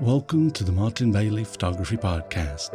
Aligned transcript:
Welcome 0.00 0.52
to 0.52 0.62
the 0.62 0.70
Martin 0.70 1.10
Bailey 1.10 1.42
Photography 1.42 1.96
Podcast. 1.96 2.68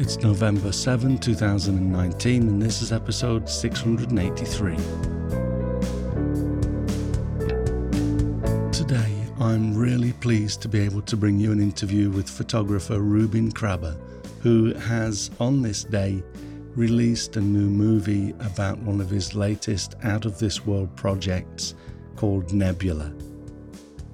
It's 0.00 0.16
November 0.16 0.72
7, 0.72 1.18
2019, 1.18 2.48
and 2.48 2.62
this 2.62 2.80
is 2.80 2.92
episode 2.92 3.46
683. 3.46 4.76
Today, 8.72 9.26
I'm 9.38 9.76
really 9.76 10.14
pleased 10.14 10.62
to 10.62 10.68
be 10.68 10.80
able 10.80 11.02
to 11.02 11.14
bring 11.14 11.38
you 11.38 11.52
an 11.52 11.60
interview 11.60 12.08
with 12.08 12.30
photographer 12.30 13.00
Reuben 13.00 13.52
Krabbe, 13.52 13.94
who 14.40 14.72
has, 14.72 15.30
on 15.38 15.60
this 15.60 15.84
day, 15.84 16.22
released 16.74 17.36
a 17.36 17.40
new 17.40 17.68
movie 17.68 18.30
about 18.40 18.78
one 18.78 19.02
of 19.02 19.10
his 19.10 19.34
latest 19.34 19.94
out 20.04 20.24
of 20.24 20.38
this 20.38 20.64
world 20.64 20.96
projects 20.96 21.74
called 22.16 22.52
Nebula. 22.52 23.12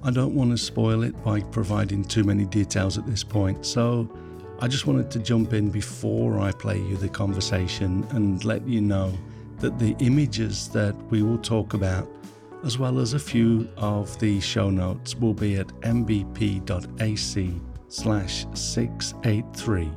I 0.03 0.11
don't 0.11 0.33
want 0.33 0.51
to 0.51 0.57
spoil 0.57 1.03
it 1.03 1.21
by 1.23 1.41
providing 1.41 2.03
too 2.03 2.23
many 2.23 2.45
details 2.45 2.97
at 2.97 3.05
this 3.05 3.23
point, 3.23 3.65
so 3.65 4.09
I 4.59 4.67
just 4.67 4.87
wanted 4.87 5.09
to 5.11 5.19
jump 5.19 5.53
in 5.53 5.69
before 5.69 6.39
I 6.39 6.51
play 6.51 6.79
you 6.79 6.97
the 6.97 7.09
conversation 7.09 8.05
and 8.11 8.43
let 8.43 8.67
you 8.67 8.81
know 8.81 9.11
that 9.57 9.77
the 9.77 9.95
images 9.99 10.69
that 10.69 10.95
we 11.11 11.21
will 11.21 11.37
talk 11.37 11.73
about, 11.73 12.07
as 12.63 12.77
well 12.77 12.99
as 12.99 13.13
a 13.13 13.19
few 13.19 13.69
of 13.77 14.19
the 14.19 14.39
show 14.39 14.69
notes, 14.69 15.15
will 15.15 15.33
be 15.33 15.55
at 15.55 15.67
mbp.ac 15.81 17.61
slash 17.87 18.45
683. 18.53 19.91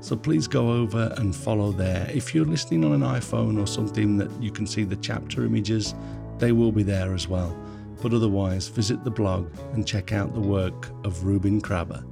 So 0.00 0.16
please 0.16 0.46
go 0.46 0.70
over 0.70 1.14
and 1.16 1.34
follow 1.34 1.72
there. 1.72 2.06
If 2.12 2.34
you're 2.34 2.44
listening 2.44 2.84
on 2.84 2.92
an 2.92 3.00
iPhone 3.00 3.58
or 3.58 3.66
something 3.66 4.18
that 4.18 4.30
you 4.42 4.50
can 4.50 4.66
see 4.66 4.84
the 4.84 4.96
chapter 4.96 5.46
images, 5.46 5.94
they 6.44 6.52
will 6.52 6.72
be 6.72 6.82
there 6.82 7.14
as 7.14 7.26
well. 7.26 7.56
But 8.02 8.12
otherwise, 8.12 8.68
visit 8.68 9.02
the 9.02 9.10
blog 9.10 9.50
and 9.72 9.86
check 9.86 10.12
out 10.12 10.34
the 10.34 10.40
work 10.40 10.90
of 11.02 11.24
Reuben 11.24 11.58
Krabbe. 11.58 12.04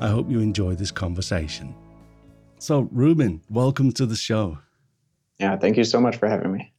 I 0.00 0.08
hope 0.08 0.28
you 0.28 0.40
enjoy 0.40 0.74
this 0.74 0.90
conversation. 0.90 1.72
So, 2.58 2.88
Reuben, 2.90 3.40
welcome 3.48 3.92
to 3.92 4.04
the 4.04 4.16
show. 4.16 4.58
Yeah, 5.38 5.56
thank 5.56 5.76
you 5.76 5.84
so 5.84 6.00
much 6.00 6.16
for 6.16 6.28
having 6.28 6.50
me. 6.50 6.72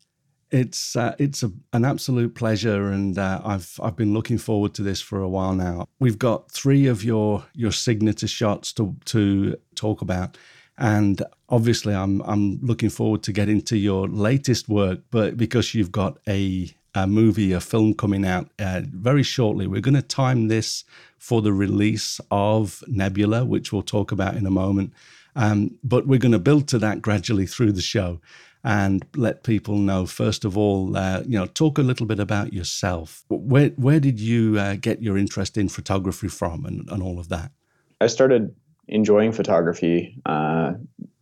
It's 0.52 0.98
uh, 0.98 1.16
it's 1.20 1.42
a, 1.42 1.54
an 1.72 1.86
absolute 1.86 2.36
pleasure, 2.36 2.92
and 2.92 3.18
uh, 3.18 3.40
I've 3.46 3.80
I've 3.82 3.96
been 3.96 4.14
looking 4.14 4.38
forward 4.38 4.74
to 4.74 4.84
this 4.84 5.00
for 5.00 5.22
a 5.22 5.30
while 5.30 5.56
now. 5.56 5.86
We've 6.00 6.20
got 6.20 6.52
three 6.52 6.88
of 6.88 7.02
your 7.02 7.46
your 7.54 7.72
signature 7.72 8.28
shots 8.28 8.74
to 8.74 8.94
to 9.06 9.56
talk 9.76 10.02
about, 10.02 10.38
and 10.78 11.24
obviously 11.48 11.96
I'm 11.96 12.22
I'm 12.24 12.60
looking 12.62 12.90
forward 12.90 13.24
to 13.24 13.32
getting 13.32 13.62
to 13.62 13.78
your 13.78 14.10
latest 14.10 14.68
work. 14.68 15.00
But 15.12 15.38
because 15.38 15.74
you've 15.74 15.94
got 15.94 16.18
a 16.28 16.74
a 16.96 17.08
movie, 17.08 17.52
a 17.52 17.60
film 17.60 17.94
coming 17.94 18.26
out 18.26 18.50
uh, 18.60 18.82
very 18.86 19.24
shortly, 19.24 19.68
we're 19.68 19.82
going 19.82 19.96
to 19.96 20.02
time 20.02 20.48
this 20.48 20.84
for 21.18 21.42
the 21.42 21.54
release 21.54 22.20
of 22.30 22.84
Nebula, 22.88 23.46
which 23.46 23.72
we'll 23.72 23.82
talk 23.82 24.12
about 24.12 24.36
in 24.36 24.46
a 24.46 24.52
moment. 24.52 24.94
Um, 25.36 25.72
but 25.84 26.06
we're 26.06 26.20
going 26.20 26.34
to 26.34 26.40
build 26.40 26.68
to 26.70 26.80
that 26.80 27.02
gradually 27.02 27.48
through 27.48 27.72
the 27.72 27.82
show 27.82 28.20
and 28.64 29.06
let 29.16 29.44
people 29.44 29.78
know 29.78 30.06
first 30.06 30.46
of 30.46 30.58
all 30.58 30.96
uh, 30.96 31.22
you 31.26 31.38
know 31.38 31.46
talk 31.48 31.78
a 31.78 31.82
little 31.82 32.06
bit 32.06 32.20
about 32.20 32.54
yourself. 32.54 33.24
Where 33.30 33.70
where 33.70 34.00
did 34.00 34.20
you 34.20 34.60
uh, 34.60 34.76
get 34.76 35.02
your 35.02 35.18
interest 35.18 35.58
in 35.58 35.70
photography 35.70 36.28
from 36.28 36.66
and, 36.66 36.90
and 36.90 37.04
all 37.04 37.20
of 37.20 37.30
that? 37.30 37.52
I 38.00 38.08
started 38.08 38.56
enjoying 38.88 39.32
photography 39.32 40.22
uh, 40.26 40.74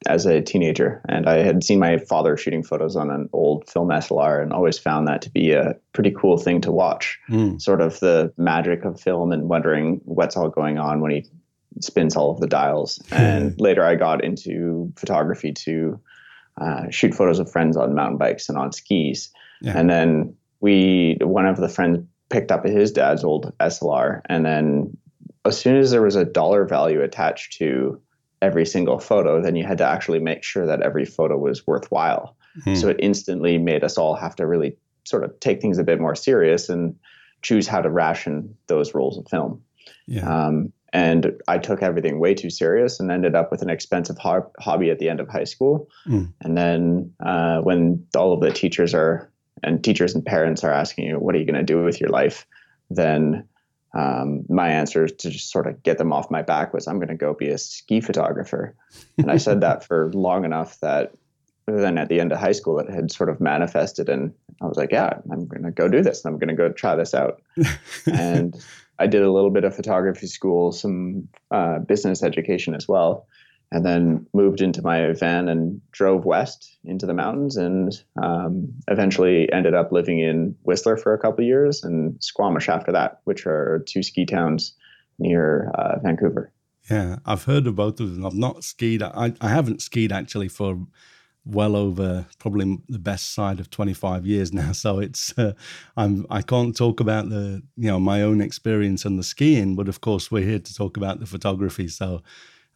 as 0.07 0.25
a 0.25 0.41
teenager 0.41 1.01
and 1.07 1.27
i 1.27 1.37
had 1.37 1.63
seen 1.63 1.79
my 1.79 1.97
father 1.97 2.35
shooting 2.35 2.63
photos 2.63 2.95
on 2.95 3.09
an 3.09 3.29
old 3.33 3.69
film 3.69 3.89
slr 3.89 4.41
and 4.41 4.51
always 4.51 4.77
found 4.77 5.07
that 5.07 5.21
to 5.21 5.29
be 5.29 5.51
a 5.51 5.75
pretty 5.93 6.11
cool 6.11 6.37
thing 6.37 6.59
to 6.59 6.71
watch 6.71 7.19
mm. 7.29 7.61
sort 7.61 7.81
of 7.81 7.99
the 7.99 8.33
magic 8.37 8.83
of 8.83 8.99
film 8.99 9.31
and 9.31 9.49
wondering 9.49 10.01
what's 10.05 10.35
all 10.35 10.49
going 10.49 10.79
on 10.79 11.01
when 11.01 11.11
he 11.11 11.25
spins 11.79 12.15
all 12.15 12.31
of 12.31 12.39
the 12.39 12.47
dials 12.47 13.01
and 13.11 13.59
later 13.61 13.83
i 13.83 13.95
got 13.95 14.23
into 14.23 14.91
photography 14.95 15.51
to 15.51 15.99
uh, 16.59 16.89
shoot 16.89 17.13
photos 17.13 17.39
of 17.39 17.51
friends 17.51 17.77
on 17.77 17.95
mountain 17.95 18.17
bikes 18.17 18.49
and 18.49 18.57
on 18.57 18.71
skis. 18.71 19.31
Yeah. 19.61 19.77
And 19.77 19.89
then 19.89 20.35
we, 20.59 21.17
one 21.21 21.45
of 21.45 21.57
the 21.57 21.69
friends 21.69 22.05
picked 22.29 22.51
up 22.51 22.65
his 22.65 22.91
dad's 22.91 23.23
old 23.23 23.53
SLR. 23.59 24.21
And 24.25 24.45
then 24.45 24.97
as 25.45 25.59
soon 25.59 25.77
as 25.77 25.91
there 25.91 26.01
was 26.01 26.15
a 26.15 26.25
dollar 26.25 26.65
value 26.65 27.01
attached 27.01 27.57
to 27.57 27.99
every 28.41 28.65
single 28.65 28.99
photo, 28.99 29.41
then 29.41 29.55
you 29.55 29.65
had 29.65 29.77
to 29.77 29.85
actually 29.85 30.19
make 30.19 30.43
sure 30.43 30.65
that 30.65 30.81
every 30.81 31.05
photo 31.05 31.37
was 31.37 31.65
worthwhile. 31.67 32.35
Hmm. 32.63 32.75
So 32.75 32.89
it 32.89 32.97
instantly 32.99 33.57
made 33.57 33.83
us 33.83 33.97
all 33.97 34.15
have 34.15 34.35
to 34.37 34.47
really 34.47 34.77
sort 35.03 35.23
of 35.23 35.39
take 35.39 35.61
things 35.61 35.77
a 35.77 35.83
bit 35.83 35.99
more 35.99 36.15
serious 36.15 36.69
and 36.69 36.95
choose 37.41 37.67
how 37.67 37.81
to 37.81 37.89
ration 37.89 38.55
those 38.67 38.93
rolls 38.93 39.17
of 39.17 39.27
film. 39.27 39.61
Yeah. 40.07 40.47
Um, 40.47 40.73
and 40.93 41.41
I 41.47 41.57
took 41.57 41.81
everything 41.81 42.19
way 42.19 42.33
too 42.33 42.49
serious 42.49 42.99
and 42.99 43.11
ended 43.11 43.33
up 43.33 43.49
with 43.49 43.61
an 43.61 43.69
expensive 43.69 44.17
ho- 44.17 44.51
hobby 44.59 44.89
at 44.89 44.99
the 44.99 45.09
end 45.09 45.21
of 45.21 45.29
high 45.29 45.45
school. 45.45 45.89
Mm. 46.05 46.33
And 46.41 46.57
then 46.57 47.13
uh, 47.25 47.61
when 47.61 48.05
all 48.15 48.33
of 48.33 48.41
the 48.41 48.51
teachers 48.51 48.93
are 48.93 49.31
and 49.63 49.83
teachers 49.83 50.15
and 50.15 50.25
parents 50.25 50.63
are 50.63 50.71
asking 50.71 51.07
you, 51.07 51.19
"What 51.19 51.35
are 51.35 51.37
you 51.37 51.45
going 51.45 51.55
to 51.55 51.63
do 51.63 51.83
with 51.83 52.01
your 52.01 52.09
life?" 52.09 52.45
Then 52.89 53.47
um, 53.93 54.43
my 54.49 54.69
answer 54.69 55.07
to 55.07 55.29
just 55.29 55.51
sort 55.51 55.67
of 55.67 55.83
get 55.83 55.97
them 55.97 56.13
off 56.13 56.31
my 56.31 56.41
back 56.41 56.73
was, 56.73 56.87
"I'm 56.87 56.97
going 56.97 57.09
to 57.09 57.15
go 57.15 57.33
be 57.33 57.49
a 57.49 57.57
ski 57.57 58.01
photographer." 58.01 58.75
and 59.17 59.31
I 59.31 59.37
said 59.37 59.61
that 59.61 59.83
for 59.83 60.11
long 60.13 60.45
enough 60.45 60.79
that 60.79 61.13
then 61.67 61.97
at 61.97 62.09
the 62.09 62.19
end 62.19 62.31
of 62.31 62.39
high 62.39 62.51
school 62.51 62.79
it 62.79 62.89
had 62.89 63.11
sort 63.11 63.29
of 63.29 63.39
manifested 63.39 64.09
and 64.09 64.33
I 64.61 64.65
was 64.65 64.77
like, 64.77 64.91
yeah, 64.91 65.13
I'm 65.31 65.47
going 65.47 65.63
to 65.63 65.71
go 65.71 65.87
do 65.87 66.01
this. 66.01 66.23
I'm 66.25 66.37
going 66.37 66.49
to 66.49 66.55
go 66.55 66.69
try 66.69 66.95
this 66.95 67.13
out. 67.13 67.41
and 68.05 68.55
I 68.99 69.07
did 69.07 69.23
a 69.23 69.31
little 69.31 69.49
bit 69.49 69.63
of 69.63 69.75
photography 69.75 70.27
school, 70.27 70.71
some 70.71 71.27
uh, 71.49 71.79
business 71.79 72.21
education 72.21 72.75
as 72.75 72.87
well, 72.87 73.25
and 73.71 73.85
then 73.85 74.25
moved 74.33 74.61
into 74.61 74.81
my 74.81 75.13
van 75.13 75.47
and 75.47 75.81
drove 75.91 76.25
west 76.25 76.77
into 76.83 77.05
the 77.05 77.13
mountains, 77.13 77.55
and 77.55 78.03
um, 78.21 78.73
eventually 78.89 79.51
ended 79.51 79.73
up 79.73 79.91
living 79.91 80.19
in 80.19 80.55
Whistler 80.63 80.97
for 80.97 81.13
a 81.13 81.17
couple 81.17 81.43
of 81.43 81.47
years 81.47 81.83
and 81.83 82.21
Squamish 82.21 82.69
after 82.69 82.91
that, 82.91 83.21
which 83.23 83.45
are 83.45 83.83
two 83.87 84.03
ski 84.03 84.25
towns 84.25 84.73
near 85.19 85.71
uh, 85.75 85.99
Vancouver. 85.99 86.51
Yeah, 86.89 87.19
I've 87.25 87.45
heard 87.45 87.67
of 87.67 87.75
both 87.75 87.99
of 87.99 88.15
them. 88.15 88.25
I've 88.25 88.33
not 88.33 88.63
skied. 88.63 89.03
I, 89.03 89.33
I 89.39 89.49
haven't 89.49 89.81
skied 89.81 90.11
actually 90.11 90.49
for 90.49 90.77
well 91.45 91.75
over 91.75 92.25
probably 92.37 92.77
the 92.87 92.99
best 92.99 93.33
side 93.33 93.59
of 93.59 93.69
25 93.69 94.25
years 94.27 94.53
now 94.53 94.71
so 94.71 94.99
it's 94.99 95.33
uh, 95.39 95.53
i'm 95.97 96.25
i 96.29 96.41
can't 96.41 96.77
talk 96.77 96.99
about 96.99 97.29
the 97.29 97.63
you 97.77 97.87
know 97.87 97.99
my 97.99 98.21
own 98.21 98.41
experience 98.41 99.05
and 99.05 99.17
the 99.17 99.23
skiing 99.23 99.75
but 99.75 99.87
of 99.87 100.01
course 100.01 100.29
we're 100.29 100.45
here 100.45 100.59
to 100.59 100.75
talk 100.75 100.97
about 100.97 101.19
the 101.19 101.25
photography 101.25 101.87
so 101.87 102.21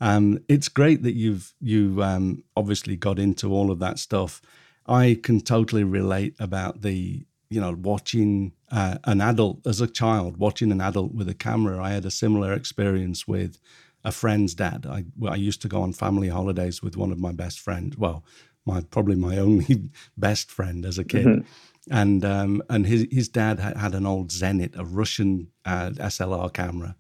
um, 0.01 0.39
it's 0.49 0.67
great 0.67 1.03
that 1.03 1.13
you've 1.13 1.53
you 1.59 2.01
um, 2.03 2.43
obviously 2.55 2.95
got 2.95 3.19
into 3.19 3.51
all 3.51 3.71
of 3.71 3.79
that 3.79 3.99
stuff 3.99 4.41
i 4.87 5.17
can 5.23 5.39
totally 5.41 5.83
relate 5.83 6.35
about 6.39 6.81
the 6.81 7.25
you 7.49 7.61
know 7.61 7.75
watching 7.81 8.51
uh, 8.71 8.97
an 9.05 9.21
adult 9.21 9.65
as 9.65 9.81
a 9.81 9.87
child 9.87 10.37
watching 10.37 10.71
an 10.71 10.81
adult 10.81 11.13
with 11.13 11.29
a 11.29 11.33
camera 11.33 11.81
i 11.83 11.91
had 11.91 12.05
a 12.05 12.11
similar 12.11 12.53
experience 12.53 13.27
with 13.27 13.59
a 14.05 14.11
friend's 14.11 14.53
dad. 14.53 14.85
I, 14.87 15.03
I 15.27 15.35
used 15.35 15.61
to 15.63 15.67
go 15.67 15.81
on 15.81 15.91
family 15.91 16.29
holidays 16.29 16.81
with 16.81 16.95
one 16.95 17.11
of 17.11 17.19
my 17.19 17.31
best 17.31 17.59
friends. 17.59 17.97
Well, 17.97 18.23
my 18.65 18.81
probably 18.81 19.15
my 19.15 19.37
only 19.47 19.89
best 20.15 20.49
friend 20.49 20.85
as 20.85 20.97
a 20.97 21.03
kid. 21.03 21.25
Mm-hmm. 21.25 21.47
And 21.91 22.23
um, 22.23 22.63
and 22.69 22.85
his 22.85 23.07
his 23.11 23.27
dad 23.27 23.59
had, 23.59 23.77
had 23.77 23.93
an 23.93 24.05
old 24.05 24.29
Zenit, 24.29 24.77
a 24.77 24.85
Russian 24.85 25.49
uh, 25.65 25.89
SLR 25.91 26.51
camera, 26.53 26.95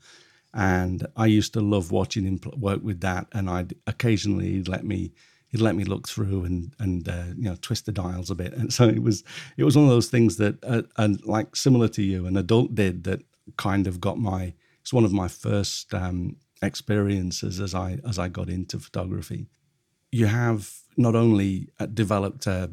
and 0.55 1.05
I 1.15 1.27
used 1.27 1.53
to 1.53 1.61
love 1.61 1.91
watching 1.91 2.23
him 2.23 2.39
work 2.57 2.81
with 2.81 3.01
that. 3.01 3.27
And 3.33 3.49
I'd 3.49 3.75
occasionally 3.85 4.53
he'd 4.53 4.67
let 4.67 4.83
me 4.83 5.11
he'd 5.49 5.61
let 5.61 5.75
me 5.75 5.83
look 5.83 6.07
through 6.07 6.45
and 6.45 6.73
and 6.79 7.07
uh, 7.07 7.25
you 7.37 7.43
know 7.43 7.57
twist 7.61 7.85
the 7.85 7.91
dials 7.91 8.31
a 8.31 8.35
bit. 8.35 8.53
And 8.53 8.73
so 8.73 8.87
it 8.87 9.03
was 9.03 9.23
it 9.57 9.63
was 9.63 9.75
one 9.75 9.85
of 9.85 9.91
those 9.91 10.09
things 10.09 10.37
that 10.37 10.57
uh, 10.63 10.83
and 10.97 11.23
like 11.25 11.55
similar 11.55 11.87
to 11.89 12.01
you, 12.01 12.25
an 12.25 12.37
adult 12.37 12.73
did 12.73 13.03
that 13.03 13.21
kind 13.57 13.85
of 13.85 14.01
got 14.01 14.17
my 14.17 14.53
it's 14.81 14.93
one 14.93 15.05
of 15.05 15.13
my 15.13 15.27
first 15.27 15.93
um, 15.93 16.37
experiences 16.63 17.59
as 17.59 17.75
I 17.75 17.99
as 18.07 18.17
I 18.17 18.29
got 18.29 18.49
into 18.49 18.79
photography 18.79 19.47
you 20.15 20.27
have 20.27 20.71
not 20.95 21.13
only 21.13 21.67
uh, 21.77 21.85
developed 21.87 22.47
a, 22.47 22.71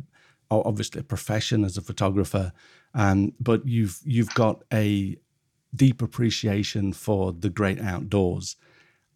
obviously 0.49 1.01
a 1.01 1.05
profession 1.05 1.65
as 1.65 1.77
a 1.77 1.81
photographer, 1.81 2.53
um, 2.95 3.33
but 3.41 3.67
you've 3.67 3.99
you've 4.05 4.33
got 4.35 4.63
a 4.73 5.17
deep 5.75 6.03
appreciation 6.03 6.93
for 6.93 7.33
the 7.33 7.51
great 7.51 7.81
outdoors. 7.81 8.57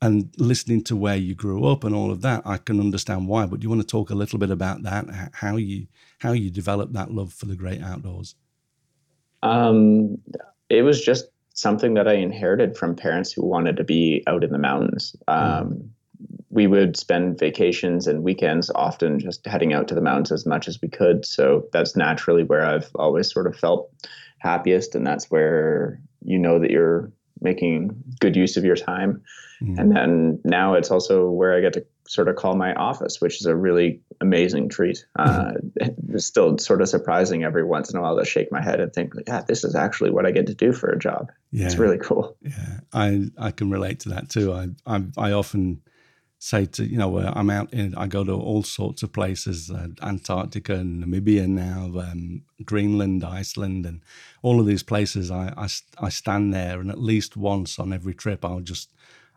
And 0.03 0.31
listening 0.37 0.85
to 0.85 0.97
where 0.97 1.17
you 1.17 1.35
grew 1.35 1.67
up 1.67 1.83
and 1.83 1.95
all 1.95 2.11
of 2.11 2.21
that, 2.21 2.43
I 2.45 2.59
can 2.59 2.81
understand 2.81 3.29
why. 3.29 3.47
But 3.47 3.61
do 3.61 3.65
you 3.65 3.71
want 3.71 3.81
to 3.81 3.87
talk 3.87 4.11
a 4.11 4.15
little 4.15 4.39
bit 4.39 4.51
about 4.51 4.83
that? 4.83 5.07
How 5.33 5.57
you 5.57 5.87
how 6.19 6.33
you 6.33 6.51
developed 6.51 6.93
that 6.93 7.11
love 7.11 7.33
for 7.33 7.47
the 7.47 7.57
great 7.57 7.83
outdoors? 7.83 8.35
Um, 9.43 10.19
it 10.69 10.83
was 10.83 11.03
just 11.03 11.27
something 11.55 11.95
that 11.95 12.07
I 12.07 12.15
inherited 12.15 12.77
from 12.77 12.95
parents 12.95 13.33
who 13.33 13.45
wanted 13.45 13.79
to 13.79 13.85
be 13.85 14.23
out 14.27 14.45
in 14.45 14.51
the 14.51 14.59
mountains. 14.59 15.17
Um, 15.29 15.69
mm 15.69 15.89
we 16.57 16.67
would 16.67 16.97
spend 16.97 17.39
vacations 17.39 18.07
and 18.07 18.23
weekends 18.23 18.71
often 18.75 19.19
just 19.19 19.47
heading 19.47 19.75
out 19.75 19.89
to 19.89 19.95
the 19.95 20.01
mountains 20.01 20.33
as 20.33 20.47
much 20.47 20.69
as 20.69 20.81
we 20.81 20.89
could. 20.89 21.27
So 21.27 21.67
that's 21.71 21.95
naturally 21.95 22.45
where 22.45 22.65
I've 22.65 22.91
always 22.95 23.31
sort 23.31 23.47
of 23.47 23.55
felt 23.55 23.91
happiest 24.39 24.95
and 24.95 25.07
that's 25.07 25.31
where 25.31 26.01
you 26.27 26.39
know 26.39 26.59
that 26.59 26.71
you're 26.71 27.11
making 27.41 28.03
good 28.21 28.37
use 28.37 28.57
of 28.57 28.65
your 28.65 28.77
time. 28.77 29.23
Mm. 29.63 29.79
And 29.79 29.97
then 29.97 30.41
now 30.45 30.75
it's 30.75 30.91
also 30.91 31.31
where 31.31 31.57
I 31.57 31.61
get 31.61 31.75
to 31.75 31.87
sort 32.09 32.29
of 32.29 32.37
call 32.37 32.55
my 32.55 32.75
office, 32.75 33.21
which 33.21 33.41
is 33.41 33.47
a 33.47 33.57
really 33.57 34.01
amazing 34.21 34.69
treat. 34.69 35.05
Uh, 35.19 35.53
it's 35.77 36.27
still 36.27 36.59
sort 36.59 36.83
of 36.83 36.89
surprising 36.89 37.45
every 37.45 37.65
once 37.65 37.91
in 37.91 37.99
a 37.99 38.03
while 38.03 38.19
to 38.19 38.25
shake 38.25 38.53
my 38.53 38.63
head 38.63 38.81
and 38.81 38.93
think, 38.93 39.15
like, 39.15 39.29
yeah, 39.29 39.43
this 39.43 39.65
is 39.65 39.75
actually 39.75 40.11
what 40.11 40.27
I 40.27 40.31
get 40.31 40.47
to 40.49 40.55
do 40.55 40.73
for 40.73 40.89
a 40.91 40.99
job. 40.99 41.31
Yeah. 41.53 41.67
It's 41.67 41.77
really 41.77 41.99
cool. 41.99 42.37
Yeah, 42.43 42.81
I, 42.93 43.31
I 43.39 43.51
can 43.51 43.71
relate 43.71 44.01
to 44.01 44.11
that 44.11 44.29
too. 44.29 44.53
I, 44.53 44.69
I, 44.87 45.03
I 45.17 45.33
often 45.33 45.81
say 46.47 46.65
to 46.65 46.89
you 46.89 46.97
know 46.97 47.19
I'm 47.19 47.51
out 47.51 47.73
in 47.73 47.93
I 47.97 48.07
go 48.07 48.23
to 48.23 48.33
all 48.33 48.63
sorts 48.63 49.03
of 49.03 49.13
places 49.13 49.69
uh, 49.69 49.89
Antarctica 50.01 50.75
and 50.75 51.03
Namibia 51.03 51.49
now 51.49 51.99
um, 52.01 52.43
Greenland 52.65 53.25
Iceland 53.25 53.85
and 53.85 54.01
all 54.43 54.61
of 54.61 54.67
these 54.67 54.85
places 54.85 55.29
I, 55.29 55.53
I, 55.57 55.67
I 55.99 56.09
stand 56.09 56.55
there 56.55 56.81
and 56.81 56.89
at 56.89 57.01
least 57.01 57.37
once 57.37 57.81
on 57.81 57.93
every 57.93 58.15
trip 58.15 58.45
I'll 58.45 58.61
just 58.61 58.93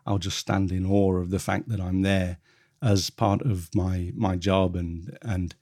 I'll 0.06 0.18
just 0.18 0.38
stand 0.38 0.70
in 0.70 0.86
awe 0.86 1.16
of 1.16 1.30
the 1.30 1.40
fact 1.40 1.68
that 1.70 1.80
I'm 1.80 2.02
there 2.02 2.38
as 2.80 3.10
part 3.10 3.42
of 3.42 3.74
my 3.74 4.12
my 4.14 4.36
job 4.36 4.76
and 4.76 5.18
and 5.20 5.56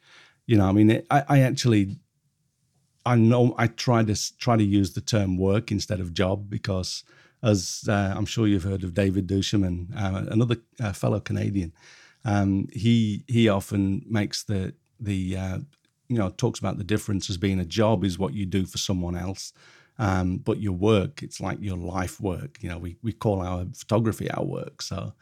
you 0.45 0.59
know 0.59 0.67
I 0.67 0.73
mean 0.73 0.91
it, 0.91 1.07
I, 1.11 1.25
I 1.31 1.41
actually 1.41 1.97
I 3.07 3.15
know 3.15 3.55
I 3.57 3.69
try 3.69 4.05
to 4.05 4.37
try 4.37 4.59
to 4.59 4.65
use 4.79 4.93
the 4.93 5.01
term 5.01 5.39
work 5.39 5.73
instead 5.73 6.01
of 6.01 6.13
job 6.13 6.51
because 6.51 7.05
as 7.43 7.85
uh, 7.89 8.15
I'm 8.17 8.27
sure 8.27 8.47
you've 8.47 8.65
heard 8.65 8.85
of 8.85 8.95
David 8.95 9.27
Duchemin, 9.27 9.89
uh, 9.97 10.25
another 10.31 10.57
uh, 10.81 10.93
fellow 10.93 11.21
Canadian. 11.21 11.73
Um, 12.25 12.69
he 12.73 13.25
he 13.27 13.49
often 13.49 14.05
makes 14.09 14.43
the 14.43 14.75
the 15.01 15.37
uh, 15.37 15.59
you 16.09 16.19
know 16.19 16.31
talks 16.31 16.59
about 16.59 16.79
the 16.79 16.85
difference 16.85 17.31
as 17.31 17.37
being 17.37 17.61
a 17.61 17.65
job 17.65 18.05
is 18.05 18.19
what 18.19 18.35
you 18.35 18.47
do 18.47 18.67
for 18.67 18.79
someone 18.79 19.17
else, 19.17 19.53
um, 19.99 20.39
but 20.39 20.61
your 20.61 20.73
work 20.73 21.23
it's 21.23 21.41
like 21.41 21.59
your 21.61 21.77
life 21.77 22.21
work. 22.21 22.59
You 22.61 22.71
know 22.71 22.79
we 22.79 22.97
we 23.03 23.13
call 23.13 23.41
our 23.41 23.67
photography 23.75 24.31
our 24.31 24.45
work, 24.45 24.83
so 24.83 25.13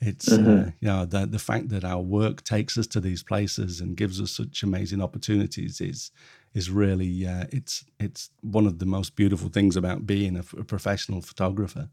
it's 0.00 0.32
uh, 0.32 0.38
mm-hmm. 0.38 0.68
you 0.80 0.88
know 0.88 1.04
the 1.04 1.26
the 1.26 1.38
fact 1.38 1.68
that 1.68 1.84
our 1.84 2.00
work 2.00 2.42
takes 2.42 2.78
us 2.78 2.86
to 2.88 3.00
these 3.00 3.22
places 3.22 3.80
and 3.80 3.96
gives 3.96 4.20
us 4.20 4.30
such 4.30 4.62
amazing 4.62 5.02
opportunities 5.02 5.80
is 5.80 6.10
is 6.54 6.70
really 6.70 7.26
uh, 7.26 7.44
it's 7.50 7.84
it's 7.98 8.30
one 8.40 8.66
of 8.66 8.78
the 8.78 8.86
most 8.86 9.16
beautiful 9.16 9.48
things 9.48 9.76
about 9.76 10.06
being 10.06 10.36
a, 10.36 10.44
a 10.58 10.64
professional 10.64 11.22
photographer. 11.22 11.88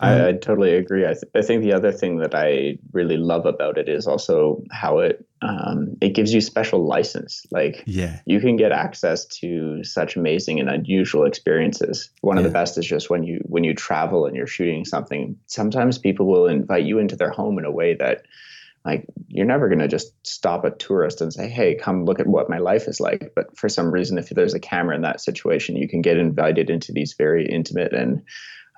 I, 0.00 0.14
um, 0.14 0.26
I, 0.26 0.32
totally 0.32 0.74
agree. 0.74 1.04
I, 1.04 1.12
th- 1.12 1.30
I 1.34 1.42
think 1.42 1.62
the 1.62 1.74
other 1.74 1.92
thing 1.92 2.18
that 2.18 2.34
I 2.34 2.78
really 2.92 3.16
love 3.16 3.46
about 3.46 3.78
it 3.78 3.88
is 3.88 4.06
also 4.06 4.64
how 4.72 4.98
it 4.98 5.24
um, 5.42 5.96
it 6.00 6.10
gives 6.10 6.32
you 6.32 6.40
special 6.40 6.84
license. 6.84 7.46
Like, 7.52 7.84
yeah, 7.86 8.20
you 8.26 8.40
can 8.40 8.56
get 8.56 8.72
access 8.72 9.26
to 9.40 9.84
such 9.84 10.16
amazing 10.16 10.58
and 10.58 10.68
unusual 10.68 11.24
experiences. 11.24 12.10
One 12.20 12.36
yeah. 12.36 12.40
of 12.40 12.44
the 12.44 12.52
best 12.52 12.78
is 12.78 12.86
just 12.86 13.10
when 13.10 13.22
you 13.22 13.40
when 13.44 13.64
you 13.64 13.74
travel 13.74 14.26
and 14.26 14.34
you're 14.34 14.46
shooting 14.46 14.84
something. 14.84 15.36
Sometimes 15.46 15.98
people 15.98 16.26
will 16.26 16.46
invite 16.46 16.84
you 16.84 16.98
into 16.98 17.14
their 17.14 17.30
home 17.30 17.58
in 17.58 17.64
a 17.64 17.70
way 17.70 17.94
that 17.94 18.22
like 18.84 19.06
you're 19.28 19.46
never 19.46 19.68
going 19.68 19.78
to 19.78 19.88
just 19.88 20.12
stop 20.26 20.64
a 20.64 20.70
tourist 20.70 21.20
and 21.20 21.32
say 21.32 21.48
hey 21.48 21.74
come 21.74 22.04
look 22.04 22.20
at 22.20 22.26
what 22.26 22.50
my 22.50 22.58
life 22.58 22.88
is 22.88 23.00
like. 23.00 23.32
But 23.34 23.56
for 23.56 23.68
some 23.68 23.90
reason 23.90 24.18
if 24.18 24.28
there's 24.30 24.54
a 24.54 24.60
camera 24.60 24.94
in 24.94 25.02
that 25.02 25.20
situation 25.20 25.76
you 25.76 25.88
can 25.88 26.02
get 26.02 26.16
invited 26.16 26.70
into 26.70 26.92
these 26.92 27.14
very 27.16 27.46
intimate 27.48 27.92
and 27.92 28.22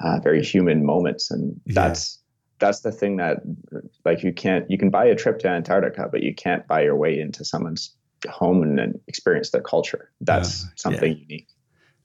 uh, 0.05 0.21
very 0.23 0.43
human 0.43 0.85
moments. 0.85 1.31
And 1.31 1.61
that's 1.67 2.19
yeah. 2.19 2.67
that's 2.67 2.81
the 2.81 2.93
thing 2.93 3.17
that 3.17 3.39
like 4.05 4.23
you 4.23 4.33
can't 4.33 4.71
you 4.71 4.79
can 4.79 4.91
buy 4.91 5.07
a 5.07 5.15
trip 5.15 5.39
to 5.41 5.49
antarctica 5.49 6.09
but 6.11 6.23
you 6.23 6.35
can't 6.35 6.67
buy 6.67 6.83
your 6.83 6.97
way 6.97 7.19
into 7.19 7.45
someone's 7.45 7.95
home 8.29 8.63
and, 8.63 8.81
and 8.81 9.01
experience 9.07 9.51
their 9.51 9.63
culture. 9.63 10.11
That's 10.21 10.65
uh, 10.65 10.69
something 10.77 11.13
yeah. 11.13 11.19
unique. 11.19 11.49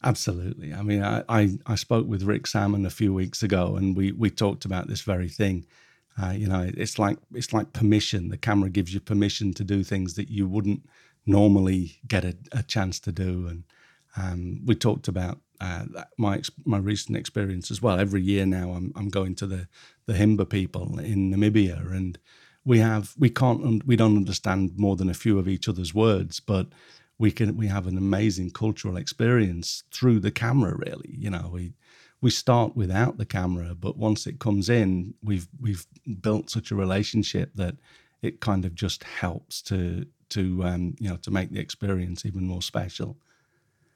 Absolutely. 0.04 0.74
I 0.74 0.82
mean 0.82 1.04
I, 1.04 1.24
I 1.28 1.50
i 1.66 1.76
spoke 1.76 2.08
with 2.08 2.24
Rick 2.24 2.48
Sammon 2.48 2.86
a 2.86 2.90
few 2.90 3.14
weeks 3.14 3.44
ago 3.44 3.76
and 3.76 3.96
we 3.98 4.14
we 4.14 4.30
talked 4.30 4.64
about 4.64 4.88
this 4.88 5.02
very 5.02 5.30
thing 5.30 5.66
uh, 6.22 6.32
you 6.32 6.48
know, 6.48 6.70
it's 6.76 7.00
like 7.00 7.18
it's 7.34 7.54
like 7.54 7.74
permission. 7.74 8.30
The 8.30 8.38
camera 8.38 8.70
gives 8.70 8.94
you 8.94 9.00
permission 9.00 9.54
to 9.54 9.64
do 9.64 9.84
things 9.84 10.16
that 10.16 10.30
you 10.30 10.48
wouldn't 10.48 10.86
normally 11.26 12.00
get 12.08 12.26
a, 12.26 12.36
a 12.52 12.64
chance 12.64 13.00
to 13.02 13.12
do. 13.12 13.48
And 13.48 13.64
um, 14.18 14.62
we 14.66 14.76
talked 14.76 15.08
about 15.08 15.40
uh, 15.62 15.86
my 16.18 16.42
my 16.66 16.78
recent 16.78 17.18
experience 17.18 17.72
as 17.72 17.82
well. 17.82 18.00
Every 18.00 18.22
year 18.22 18.46
now, 18.46 18.72
I'm 18.72 18.92
I'm 18.96 19.10
going 19.10 19.36
to 19.36 19.48
the 19.48 19.68
the 20.08 20.14
Himba 20.14 20.50
people 20.50 21.00
in 21.00 21.32
Namibia, 21.32 21.92
and 21.92 22.18
we 22.66 22.80
have 22.80 23.14
we 23.18 23.30
can't 23.30 23.86
we 23.86 23.96
don't 23.96 24.18
understand 24.18 24.78
more 24.78 24.96
than 24.96 25.10
a 25.10 25.14
few 25.14 25.40
of 25.40 25.48
each 25.48 25.70
other's 25.70 25.94
words, 25.94 26.40
but 26.40 26.68
we 27.18 27.32
can 27.32 27.56
we 27.56 27.68
have 27.68 27.88
an 27.88 27.98
amazing 27.98 28.52
cultural 28.52 28.98
experience 28.98 29.84
through 29.92 30.20
the 30.20 30.32
camera. 30.32 30.76
Really, 30.76 31.16
you 31.18 31.30
know, 31.30 31.50
we 31.54 31.74
we 32.22 32.30
start 32.30 32.76
without 32.76 33.18
the 33.18 33.26
camera, 33.26 33.76
but 33.76 33.98
once 33.98 34.28
it 34.28 34.40
comes 34.40 34.70
in, 34.70 35.14
we've 35.24 35.48
we've 35.60 35.86
built 36.22 36.50
such 36.50 36.72
a 36.72 36.76
relationship 36.76 37.52
that 37.56 37.76
it 38.22 38.42
kind 38.42 38.66
of 38.66 38.76
just 38.76 39.04
helps 39.04 39.62
to 39.64 40.06
to 40.30 40.64
um, 40.64 40.96
you 41.00 41.10
know 41.10 41.18
to 41.18 41.32
make 41.32 41.52
the 41.52 41.60
experience 41.60 42.26
even 42.26 42.46
more 42.46 42.62
special. 42.62 43.18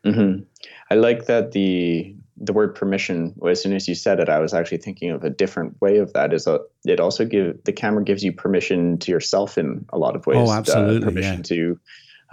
Mm-hmm. 0.06 0.44
I 0.90 0.96
like 0.96 1.26
that 1.26 1.52
the 1.52 2.16
the 2.38 2.54
word 2.54 2.76
permission. 2.76 3.36
As 3.48 3.62
soon 3.62 3.74
as 3.74 3.88
you 3.88 3.96
said 3.96 4.20
it, 4.20 4.30
I 4.30 4.40
was 4.40 4.54
actually 4.54 4.80
thinking 4.80 5.12
of 5.12 5.24
a 5.24 5.30
different 5.30 5.80
way 5.82 5.98
of 5.98 6.14
that. 6.14 6.34
Is 6.34 6.48
a 6.48 6.60
it 6.86 7.00
also 7.00 7.26
give 7.26 7.64
the 7.64 7.74
camera 7.74 8.04
gives 8.04 8.24
you 8.24 8.32
permission 8.32 8.98
to 9.00 9.12
yourself 9.12 9.58
in 9.58 9.86
a 9.90 9.98
lot 9.98 10.16
of 10.16 10.26
ways. 10.26 10.38
Oh, 10.38 10.52
absolutely, 10.52 11.08
uh, 11.08 11.10
permission 11.10 11.38
yeah. 11.38 11.44
to 11.44 11.80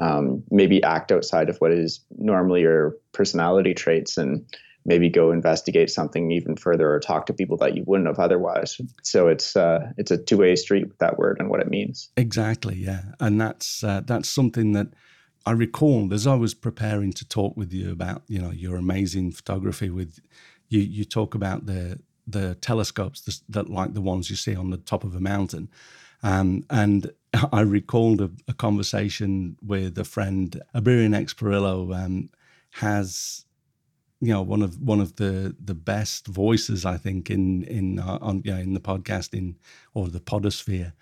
um, 0.01 0.43
maybe 0.51 0.83
act 0.83 1.13
outside 1.13 1.49
of 1.49 1.59
what 1.59 1.73
is 1.73 2.01
normally 2.19 2.63
your 2.63 2.97
personality 3.13 3.75
traits 3.75 4.17
and 4.17 4.45
maybe 4.85 5.09
go 5.09 5.31
investigate 5.31 5.91
something 5.91 6.31
even 6.31 6.57
further 6.57 6.93
or 6.93 7.01
talk 7.01 7.27
to 7.27 7.33
people 7.33 7.57
that 7.59 7.77
you 7.77 7.85
wouldn't 7.87 8.09
have 8.09 8.19
otherwise. 8.19 8.81
So 9.03 9.29
it's 9.29 9.57
uh, 9.57 9.93
it's 9.97 10.11
a 10.11 10.19
two 10.19 10.39
way 10.39 10.57
street 10.57 10.89
with 10.89 10.99
that 10.99 11.19
word 11.19 11.39
and 11.39 11.49
what 11.49 11.61
it 11.61 11.69
means. 11.69 12.09
Exactly, 12.17 12.77
yeah, 12.77 13.03
and 13.21 13.41
that's 13.41 13.85
uh, 13.85 14.03
that's 14.05 14.29
something 14.29 14.73
that 14.73 14.89
I 15.47 15.53
recalled 15.53 16.13
as 16.13 16.27
I 16.27 16.35
was 16.35 16.55
preparing 16.55 17.13
to 17.15 17.29
talk 17.29 17.57
with 17.57 17.73
you 17.73 17.91
about 17.91 18.23
you 18.29 18.41
know 18.41 18.51
your 18.51 18.77
amazing 18.77 19.33
photography. 19.33 19.91
With 19.91 20.19
you, 20.69 20.81
you 20.81 21.05
talk 21.05 21.35
about 21.35 21.67
the 21.67 22.01
the 22.27 22.55
telescopes 22.57 23.43
that 23.49 23.69
like 23.69 23.95
the 23.95 24.01
ones 24.01 24.31
you 24.31 24.37
see 24.37 24.55
on 24.55 24.71
the 24.71 24.77
top 24.77 25.05
of 25.05 25.15
a 25.15 25.21
mountain. 25.21 25.69
Um, 26.23 26.65
and 26.71 27.11
I 27.53 27.63
recalled 27.63 28.21
a, 28.21 28.31
a, 28.47 28.53
conversation 28.53 29.57
with 29.63 29.99
a 29.99 30.05
friend, 30.05 30.61
Ibarionex 30.75 31.35
Perello, 31.35 31.97
um, 31.97 32.29
has 32.73 33.47
you 34.21 34.33
know 34.33 34.43
one 34.43 34.63
of 34.63 34.81
one 34.81 35.01
of 35.01 35.17
the 35.17 35.55
the 35.63 35.75
best 35.75 36.27
voices 36.27 36.85
I 36.85 36.97
think 36.97 37.31
in 37.31 37.65
in 37.65 37.99
uh, 37.99 38.19
on 38.21 38.43
yeah 38.45 38.59
in 38.59 38.75
the 38.75 38.81
podcasting 38.81 39.57
or 39.95 40.09
the 40.09 40.21
podosphere. 40.21 40.93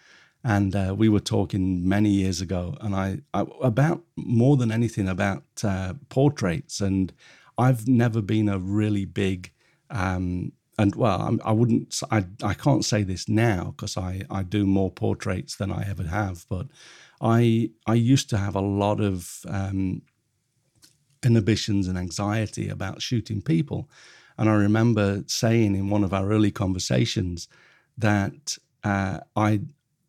And 0.44 0.74
uh, 0.76 0.94
we 0.96 1.08
were 1.08 1.20
talking 1.20 1.86
many 1.88 2.10
years 2.10 2.40
ago, 2.40 2.76
and 2.80 2.94
I, 2.94 3.18
I 3.34 3.44
about 3.60 4.04
more 4.16 4.56
than 4.56 4.70
anything 4.70 5.08
about 5.08 5.42
uh, 5.64 5.94
portraits. 6.08 6.80
And 6.80 7.12
I've 7.58 7.88
never 7.88 8.22
been 8.22 8.48
a 8.48 8.58
really 8.58 9.04
big 9.04 9.52
um, 9.90 10.52
and 10.78 10.94
well, 10.94 11.20
I'm, 11.20 11.40
I 11.44 11.52
wouldn't, 11.52 12.00
I, 12.10 12.24
I 12.42 12.54
can't 12.54 12.84
say 12.84 13.02
this 13.02 13.28
now 13.28 13.74
because 13.76 13.96
I, 13.96 14.22
I 14.30 14.44
do 14.44 14.64
more 14.64 14.90
portraits 14.90 15.56
than 15.56 15.72
I 15.72 15.84
ever 15.88 16.04
have, 16.04 16.46
but 16.48 16.68
I, 17.20 17.70
I 17.86 17.94
used 17.94 18.30
to 18.30 18.38
have 18.38 18.54
a 18.54 18.60
lot 18.60 19.00
of 19.00 19.40
um, 19.48 20.02
inhibitions 21.24 21.88
and 21.88 21.98
anxiety 21.98 22.68
about 22.68 23.02
shooting 23.02 23.42
people. 23.42 23.88
And 24.36 24.48
I 24.48 24.54
remember 24.54 25.24
saying 25.26 25.74
in 25.74 25.90
one 25.90 26.04
of 26.04 26.14
our 26.14 26.30
early 26.30 26.50
conversations 26.50 27.48
that 27.96 28.56
uh, 28.84 29.20
I 29.36 29.60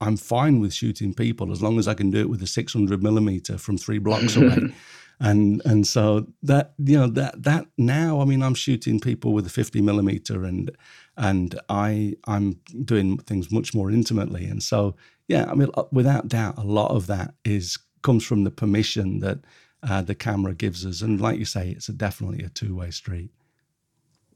I'm 0.02 0.16
fine 0.16 0.62
with 0.62 0.74
shooting 0.74 1.14
people 1.14 1.52
as 1.52 1.62
long 1.62 1.78
as 1.78 1.88
I 1.88 1.94
can 1.94 2.10
do 2.10 2.20
it 2.20 2.30
with 2.30 2.42
a 2.42 2.48
600 2.48 3.04
millimeter 3.04 3.58
from 3.58 3.78
three 3.78 3.98
blocks 3.98 4.36
away. 4.38 4.74
and 5.20 5.62
and 5.66 5.86
so 5.86 6.28
that 6.44 6.74
you 6.78 6.98
know 6.98 7.08
that 7.08 7.44
that 7.44 7.66
now 7.78 8.22
I 8.22 8.26
mean 8.26 8.42
I'm 8.42 8.54
shooting 8.54 9.00
people 9.00 9.34
with 9.34 9.46
a 9.46 9.50
50 9.50 9.82
millimeter 9.82 10.46
and 10.46 10.72
and 11.18 11.60
I 11.68 12.16
I'm 12.26 12.60
doing 12.86 13.18
things 13.18 13.52
much 13.52 13.74
more 13.74 13.92
intimately. 13.92 14.46
And 14.46 14.64
so 14.64 14.96
yeah, 15.28 15.50
I 15.50 15.56
mean 15.56 15.70
without 15.92 16.28
doubt, 16.28 16.58
a 16.58 16.64
lot 16.64 16.92
of 16.92 17.08
that 17.08 17.34
is 17.44 17.78
comes 18.02 18.26
from 18.26 18.46
the 18.46 18.52
permission 18.52 19.20
that 19.20 19.40
uh, 19.84 20.02
the 20.02 20.16
camera 20.16 20.54
gives 20.54 20.86
us. 20.86 21.02
And 21.02 21.20
like 21.20 21.40
you 21.40 21.46
say, 21.46 21.70
it's 21.70 21.90
a, 21.90 21.94
definitely 21.94 22.44
a 22.44 22.50
two 22.50 22.76
way 22.76 22.92
street. 22.92 23.32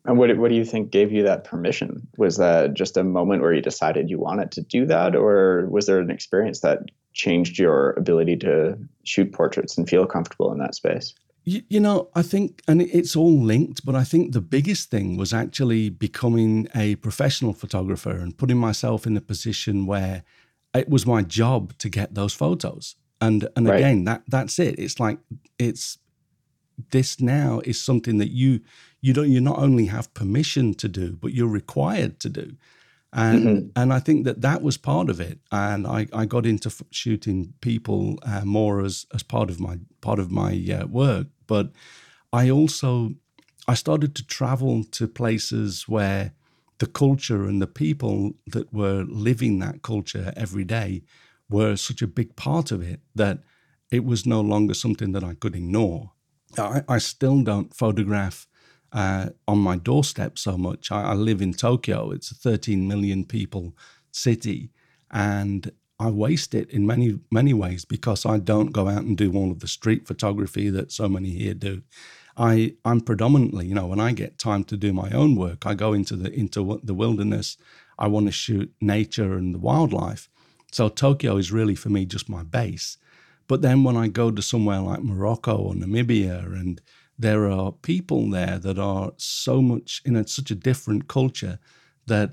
And 0.06 0.18
what, 0.18 0.36
what 0.38 0.50
do 0.50 0.56
you 0.56 0.66
think 0.66 0.92
gave 0.92 1.12
you 1.12 1.24
that 1.24 1.46
permission? 1.46 2.08
Was 2.18 2.38
that 2.38 2.74
just 2.74 2.98
a 2.98 3.04
moment 3.04 3.42
where 3.42 3.54
you 3.54 3.62
decided 3.62 4.10
you 4.10 4.20
wanted 4.20 4.52
to 4.52 4.62
do 4.62 4.86
that, 4.88 5.16
or 5.16 5.68
was 5.70 5.86
there 5.86 6.00
an 6.00 6.12
experience 6.12 6.60
that 6.60 6.80
changed 7.14 7.58
your 7.58 7.92
ability 7.92 8.36
to 8.38 8.78
shoot 9.04 9.32
portraits 9.32 9.78
and 9.78 9.88
feel 9.88 10.06
comfortable 10.06 10.52
in 10.52 10.58
that 10.58 10.76
space? 10.76 11.14
You, 11.46 11.62
you 11.70 11.80
know, 11.80 12.10
I 12.16 12.22
think, 12.22 12.62
and 12.68 12.82
it's 12.82 13.16
all 13.16 13.38
linked, 13.38 13.86
but 13.86 13.96
I 13.96 14.04
think 14.04 14.34
the 14.34 14.42
biggest 14.42 14.90
thing 14.90 15.16
was 15.18 15.34
actually 15.34 15.90
becoming 15.90 16.68
a 16.76 16.96
professional 16.96 17.54
photographer 17.54 18.12
and 18.12 18.38
putting 18.38 18.58
myself 18.58 19.06
in 19.06 19.16
a 19.16 19.22
position 19.22 19.86
where 19.86 20.24
it 20.74 20.90
was 20.90 21.06
my 21.06 21.22
job 21.22 21.78
to 21.78 21.90
get 21.90 22.16
those 22.16 22.34
photos 22.34 22.96
and 23.26 23.48
and 23.56 23.68
right. 23.68 23.80
again 23.80 24.04
that 24.04 24.22
that's 24.28 24.60
it 24.60 24.76
it's 24.78 25.00
like 25.00 25.20
it's 25.58 25.98
this 26.92 27.20
now 27.20 27.62
is 27.66 27.82
something 27.82 28.18
that 28.18 28.32
you 28.32 28.62
you 29.02 29.14
don't 29.14 29.32
you 29.32 29.42
not 29.42 29.60
only 29.60 29.88
have 29.88 30.14
permission 30.14 30.74
to 30.76 30.88
do, 30.88 31.18
but 31.22 31.34
you're 31.34 31.48
required 31.48 32.20
to 32.22 32.30
do. 32.30 32.56
And 33.12 33.46
mm-hmm. 33.46 33.68
and 33.76 33.94
I 33.94 34.00
think 34.00 34.26
that 34.26 34.42
that 34.42 34.62
was 34.62 34.78
part 34.78 35.10
of 35.10 35.20
it. 35.20 35.40
And 35.52 35.86
I, 35.86 36.08
I 36.14 36.26
got 36.26 36.46
into 36.46 36.70
f- 36.70 36.82
shooting 36.90 37.54
people 37.62 38.18
uh, 38.24 38.46
more 38.46 38.82
as 38.82 39.06
as 39.14 39.22
part 39.22 39.50
of 39.50 39.60
my 39.60 39.78
part 40.02 40.20
of 40.20 40.32
my 40.32 40.52
uh, 40.74 40.88
work. 40.88 41.28
But 41.48 41.72
I 42.32 42.50
also 42.50 43.14
I 43.68 43.76
started 43.76 44.16
to 44.16 44.26
travel 44.26 44.84
to 44.92 45.08
places 45.08 45.88
where 45.88 46.32
the 46.80 46.88
culture 46.88 47.44
and 47.46 47.62
the 47.62 47.68
people 47.68 48.34
that 48.48 48.74
were 48.74 49.04
living 49.08 49.60
that 49.60 49.84
culture 49.84 50.34
every 50.36 50.64
day 50.64 51.04
were 51.54 51.76
such 51.76 52.02
a 52.02 52.08
big 52.08 52.36
part 52.36 52.72
of 52.72 52.82
it 52.82 53.00
that 53.14 53.40
it 53.92 54.04
was 54.04 54.26
no 54.26 54.42
longer 54.42 54.74
something 54.74 55.12
that 55.12 55.24
I 55.24 55.36
could 55.36 55.56
ignore. 55.56 56.12
I, 56.58 56.82
I 56.90 56.98
still 56.98 57.44
don't 57.44 57.76
photograph 57.76 58.48
uh, 58.92 59.30
on 59.48 59.60
my 59.60 59.78
doorstep 59.78 60.38
so 60.38 60.58
much. 60.58 60.92
I, 60.92 61.02
I, 61.12 61.14
live 61.14 61.42
in 61.42 61.54
Tokyo, 61.54 62.12
it's 62.12 62.32
a 62.32 62.36
13 62.36 62.88
million 62.88 63.26
people 63.26 63.74
city, 64.12 64.72
and 65.12 65.72
I 66.00 66.10
waste 66.10 66.54
it 66.56 66.70
in 66.72 66.86
many, 66.86 67.20
many 67.32 67.54
ways 67.54 67.86
because 67.86 68.26
I 68.26 68.38
don't 68.40 68.72
go 68.72 68.88
out 68.88 69.04
and 69.04 69.18
do 69.18 69.34
all 69.34 69.52
of 69.52 69.60
the 69.60 69.68
street 69.68 70.08
photography 70.08 70.70
that 70.70 70.92
so 70.92 71.08
many 71.08 71.30
here 71.30 71.54
do. 71.54 71.84
I, 72.36 72.76
I'm 72.84 73.02
predominantly, 73.02 73.68
you 73.68 73.76
know, 73.76 73.88
when 73.88 74.00
I 74.00 74.12
get 74.12 74.40
time 74.40 74.64
to 74.66 74.78
do 74.78 74.92
my 74.92 75.10
own 75.12 75.36
work, 75.36 75.66
I 75.66 75.76
go 75.76 75.94
into 75.94 76.16
the 76.16 76.32
into 76.32 76.80
the 76.84 76.96
wilderness. 76.96 77.58
I 78.00 78.08
want 78.08 78.26
to 78.26 78.32
shoot 78.32 78.74
nature 78.82 79.34
and 79.38 79.54
the 79.54 79.60
wildlife. 79.60 80.30
So 80.74 80.90
Tokyo 80.90 81.38
is 81.38 81.52
really 81.52 81.76
for 81.76 81.90
me 81.90 82.06
just 82.06 82.28
my 82.28 82.42
base. 82.42 82.98
But 83.48 83.62
then 83.62 83.84
when 83.84 83.96
I 83.96 84.08
go 84.08 84.32
to 84.32 84.42
somewhere 84.42 84.80
like 84.80 85.04
Morocco 85.04 85.56
or 85.56 85.74
Namibia, 85.74 86.46
and 86.46 86.82
there 87.18 87.50
are 87.50 87.72
people 87.72 88.30
there 88.30 88.58
that 88.58 88.80
are 88.80 89.12
so 89.18 89.62
much 89.62 90.02
in 90.04 90.26
such 90.26 90.50
a 90.50 90.56
different 90.56 91.08
culture 91.08 91.60
that 92.08 92.32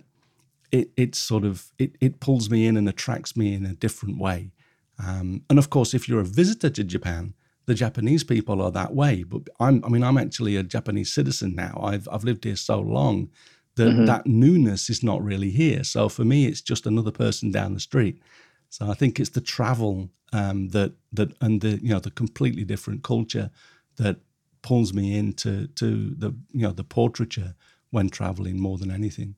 it 0.73 0.91
it 0.97 1.15
sort 1.15 1.45
of 1.45 1.71
it, 1.79 1.97
it 2.01 2.21
pulls 2.21 2.49
me 2.49 2.67
in 2.67 2.77
and 2.77 2.89
attracts 2.89 3.37
me 3.37 3.53
in 3.53 3.67
a 3.67 3.75
different 3.75 4.19
way. 4.19 4.53
Um, 4.99 5.43
and 5.51 5.59
of 5.59 5.69
course, 5.69 5.93
if 5.93 6.09
you're 6.09 6.21
a 6.21 6.25
visitor 6.25 6.71
to 6.71 6.85
Japan, 6.85 7.35
the 7.67 7.75
Japanese 7.75 8.25
people 8.25 8.63
are 8.63 8.71
that 8.73 8.95
way. 8.95 9.23
But 9.23 9.43
I'm 9.59 9.85
I 9.85 9.89
mean 9.89 10.03
I'm 10.03 10.19
actually 10.19 10.57
a 10.57 10.63
Japanese 10.63 11.13
citizen 11.13 11.55
now. 11.55 11.79
I've 11.83 12.09
I've 12.11 12.25
lived 12.25 12.45
here 12.45 12.57
so 12.57 12.81
long 12.81 13.29
that 13.77 13.89
mm-hmm. 13.89 14.05
that 14.07 14.27
newness 14.27 14.91
is 14.91 15.03
not 15.03 15.23
really 15.23 15.51
here. 15.51 15.85
So 15.85 16.09
for 16.09 16.25
me, 16.25 16.47
it's 16.47 16.61
just 16.61 16.87
another 16.87 17.11
person 17.11 17.51
down 17.51 17.75
the 17.75 17.81
street. 17.81 18.21
So 18.69 18.91
I 18.91 18.95
think 18.95 19.19
it's 19.19 19.31
the 19.31 19.41
travel 19.41 20.11
um, 20.33 20.69
that 20.69 20.93
that 21.13 21.35
and 21.41 21.61
the 21.61 21.81
you 21.83 21.91
know 21.91 22.01
the 22.01 22.11
completely 22.11 22.65
different 22.65 23.03
culture 23.03 23.51
that 23.97 24.17
pulls 24.63 24.93
me 24.93 25.17
into 25.17 25.67
to 25.69 26.15
the 26.17 26.35
you 26.53 26.63
know 26.63 26.73
the 26.73 26.85
portraiture 26.85 27.55
when 27.91 28.09
traveling 28.09 28.61
more 28.61 28.79
than 28.79 28.91
anything. 28.91 29.35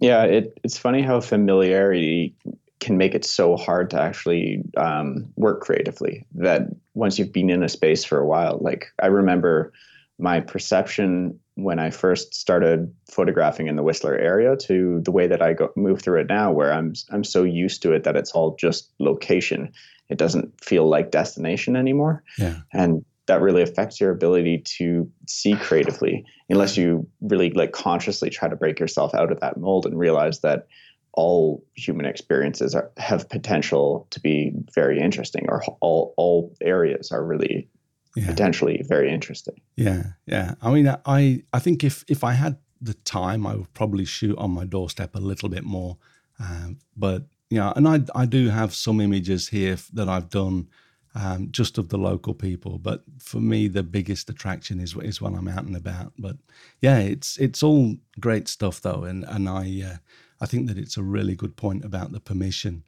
Yeah, 0.00 0.24
it, 0.24 0.58
it's 0.64 0.78
funny 0.78 1.02
how 1.02 1.20
familiarity 1.20 2.34
can 2.80 2.98
make 2.98 3.14
it 3.14 3.24
so 3.24 3.56
hard 3.56 3.90
to 3.90 4.00
actually 4.00 4.62
um, 4.76 5.32
work 5.36 5.60
creatively. 5.60 6.26
That 6.34 6.62
once 6.94 7.18
you've 7.18 7.32
been 7.32 7.50
in 7.50 7.62
a 7.62 7.68
space 7.68 8.04
for 8.04 8.18
a 8.18 8.26
while, 8.26 8.58
like 8.60 8.86
I 9.00 9.06
remember 9.06 9.72
my 10.18 10.40
perception 10.40 11.38
when 11.54 11.78
I 11.78 11.90
first 11.90 12.34
started 12.34 12.92
photographing 13.10 13.66
in 13.66 13.76
the 13.76 13.82
Whistler 13.82 14.16
area 14.16 14.56
to 14.56 15.00
the 15.04 15.10
way 15.10 15.26
that 15.26 15.42
I 15.42 15.52
go, 15.52 15.70
move 15.76 16.00
through 16.00 16.20
it 16.20 16.28
now, 16.28 16.50
where 16.50 16.72
I'm 16.72 16.94
I'm 17.10 17.24
so 17.24 17.42
used 17.42 17.82
to 17.82 17.92
it 17.92 18.04
that 18.04 18.16
it's 18.16 18.32
all 18.32 18.56
just 18.56 18.90
location. 18.98 19.72
It 20.08 20.18
doesn't 20.18 20.62
feel 20.64 20.88
like 20.88 21.10
destination 21.10 21.76
anymore. 21.76 22.22
Yeah. 22.38 22.58
And 22.72 23.04
that 23.26 23.40
really 23.40 23.62
affects 23.62 24.00
your 24.00 24.10
ability 24.10 24.62
to 24.78 25.10
see 25.28 25.54
creatively, 25.54 26.24
unless 26.48 26.76
you 26.76 27.06
really 27.20 27.50
like 27.50 27.72
consciously 27.72 28.30
try 28.30 28.48
to 28.48 28.56
break 28.56 28.80
yourself 28.80 29.14
out 29.14 29.30
of 29.30 29.40
that 29.40 29.56
mold 29.56 29.86
and 29.86 29.98
realize 29.98 30.40
that 30.40 30.66
all 31.14 31.62
human 31.74 32.06
experiences 32.06 32.74
are, 32.74 32.90
have 32.96 33.28
potential 33.28 34.06
to 34.10 34.20
be 34.20 34.52
very 34.74 34.98
interesting, 34.98 35.46
or 35.48 35.62
all 35.80 36.14
all 36.16 36.54
areas 36.62 37.12
are 37.12 37.24
really 37.24 37.68
yeah. 38.16 38.26
potentially 38.26 38.82
very 38.86 39.12
interesting. 39.12 39.60
Yeah, 39.76 40.04
yeah. 40.26 40.54
I 40.60 40.70
mean, 40.70 40.94
I 41.06 41.42
I 41.52 41.58
think 41.58 41.84
if 41.84 42.04
if 42.08 42.24
I 42.24 42.32
had 42.32 42.58
the 42.80 42.94
time, 42.94 43.46
I 43.46 43.54
would 43.54 43.72
probably 43.74 44.04
shoot 44.04 44.36
on 44.38 44.50
my 44.50 44.64
doorstep 44.64 45.14
a 45.14 45.20
little 45.20 45.48
bit 45.48 45.64
more. 45.64 45.98
Um, 46.38 46.78
but 46.96 47.24
yeah, 47.50 47.72
and 47.76 47.88
I 47.88 48.00
I 48.14 48.26
do 48.26 48.48
have 48.48 48.74
some 48.74 49.00
images 49.00 49.48
here 49.48 49.76
that 49.94 50.08
I've 50.08 50.30
done 50.30 50.68
um, 51.14 51.48
just 51.50 51.78
of 51.78 51.88
the 51.88 51.98
local 51.98 52.34
people. 52.34 52.78
But 52.78 53.02
for 53.18 53.40
me, 53.40 53.68
the 53.68 53.82
biggest 53.82 54.30
attraction 54.30 54.80
is 54.80 54.96
is 54.96 55.20
when 55.20 55.34
I'm 55.34 55.48
out 55.48 55.64
and 55.64 55.76
about. 55.76 56.12
But 56.18 56.36
yeah, 56.80 56.98
it's 56.98 57.38
it's 57.38 57.62
all 57.62 57.96
great 58.20 58.48
stuff 58.48 58.80
though, 58.80 59.04
and 59.04 59.24
and 59.24 59.48
I 59.48 59.82
uh, 59.86 59.96
I 60.40 60.46
think 60.46 60.68
that 60.68 60.78
it's 60.78 60.96
a 60.96 61.02
really 61.02 61.34
good 61.34 61.56
point 61.56 61.84
about 61.84 62.12
the 62.12 62.20
permission. 62.20 62.84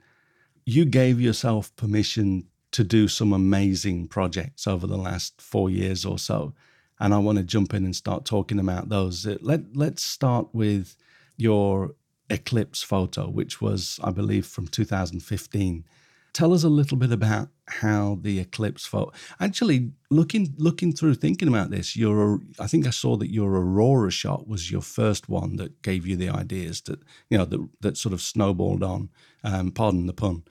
You 0.67 0.85
gave 0.85 1.21
yourself 1.21 1.75
permission 1.77 2.49
to 2.75 2.83
do 2.83 3.07
some 3.07 3.33
amazing 3.33 4.09
projects 4.09 4.67
over 4.67 4.85
the 4.85 4.97
last 4.97 5.41
four 5.41 5.71
years 5.71 6.05
or 6.05 6.19
so. 6.19 6.53
And 6.99 7.15
I 7.15 7.19
want 7.19 7.39
to 7.39 7.45
jump 7.45 7.73
in 7.73 7.85
and 7.85 7.95
start 7.95 8.25
talking 8.25 8.59
about 8.59 8.89
those. 8.89 9.25
Uh, 9.25 9.37
let, 9.41 9.77
let's 9.77 10.03
start 10.03 10.49
with 10.53 10.97
your 11.37 11.95
eclipse 12.29 12.83
photo, 12.83 13.29
which 13.29 13.61
was, 13.61 14.01
I 14.03 14.11
believe, 14.11 14.45
from 14.45 14.67
2015. 14.67 15.85
Tell 16.33 16.53
us 16.53 16.65
a 16.65 16.69
little 16.69 16.97
bit 16.97 17.13
about 17.13 17.49
how 17.69 18.19
the 18.21 18.41
eclipse 18.41 18.87
photo. 18.87 19.13
Actually, 19.39 19.93
looking 20.11 20.53
looking 20.59 20.93
through, 20.93 21.15
thinking 21.15 21.47
about 21.47 21.71
this, 21.71 21.97
your 21.97 22.41
I 22.59 22.67
think 22.67 22.89
I 22.89 22.91
saw 22.91 23.17
that 23.19 23.31
your 23.31 23.53
aurora 23.53 24.11
shot 24.11 24.49
was 24.49 24.69
your 24.69 24.83
first 24.83 25.29
one 25.29 25.55
that 25.57 25.81
gave 25.83 26.09
you 26.09 26.17
the 26.17 26.29
ideas 26.29 26.81
that 26.83 26.99
you 27.31 27.39
know 27.39 27.45
that 27.45 27.69
that 27.83 27.97
sort 27.97 28.13
of 28.13 28.21
snowballed 28.21 28.83
on. 28.83 29.11
Um, 29.45 29.71
pardon 29.71 30.07
the 30.07 30.13
pun. 30.13 30.43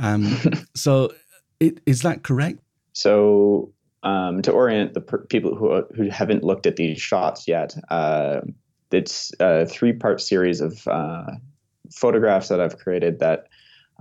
Um, 0.00 0.36
so 0.74 1.12
it, 1.60 1.80
is 1.86 2.02
that 2.02 2.22
correct? 2.22 2.60
So 2.92 3.72
um, 4.02 4.42
to 4.42 4.52
orient 4.52 4.94
the 4.94 5.00
per- 5.00 5.24
people 5.26 5.54
who 5.54 5.84
who 5.94 6.08
haven't 6.10 6.44
looked 6.44 6.66
at 6.66 6.76
these 6.76 7.00
shots 7.00 7.48
yet, 7.48 7.74
uh, 7.90 8.40
it's 8.90 9.32
a 9.40 9.66
three 9.66 9.92
part 9.92 10.20
series 10.20 10.60
of 10.60 10.86
uh, 10.86 11.26
photographs 11.92 12.48
that 12.48 12.60
I've 12.60 12.78
created 12.78 13.20
that 13.20 13.48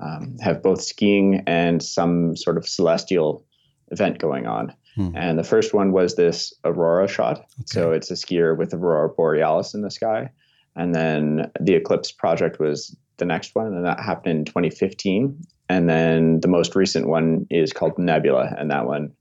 um, 0.02 0.38
have 0.40 0.62
both 0.62 0.82
skiing 0.82 1.44
and 1.48 1.82
some 1.82 2.36
sort 2.36 2.58
of 2.58 2.68
celestial 2.68 3.46
event 3.92 4.20
going 4.20 4.46
on. 4.46 4.74
Hmm. 4.96 5.16
And 5.16 5.40
the 5.40 5.44
first 5.44 5.74
one 5.74 5.92
was 5.92 6.16
this 6.16 6.54
aurora 6.64 7.08
shot. 7.08 7.40
Okay. 7.40 7.66
So 7.66 7.92
it's 7.92 8.12
a 8.12 8.16
skier 8.16 8.58
with 8.58 8.74
aurora 8.74 9.10
borealis 9.10 9.74
in 9.74 9.82
the 9.82 9.92
sky. 9.92 10.30
And 10.76 10.94
then 10.94 11.52
the 11.60 11.74
eclipse 11.74 12.12
project 12.12 12.60
was 12.60 12.96
the 13.18 13.26
next 13.26 13.56
one, 13.56 13.74
and 13.74 13.84
that 13.86 14.00
happened 14.00 14.40
in 14.40 14.46
2015. 14.46 15.42
And 15.70 15.90
then 15.90 16.40
the 16.40 16.48
most 16.48 16.76
recent 16.76 17.08
one 17.08 17.46
is 17.50 17.74
called 17.74 17.98
Nebula, 17.98 18.56
and 18.58 18.72
that 18.72 18.86
one 18.86 19.14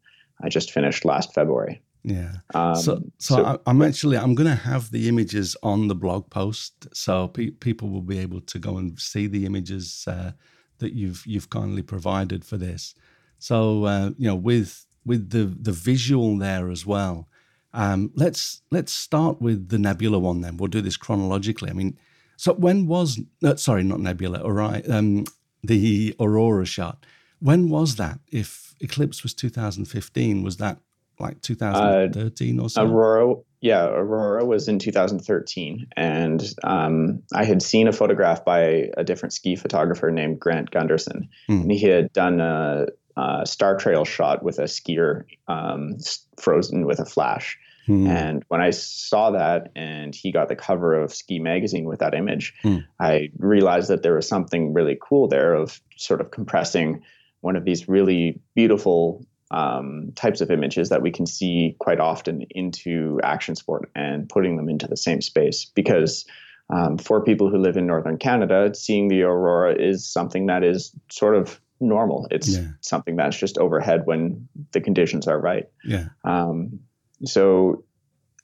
I 0.42 0.48
just 0.48 0.70
finished 0.70 1.04
last 1.04 1.34
February. 1.34 1.82
Yeah. 2.04 2.34
Um, 2.54 2.76
so, 2.76 3.02
so, 3.18 3.36
so, 3.36 3.60
I'm 3.66 3.82
actually 3.82 4.16
I'm 4.16 4.36
going 4.36 4.48
to 4.48 4.54
have 4.54 4.92
the 4.92 5.08
images 5.08 5.56
on 5.64 5.88
the 5.88 5.94
blog 5.96 6.30
post, 6.30 6.86
so 6.94 7.28
pe- 7.28 7.50
people 7.50 7.88
will 7.88 8.02
be 8.02 8.18
able 8.18 8.40
to 8.42 8.58
go 8.60 8.78
and 8.78 8.98
see 8.98 9.26
the 9.26 9.44
images 9.44 10.04
uh, 10.06 10.30
that 10.78 10.92
you've 10.92 11.26
you've 11.26 11.50
kindly 11.50 11.82
provided 11.82 12.44
for 12.44 12.56
this. 12.56 12.94
So 13.40 13.84
uh, 13.84 14.10
you 14.18 14.28
know, 14.28 14.36
with 14.36 14.86
with 15.04 15.30
the 15.30 15.44
the 15.60 15.72
visual 15.72 16.38
there 16.38 16.70
as 16.70 16.86
well. 16.86 17.28
Um, 17.72 18.10
let's 18.14 18.62
let's 18.70 18.92
start 18.92 19.40
with 19.42 19.68
the 19.68 19.78
Nebula 19.78 20.18
one. 20.18 20.40
Then 20.42 20.56
we'll 20.56 20.68
do 20.68 20.80
this 20.80 20.96
chronologically. 20.96 21.70
I 21.70 21.74
mean, 21.74 21.98
so 22.36 22.54
when 22.54 22.86
was 22.86 23.20
uh, 23.42 23.56
sorry, 23.56 23.82
not 23.82 24.00
Nebula, 24.00 24.42
all 24.42 24.52
right, 24.52 24.88
um, 24.88 25.24
the 25.66 26.14
Aurora 26.20 26.66
shot. 26.66 27.04
When 27.40 27.68
was 27.68 27.96
that? 27.96 28.18
If 28.30 28.74
Eclipse 28.80 29.22
was 29.22 29.34
2015, 29.34 30.42
was 30.42 30.56
that 30.58 30.78
like 31.18 31.40
2013 31.42 32.58
uh, 32.58 32.62
or 32.62 32.70
so? 32.70 32.84
Aurora, 32.84 33.34
yeah, 33.60 33.86
Aurora 33.86 34.44
was 34.44 34.68
in 34.68 34.78
2013, 34.78 35.86
and 35.96 36.54
um, 36.64 37.22
I 37.34 37.44
had 37.44 37.62
seen 37.62 37.88
a 37.88 37.92
photograph 37.92 38.44
by 38.44 38.90
a 38.96 39.04
different 39.04 39.32
ski 39.32 39.56
photographer 39.56 40.10
named 40.10 40.40
Grant 40.40 40.70
Gunderson, 40.70 41.28
mm. 41.48 41.62
and 41.62 41.72
he 41.72 41.86
had 41.86 42.12
done 42.12 42.40
a, 42.40 42.86
a, 43.16 43.46
star 43.46 43.76
trail 43.76 44.04
shot 44.04 44.42
with 44.42 44.58
a 44.58 44.64
skier 44.64 45.24
um, 45.48 45.96
frozen 46.38 46.86
with 46.86 47.00
a 47.00 47.06
flash. 47.06 47.58
Hmm. 47.86 48.06
And 48.06 48.44
when 48.48 48.60
I 48.60 48.70
saw 48.70 49.30
that 49.30 49.70
and 49.76 50.14
he 50.14 50.32
got 50.32 50.48
the 50.48 50.56
cover 50.56 50.94
of 50.94 51.14
Ski 51.14 51.38
Magazine 51.38 51.84
with 51.84 52.00
that 52.00 52.14
image, 52.14 52.54
hmm. 52.62 52.78
I 53.00 53.30
realized 53.38 53.88
that 53.88 54.02
there 54.02 54.14
was 54.14 54.28
something 54.28 54.72
really 54.72 54.98
cool 55.00 55.28
there 55.28 55.54
of 55.54 55.80
sort 55.96 56.20
of 56.20 56.30
compressing 56.30 57.02
one 57.40 57.56
of 57.56 57.64
these 57.64 57.88
really 57.88 58.40
beautiful 58.54 59.24
um, 59.52 60.12
types 60.16 60.40
of 60.40 60.50
images 60.50 60.88
that 60.88 61.02
we 61.02 61.12
can 61.12 61.26
see 61.26 61.76
quite 61.78 62.00
often 62.00 62.44
into 62.50 63.20
action 63.22 63.54
sport 63.54 63.88
and 63.94 64.28
putting 64.28 64.56
them 64.56 64.68
into 64.68 64.88
the 64.88 64.96
same 64.96 65.20
space. 65.20 65.70
Because 65.74 66.24
um, 66.70 66.98
for 66.98 67.22
people 67.22 67.48
who 67.48 67.58
live 67.58 67.76
in 67.76 67.86
northern 67.86 68.18
Canada, 68.18 68.74
seeing 68.74 69.08
the 69.08 69.22
aurora 69.22 69.74
is 69.74 70.04
something 70.04 70.46
that 70.46 70.64
is 70.64 70.92
sort 71.10 71.36
of 71.36 71.60
normal. 71.80 72.26
It's 72.30 72.56
yeah. 72.56 72.68
something 72.80 73.16
that's 73.16 73.36
just 73.36 73.58
overhead 73.58 74.06
when 74.06 74.48
the 74.72 74.80
conditions 74.80 75.28
are 75.28 75.38
right. 75.38 75.68
Yeah. 75.84 76.08
Um, 76.24 76.80
so 77.24 77.84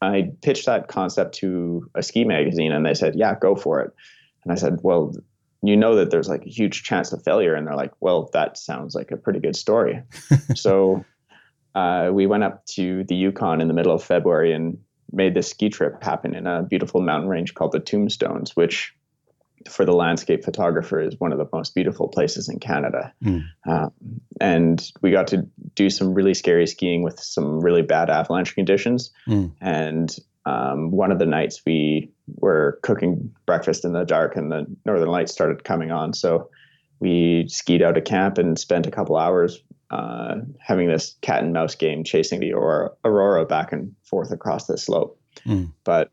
I 0.00 0.32
pitched 0.42 0.66
that 0.66 0.88
concept 0.88 1.34
to 1.36 1.88
a 1.94 2.02
ski 2.02 2.24
magazine, 2.24 2.72
and 2.72 2.84
they 2.84 2.94
said, 2.94 3.14
"Yeah, 3.14 3.34
go 3.38 3.54
for 3.54 3.80
it." 3.80 3.92
And 4.44 4.52
I 4.52 4.56
said, 4.56 4.80
"Well, 4.82 5.14
you 5.62 5.76
know 5.76 5.94
that 5.96 6.10
there's 6.10 6.28
like 6.28 6.44
a 6.44 6.50
huge 6.50 6.82
chance 6.82 7.12
of 7.12 7.22
failure," 7.22 7.54
and 7.54 7.66
they're 7.66 7.76
like, 7.76 7.92
"Well, 8.00 8.30
that 8.32 8.58
sounds 8.58 8.94
like 8.94 9.10
a 9.10 9.16
pretty 9.16 9.40
good 9.40 9.56
story." 9.56 10.02
so 10.54 11.04
uh, 11.74 12.10
we 12.12 12.26
went 12.26 12.44
up 12.44 12.64
to 12.66 13.04
the 13.04 13.14
Yukon 13.14 13.60
in 13.60 13.68
the 13.68 13.74
middle 13.74 13.94
of 13.94 14.02
February 14.02 14.52
and 14.52 14.78
made 15.12 15.34
this 15.34 15.50
ski 15.50 15.68
trip 15.68 16.02
happen 16.02 16.34
in 16.34 16.46
a 16.46 16.62
beautiful 16.62 17.00
mountain 17.00 17.28
range 17.28 17.54
called 17.54 17.72
the 17.72 17.80
Tombstones, 17.80 18.56
which 18.56 18.94
for 19.68 19.84
the 19.84 19.92
landscape 19.92 20.44
photographer 20.44 21.00
is 21.00 21.18
one 21.18 21.32
of 21.32 21.38
the 21.38 21.48
most 21.52 21.74
beautiful 21.74 22.08
places 22.08 22.48
in 22.48 22.58
Canada. 22.58 23.12
Mm. 23.24 23.44
Um, 23.66 23.92
and 24.40 24.90
we 25.02 25.10
got 25.10 25.26
to 25.28 25.46
do 25.74 25.90
some 25.90 26.14
really 26.14 26.34
scary 26.34 26.66
skiing 26.66 27.02
with 27.02 27.18
some 27.20 27.60
really 27.60 27.82
bad 27.82 28.10
avalanche 28.10 28.54
conditions. 28.54 29.10
Mm. 29.28 29.52
And 29.60 30.16
um, 30.44 30.90
one 30.90 31.12
of 31.12 31.18
the 31.18 31.26
nights 31.26 31.62
we 31.64 32.10
were 32.36 32.78
cooking 32.82 33.32
breakfast 33.46 33.84
in 33.84 33.92
the 33.92 34.04
dark 34.04 34.36
and 34.36 34.50
the 34.50 34.66
northern 34.84 35.08
lights 35.08 35.32
started 35.32 35.64
coming 35.64 35.90
on. 35.90 36.12
So 36.12 36.50
we 37.00 37.46
skied 37.48 37.82
out 37.82 37.96
of 37.96 38.04
camp 38.04 38.38
and 38.38 38.58
spent 38.58 38.86
a 38.86 38.90
couple 38.90 39.16
hours 39.16 39.60
uh, 39.90 40.36
having 40.58 40.88
this 40.88 41.16
cat 41.20 41.42
and 41.42 41.52
mouse 41.52 41.74
game 41.74 42.02
chasing 42.02 42.40
the 42.40 42.52
aurora, 42.52 42.90
aurora 43.04 43.44
back 43.44 43.72
and 43.72 43.94
forth 44.02 44.32
across 44.32 44.66
the 44.66 44.78
slope. 44.78 45.20
Mm. 45.46 45.72
But 45.84 46.10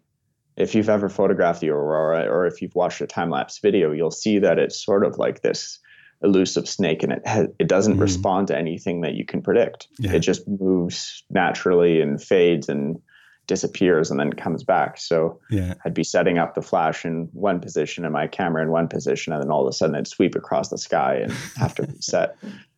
if 0.59 0.75
you've 0.75 0.89
ever 0.89 1.09
photographed 1.09 1.61
the 1.61 1.69
aurora 1.69 2.27
or 2.29 2.45
if 2.45 2.61
you've 2.61 2.75
watched 2.75 3.01
a 3.01 3.07
time 3.07 3.29
lapse 3.29 3.59
video, 3.59 3.91
you'll 3.91 4.11
see 4.11 4.39
that 4.39 4.59
it's 4.59 4.83
sort 4.83 5.05
of 5.05 5.17
like 5.17 5.41
this 5.41 5.79
elusive 6.21 6.67
snake 6.67 7.01
and 7.01 7.13
it 7.13 7.25
has, 7.25 7.47
it 7.59 7.69
doesn't 7.69 7.95
mm. 7.95 8.01
respond 8.01 8.47
to 8.47 8.57
anything 8.57 8.99
that 9.01 9.13
you 9.13 9.25
can 9.25 9.41
predict. 9.41 9.87
Yeah. 9.99 10.11
It 10.11 10.19
just 10.19 10.45
moves 10.47 11.23
naturally 11.29 12.01
and 12.01 12.21
fades 12.21 12.67
and 12.67 13.01
disappears 13.47 14.11
and 14.11 14.19
then 14.19 14.33
comes 14.33 14.65
back. 14.65 14.97
So 14.97 15.39
yeah. 15.49 15.75
I'd 15.85 15.93
be 15.93 16.03
setting 16.03 16.37
up 16.37 16.55
the 16.55 16.61
flash 16.61 17.05
in 17.05 17.29
one 17.31 17.61
position 17.61 18.03
and 18.03 18.13
my 18.13 18.27
camera 18.27 18.61
in 18.61 18.69
one 18.69 18.89
position 18.89 19.31
and 19.31 19.41
then 19.41 19.49
all 19.49 19.65
of 19.65 19.69
a 19.69 19.73
sudden 19.73 19.95
it'd 19.95 20.07
sweep 20.07 20.35
across 20.35 20.69
the 20.69 20.77
sky 20.77 21.15
and 21.15 21.31
have 21.55 21.73
to 21.75 21.83
reset. 21.87 22.35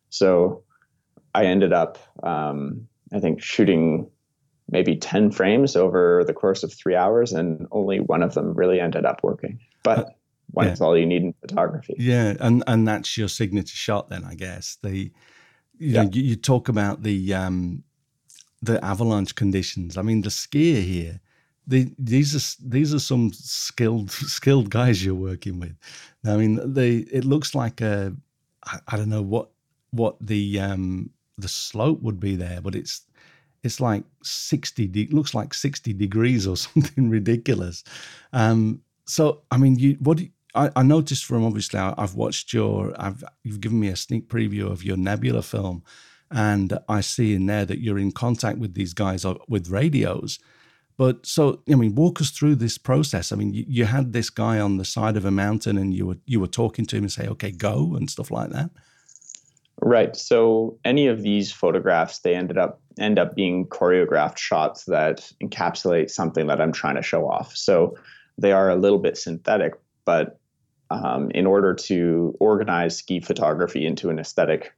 So 0.08 0.62
I 1.34 1.46
ended 1.46 1.72
up 1.72 1.98
um, 2.22 2.86
I 3.12 3.18
think 3.18 3.42
shooting 3.42 4.08
maybe 4.72 4.96
10 4.96 5.30
frames 5.30 5.76
over 5.76 6.24
the 6.26 6.32
course 6.32 6.62
of 6.64 6.72
three 6.72 6.96
hours, 6.96 7.32
and 7.32 7.66
only 7.70 8.00
one 8.00 8.22
of 8.22 8.34
them 8.34 8.54
really 8.54 8.80
ended 8.80 9.04
up 9.04 9.20
working. 9.22 9.60
But 9.84 9.98
uh, 9.98 10.04
one 10.50 10.66
yeah. 10.66 10.72
is 10.72 10.80
all 10.80 10.96
you 10.98 11.06
need 11.06 11.22
in 11.22 11.34
photography. 11.40 11.94
Yeah, 11.98 12.34
and 12.40 12.64
and 12.66 12.88
that's 12.88 13.16
your 13.16 13.28
signature 13.28 13.76
shot, 13.76 14.08
then 14.08 14.24
I 14.24 14.34
guess. 14.34 14.78
The 14.82 14.96
you 14.96 15.12
yeah. 15.78 16.02
know 16.02 16.10
you, 16.12 16.22
you, 16.22 16.36
talk 16.36 16.68
about 16.68 17.02
the 17.02 17.34
um, 17.34 17.84
the 18.62 18.82
avalanche 18.84 19.34
conditions. 19.34 19.96
I 19.96 20.02
mean, 20.02 20.22
the 20.22 20.30
skier 20.30 20.82
here. 20.82 21.20
The, 21.64 21.94
these 21.96 22.34
are 22.34 22.68
these 22.68 22.92
are 22.92 22.98
some 22.98 23.32
skilled 23.32 24.10
skilled 24.10 24.70
guys 24.70 25.04
you're 25.04 25.14
working 25.14 25.60
with. 25.60 25.76
I 26.26 26.36
mean, 26.36 26.60
they 26.72 26.96
it 26.96 27.24
looks 27.24 27.54
like 27.54 27.80
a 27.80 28.14
I, 28.64 28.80
I 28.88 28.96
don't 28.96 29.10
know 29.10 29.22
what 29.22 29.50
what 29.90 30.16
the 30.20 30.58
um, 30.58 31.10
the 31.38 31.48
slope 31.48 32.02
would 32.02 32.18
be 32.18 32.36
there, 32.36 32.60
but 32.60 32.74
it's 32.74 33.02
it's 33.62 33.80
like 33.80 34.04
60 34.22 34.86
de- 34.88 35.06
looks 35.08 35.34
like 35.34 35.54
60 35.54 35.92
degrees 35.92 36.46
or 36.46 36.56
something 36.68 37.10
ridiculous. 37.10 37.84
Um, 38.32 38.82
so 39.04 39.42
i 39.50 39.56
mean 39.56 39.78
you 39.78 39.96
what 40.00 40.18
you, 40.18 40.28
I, 40.54 40.70
I, 40.76 40.82
noticed 40.82 41.24
from 41.24 41.44
obviously 41.44 41.78
I, 41.78 41.94
have 41.98 42.14
watched 42.14 42.52
your 42.52 42.92
I've 43.00 43.24
you've 43.42 43.60
given 43.60 43.80
me 43.80 43.88
a 43.88 43.96
sneak 43.96 44.28
preview 44.28 44.70
of 44.70 44.84
your 44.84 44.96
nebula 44.96 45.42
film 45.42 45.82
and 46.30 46.78
i 46.88 47.00
see 47.00 47.34
in 47.34 47.46
there 47.46 47.64
that 47.64 47.80
you're 47.80 47.98
in 47.98 48.12
contact 48.12 48.58
with 48.58 48.74
these 48.74 48.94
guys 48.94 49.24
uh, 49.24 49.34
with 49.48 49.70
radios. 49.70 50.38
But 50.98 51.26
so 51.26 51.62
i 51.70 51.74
mean 51.74 51.94
walk 51.94 52.20
us 52.20 52.30
through 52.30 52.56
this 52.56 52.78
process. 52.78 53.32
I 53.32 53.36
mean 53.36 53.54
you, 53.54 53.64
you 53.66 53.84
had 53.86 54.12
this 54.12 54.30
guy 54.30 54.60
on 54.60 54.76
the 54.76 54.84
side 54.84 55.16
of 55.16 55.24
a 55.24 55.30
mountain 55.30 55.76
and 55.78 55.92
you 55.94 56.06
were 56.06 56.18
you 56.26 56.38
were 56.38 56.46
talking 56.46 56.86
to 56.86 56.96
him 56.96 57.04
and 57.04 57.12
say 57.12 57.26
okay 57.28 57.50
go 57.50 57.94
and 57.96 58.10
stuff 58.10 58.30
like 58.30 58.50
that? 58.50 58.70
Right. 59.80 60.14
So 60.14 60.78
any 60.84 61.08
of 61.08 61.22
these 61.22 61.50
photographs, 61.50 62.20
they 62.20 62.36
ended 62.36 62.56
up 62.56 62.80
end 62.98 63.18
up 63.18 63.34
being 63.34 63.66
choreographed 63.66 64.38
shots 64.38 64.84
that 64.84 65.30
encapsulate 65.42 66.10
something 66.10 66.46
that 66.46 66.60
I'm 66.60 66.72
trying 66.72 66.96
to 66.96 67.02
show 67.02 67.28
off. 67.28 67.56
So 67.56 67.96
they 68.38 68.52
are 68.52 68.70
a 68.70 68.76
little 68.76 68.98
bit 68.98 69.16
synthetic, 69.16 69.74
but 70.04 70.38
um, 70.90 71.30
in 71.30 71.46
order 71.46 71.74
to 71.74 72.36
organize 72.38 72.96
ski 72.98 73.20
photography 73.20 73.86
into 73.86 74.10
an 74.10 74.18
aesthetic 74.18 74.72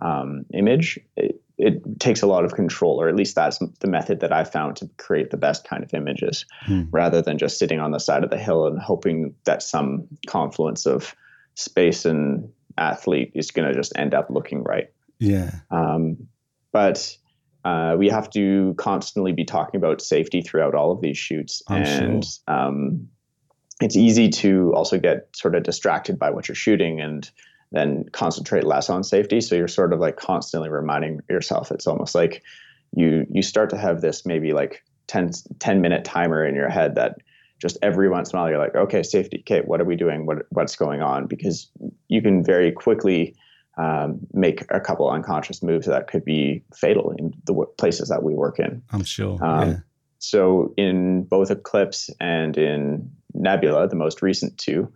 um, 0.00 0.44
image, 0.52 0.98
it, 1.16 1.40
it, 1.58 2.00
takes 2.00 2.22
a 2.22 2.26
lot 2.26 2.44
of 2.44 2.54
control, 2.54 3.00
or 3.00 3.08
at 3.08 3.14
least 3.14 3.36
that's 3.36 3.60
the 3.78 3.86
method 3.86 4.20
that 4.20 4.32
I 4.32 4.42
found 4.42 4.76
to 4.76 4.90
create 4.96 5.30
the 5.30 5.36
best 5.36 5.64
kind 5.64 5.84
of 5.84 5.94
images, 5.94 6.44
hmm. 6.62 6.84
rather 6.90 7.22
than 7.22 7.38
just 7.38 7.58
sitting 7.58 7.78
on 7.78 7.92
the 7.92 8.00
side 8.00 8.24
of 8.24 8.30
the 8.30 8.38
hill 8.38 8.66
and 8.66 8.80
hoping 8.80 9.34
that 9.44 9.62
some 9.62 10.08
confluence 10.26 10.86
of 10.86 11.14
space 11.54 12.04
and 12.04 12.50
athlete 12.76 13.30
is 13.34 13.50
going 13.52 13.68
to 13.68 13.74
just 13.74 13.92
end 13.96 14.14
up 14.14 14.30
looking 14.30 14.64
right. 14.64 14.90
Yeah. 15.18 15.52
Um, 15.70 16.26
but 16.72 17.16
uh, 17.64 17.94
we 17.98 18.08
have 18.08 18.28
to 18.30 18.74
constantly 18.76 19.32
be 19.32 19.44
talking 19.44 19.78
about 19.78 20.00
safety 20.00 20.42
throughout 20.42 20.74
all 20.74 20.90
of 20.90 21.00
these 21.00 21.18
shoots, 21.18 21.62
I'm 21.68 21.82
and 21.82 22.24
sure. 22.24 22.54
um, 22.54 23.08
it's 23.80 23.96
easy 23.96 24.28
to 24.28 24.72
also 24.74 24.98
get 24.98 25.28
sort 25.34 25.54
of 25.54 25.62
distracted 25.62 26.18
by 26.18 26.30
what 26.30 26.48
you're 26.48 26.54
shooting 26.54 27.00
and 27.00 27.30
then 27.72 28.04
concentrate 28.12 28.64
less 28.64 28.90
on 28.90 29.02
safety. 29.02 29.40
So 29.40 29.54
you're 29.54 29.68
sort 29.68 29.92
of 29.92 30.00
like 30.00 30.16
constantly 30.16 30.68
reminding 30.68 31.20
yourself. 31.28 31.70
It's 31.70 31.86
almost 31.86 32.14
like 32.14 32.42
you 32.94 33.26
you 33.30 33.42
start 33.42 33.70
to 33.70 33.78
have 33.78 34.00
this 34.00 34.26
maybe 34.26 34.52
like 34.52 34.82
10, 35.06 35.30
10 35.58 35.80
minute 35.80 36.04
timer 36.04 36.44
in 36.44 36.54
your 36.54 36.68
head 36.68 36.94
that 36.96 37.18
just 37.60 37.78
every 37.82 38.08
once 38.08 38.32
in 38.32 38.38
a 38.38 38.42
while 38.42 38.50
you're 38.50 38.58
like, 38.58 38.74
okay, 38.74 39.02
safety, 39.02 39.38
okay, 39.40 39.60
what 39.64 39.80
are 39.80 39.84
we 39.84 39.96
doing? 39.96 40.26
What 40.26 40.46
what's 40.50 40.76
going 40.76 41.00
on? 41.00 41.26
Because 41.26 41.70
you 42.08 42.20
can 42.20 42.44
very 42.44 42.72
quickly 42.72 43.34
um, 43.78 44.20
make 44.32 44.64
a 44.70 44.80
couple 44.80 45.08
unconscious 45.10 45.62
moves 45.62 45.86
that 45.86 46.06
could 46.06 46.24
be 46.24 46.62
fatal 46.74 47.14
in 47.18 47.34
the 47.44 47.54
places 47.78 48.08
that 48.08 48.22
we 48.22 48.34
work 48.34 48.58
in. 48.58 48.82
I'm 48.90 49.04
sure. 49.04 49.42
Um, 49.44 49.68
yeah. 49.68 49.76
So 50.18 50.72
in 50.76 51.24
both 51.24 51.50
Eclipse 51.50 52.10
and 52.20 52.56
in 52.56 53.10
Nebula, 53.34 53.88
the 53.88 53.96
most 53.96 54.22
recent 54.22 54.56
two, 54.58 54.92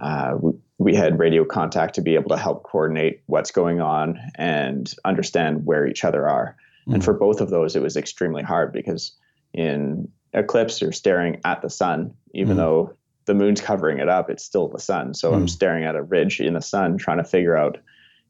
uh, 0.00 0.36
we, 0.40 0.52
we 0.78 0.94
had 0.94 1.18
radio 1.18 1.44
contact 1.44 1.94
to 1.96 2.02
be 2.02 2.14
able 2.14 2.28
to 2.28 2.36
help 2.36 2.62
coordinate 2.62 3.22
what's 3.26 3.50
going 3.50 3.80
on 3.80 4.20
and 4.36 4.92
understand 5.04 5.66
where 5.66 5.86
each 5.86 6.04
other 6.04 6.28
are. 6.28 6.56
Mm. 6.86 6.94
And 6.94 7.04
for 7.04 7.14
both 7.14 7.40
of 7.40 7.50
those, 7.50 7.74
it 7.74 7.82
was 7.82 7.96
extremely 7.96 8.42
hard 8.42 8.72
because 8.72 9.12
in 9.52 10.08
eclipse 10.34 10.80
you're 10.80 10.92
staring 10.92 11.40
at 11.44 11.62
the 11.62 11.70
sun 11.70 12.12
even 12.34 12.54
mm. 12.54 12.58
though 12.58 12.94
the 13.24 13.34
moon's 13.34 13.60
covering 13.60 13.98
it 13.98 14.08
up 14.08 14.28
it's 14.28 14.44
still 14.44 14.68
the 14.68 14.78
sun 14.78 15.14
so 15.14 15.32
mm. 15.32 15.36
i'm 15.36 15.48
staring 15.48 15.84
at 15.84 15.96
a 15.96 16.02
ridge 16.02 16.40
in 16.40 16.52
the 16.52 16.60
sun 16.60 16.98
trying 16.98 17.16
to 17.16 17.24
figure 17.24 17.56
out 17.56 17.78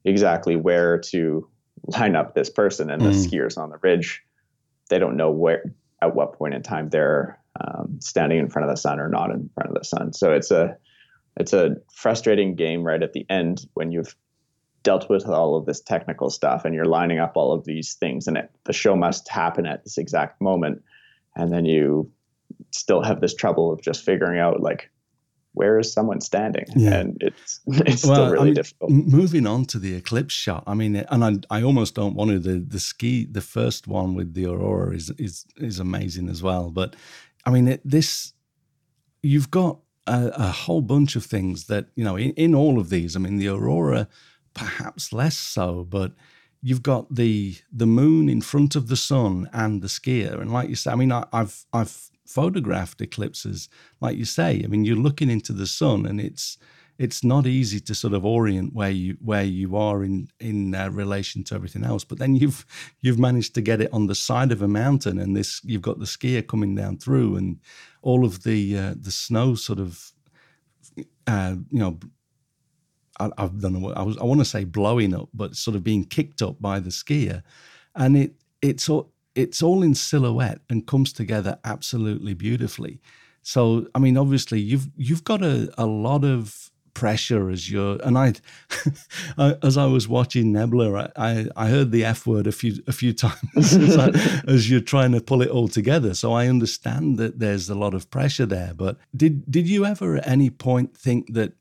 exactly 0.05 0.55
where 0.55 0.97
to 0.97 1.47
line 1.85 2.15
up 2.15 2.33
this 2.33 2.49
person 2.49 2.89
and 2.89 3.01
the 3.01 3.09
mm. 3.09 3.25
skiers 3.25 3.57
on 3.57 3.69
the 3.69 3.77
ridge. 3.81 4.23
They 4.89 4.99
don't 4.99 5.17
know 5.17 5.31
where 5.31 5.73
at 6.01 6.15
what 6.15 6.33
point 6.33 6.53
in 6.53 6.63
time 6.63 6.89
they're 6.89 7.39
um, 7.59 7.99
standing 8.01 8.39
in 8.39 8.49
front 8.49 8.69
of 8.69 8.75
the 8.75 8.79
sun 8.79 8.99
or 8.99 9.09
not 9.09 9.31
in 9.31 9.49
front 9.53 9.69
of 9.69 9.75
the 9.75 9.85
sun. 9.85 10.13
So 10.13 10.31
it's 10.33 10.51
a 10.51 10.77
it's 11.37 11.53
a 11.53 11.75
frustrating 11.93 12.55
game 12.55 12.83
right 12.83 13.01
at 13.01 13.13
the 13.13 13.25
end 13.29 13.65
when 13.73 13.91
you've 13.91 14.15
dealt 14.83 15.09
with 15.09 15.25
all 15.25 15.55
of 15.55 15.65
this 15.65 15.81
technical 15.81 16.29
stuff 16.29 16.65
and 16.65 16.73
you're 16.73 16.85
lining 16.85 17.19
up 17.19 17.33
all 17.35 17.53
of 17.53 17.65
these 17.65 17.93
things 17.93 18.27
and 18.27 18.37
it, 18.37 18.51
the 18.65 18.73
show 18.73 18.95
must 18.95 19.27
happen 19.27 19.65
at 19.65 19.83
this 19.83 19.97
exact 19.97 20.41
moment. 20.41 20.81
And 21.35 21.51
then 21.51 21.65
you 21.65 22.11
still 22.71 23.03
have 23.03 23.21
this 23.21 23.35
trouble 23.35 23.71
of 23.71 23.81
just 23.81 24.03
figuring 24.03 24.39
out 24.39 24.61
like 24.61 24.89
where 25.59 25.77
is 25.77 25.91
someone 25.91 26.21
standing 26.21 26.65
yeah. 26.73 26.99
and 26.99 27.17
it's 27.19 27.59
it's 27.67 28.05
well, 28.05 28.15
still 28.15 28.31
really 28.31 28.41
I 28.41 28.45
mean, 28.45 28.53
difficult 28.53 28.89
moving 28.91 29.45
on 29.45 29.65
to 29.65 29.77
the 29.77 29.93
eclipse 29.93 30.33
shot 30.33 30.63
i 30.65 30.73
mean 30.73 30.95
and 30.95 31.21
i, 31.25 31.57
I 31.57 31.61
almost 31.63 31.95
don't 31.95 32.15
want 32.15 32.31
to 32.31 32.39
the 32.39 32.59
the 32.59 32.79
ski 32.79 33.27
the 33.29 33.41
first 33.41 33.85
one 33.85 34.15
with 34.15 34.33
the 34.35 34.45
aurora 34.45 34.95
is 34.95 35.09
is 35.17 35.45
is 35.57 35.77
amazing 35.79 36.29
as 36.29 36.41
well 36.41 36.69
but 36.69 36.95
i 37.45 37.49
mean 37.49 37.67
it, 37.67 37.81
this 37.83 38.33
you've 39.21 39.51
got 39.51 39.79
a, 40.07 40.31
a, 40.33 40.47
whole 40.47 40.81
bunch 40.81 41.17
of 41.17 41.25
things 41.25 41.67
that 41.67 41.87
you 41.95 42.05
know 42.05 42.15
in, 42.15 42.31
in 42.31 42.55
all 42.55 42.79
of 42.79 42.89
these 42.89 43.17
i 43.17 43.19
mean 43.19 43.37
the 43.37 43.49
aurora 43.49 44.07
perhaps 44.53 45.11
less 45.11 45.37
so 45.37 45.85
but 45.89 46.13
you've 46.61 46.83
got 46.83 47.13
the 47.13 47.57
the 47.71 47.85
moon 47.85 48.29
in 48.29 48.41
front 48.41 48.77
of 48.77 48.87
the 48.87 48.95
sun 48.95 49.49
and 49.51 49.81
the 49.81 49.87
skier 49.87 50.39
and 50.39 50.53
like 50.53 50.69
you 50.69 50.75
say 50.75 50.91
i 50.91 50.95
mean 50.95 51.11
I, 51.11 51.25
have 51.33 51.65
i've 51.73 52.09
photographed 52.29 53.01
eclipses 53.01 53.69
like 54.01 54.15
you 54.17 54.25
say 54.25 54.61
i 54.63 54.67
mean 54.67 54.85
you're 54.85 54.95
looking 54.95 55.29
into 55.29 55.51
the 55.51 55.65
sun 55.65 56.05
and 56.05 56.21
it's 56.21 56.57
it's 56.99 57.23
not 57.23 57.47
easy 57.47 57.79
to 57.79 57.95
sort 57.95 58.13
of 58.13 58.25
orient 58.25 58.73
where 58.73 58.91
you 58.91 59.17
where 59.21 59.43
you 59.43 59.75
are 59.75 60.03
in 60.03 60.27
in 60.39 60.75
uh, 60.75 60.89
relation 60.91 61.43
to 61.43 61.55
everything 61.55 61.83
else 61.83 62.03
but 62.03 62.19
then 62.19 62.35
you've 62.35 62.65
you've 63.01 63.17
managed 63.17 63.55
to 63.55 63.61
get 63.61 63.81
it 63.81 63.91
on 63.91 64.07
the 64.07 64.15
side 64.15 64.51
of 64.51 64.61
a 64.61 64.67
mountain 64.67 65.17
and 65.17 65.35
this 65.35 65.61
you've 65.63 65.81
got 65.81 65.97
the 65.97 66.05
skier 66.05 66.45
coming 66.45 66.75
down 66.75 66.97
through 66.97 67.35
and 67.35 67.59
all 68.01 68.23
of 68.25 68.43
the 68.43 68.77
uh, 68.77 68.93
the 68.99 69.11
snow 69.11 69.55
sort 69.55 69.79
of 69.79 70.11
uh, 71.25 71.55
you 71.71 71.79
know 71.79 71.97
I, 73.19 73.29
I 73.37 73.47
don't 73.47 73.73
know 73.73 73.79
what 73.79 73.97
I 73.97 74.01
was. 74.01 74.17
I 74.17 74.23
want 74.23 74.39
to 74.39 74.45
say 74.45 74.63
blowing 74.63 75.13
up, 75.13 75.29
but 75.33 75.55
sort 75.55 75.75
of 75.75 75.83
being 75.83 76.05
kicked 76.05 76.41
up 76.41 76.61
by 76.61 76.79
the 76.79 76.89
skier, 76.89 77.43
and 77.95 78.17
it 78.17 78.33
it's 78.61 78.89
all 78.89 79.11
it's 79.35 79.61
all 79.61 79.83
in 79.83 79.95
silhouette 79.95 80.59
and 80.69 80.87
comes 80.87 81.13
together 81.13 81.59
absolutely 81.63 82.33
beautifully. 82.33 82.99
So, 83.41 83.87
I 83.95 83.99
mean, 83.99 84.17
obviously, 84.17 84.59
you've 84.59 84.87
you've 84.95 85.23
got 85.23 85.41
a, 85.41 85.71
a 85.77 85.85
lot 85.85 86.23
of 86.23 86.71
pressure 86.93 87.49
as 87.49 87.71
you're 87.71 87.97
and 88.03 88.17
I, 88.17 88.33
as 89.63 89.77
I 89.77 89.85
was 89.85 90.07
watching 90.07 90.51
Nebula, 90.51 91.11
I, 91.15 91.47
I 91.55 91.69
heard 91.69 91.91
the 91.91 92.03
F 92.03 92.27
word 92.27 92.45
a 92.45 92.51
few 92.51 92.83
a 92.87 92.91
few 92.91 93.13
times 93.25 93.73
as, 93.73 93.97
I, 93.97 94.09
as, 94.47 94.69
you're 94.69 94.81
trying 94.81 95.13
to 95.13 95.21
pull 95.21 95.41
it 95.41 95.49
all 95.49 95.67
together. 95.67 96.13
So 96.13 96.33
I 96.33 96.47
understand 96.47 97.17
that 97.17 97.39
there's 97.39 97.69
a 97.69 97.75
lot 97.75 97.93
of 97.93 98.09
pressure 98.09 98.45
there. 98.45 98.73
But 98.75 98.97
did 99.15 99.49
did 99.49 99.67
you 99.67 99.85
ever 99.85 100.17
at 100.17 100.27
any 100.27 100.49
point 100.49 100.97
think 100.97 101.33
that 101.33 101.53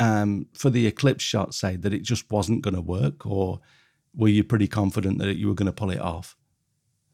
um, 0.00 0.46
for 0.54 0.70
the 0.70 0.86
eclipse 0.86 1.24
shot, 1.24 1.54
say 1.54 1.76
that 1.76 1.92
it 1.92 2.02
just 2.02 2.30
wasn't 2.30 2.62
going 2.62 2.74
to 2.74 2.80
work, 2.80 3.26
or 3.26 3.60
were 4.14 4.28
you 4.28 4.44
pretty 4.44 4.68
confident 4.68 5.18
that 5.18 5.36
you 5.36 5.48
were 5.48 5.54
going 5.54 5.66
to 5.66 5.72
pull 5.72 5.90
it 5.90 6.00
off? 6.00 6.36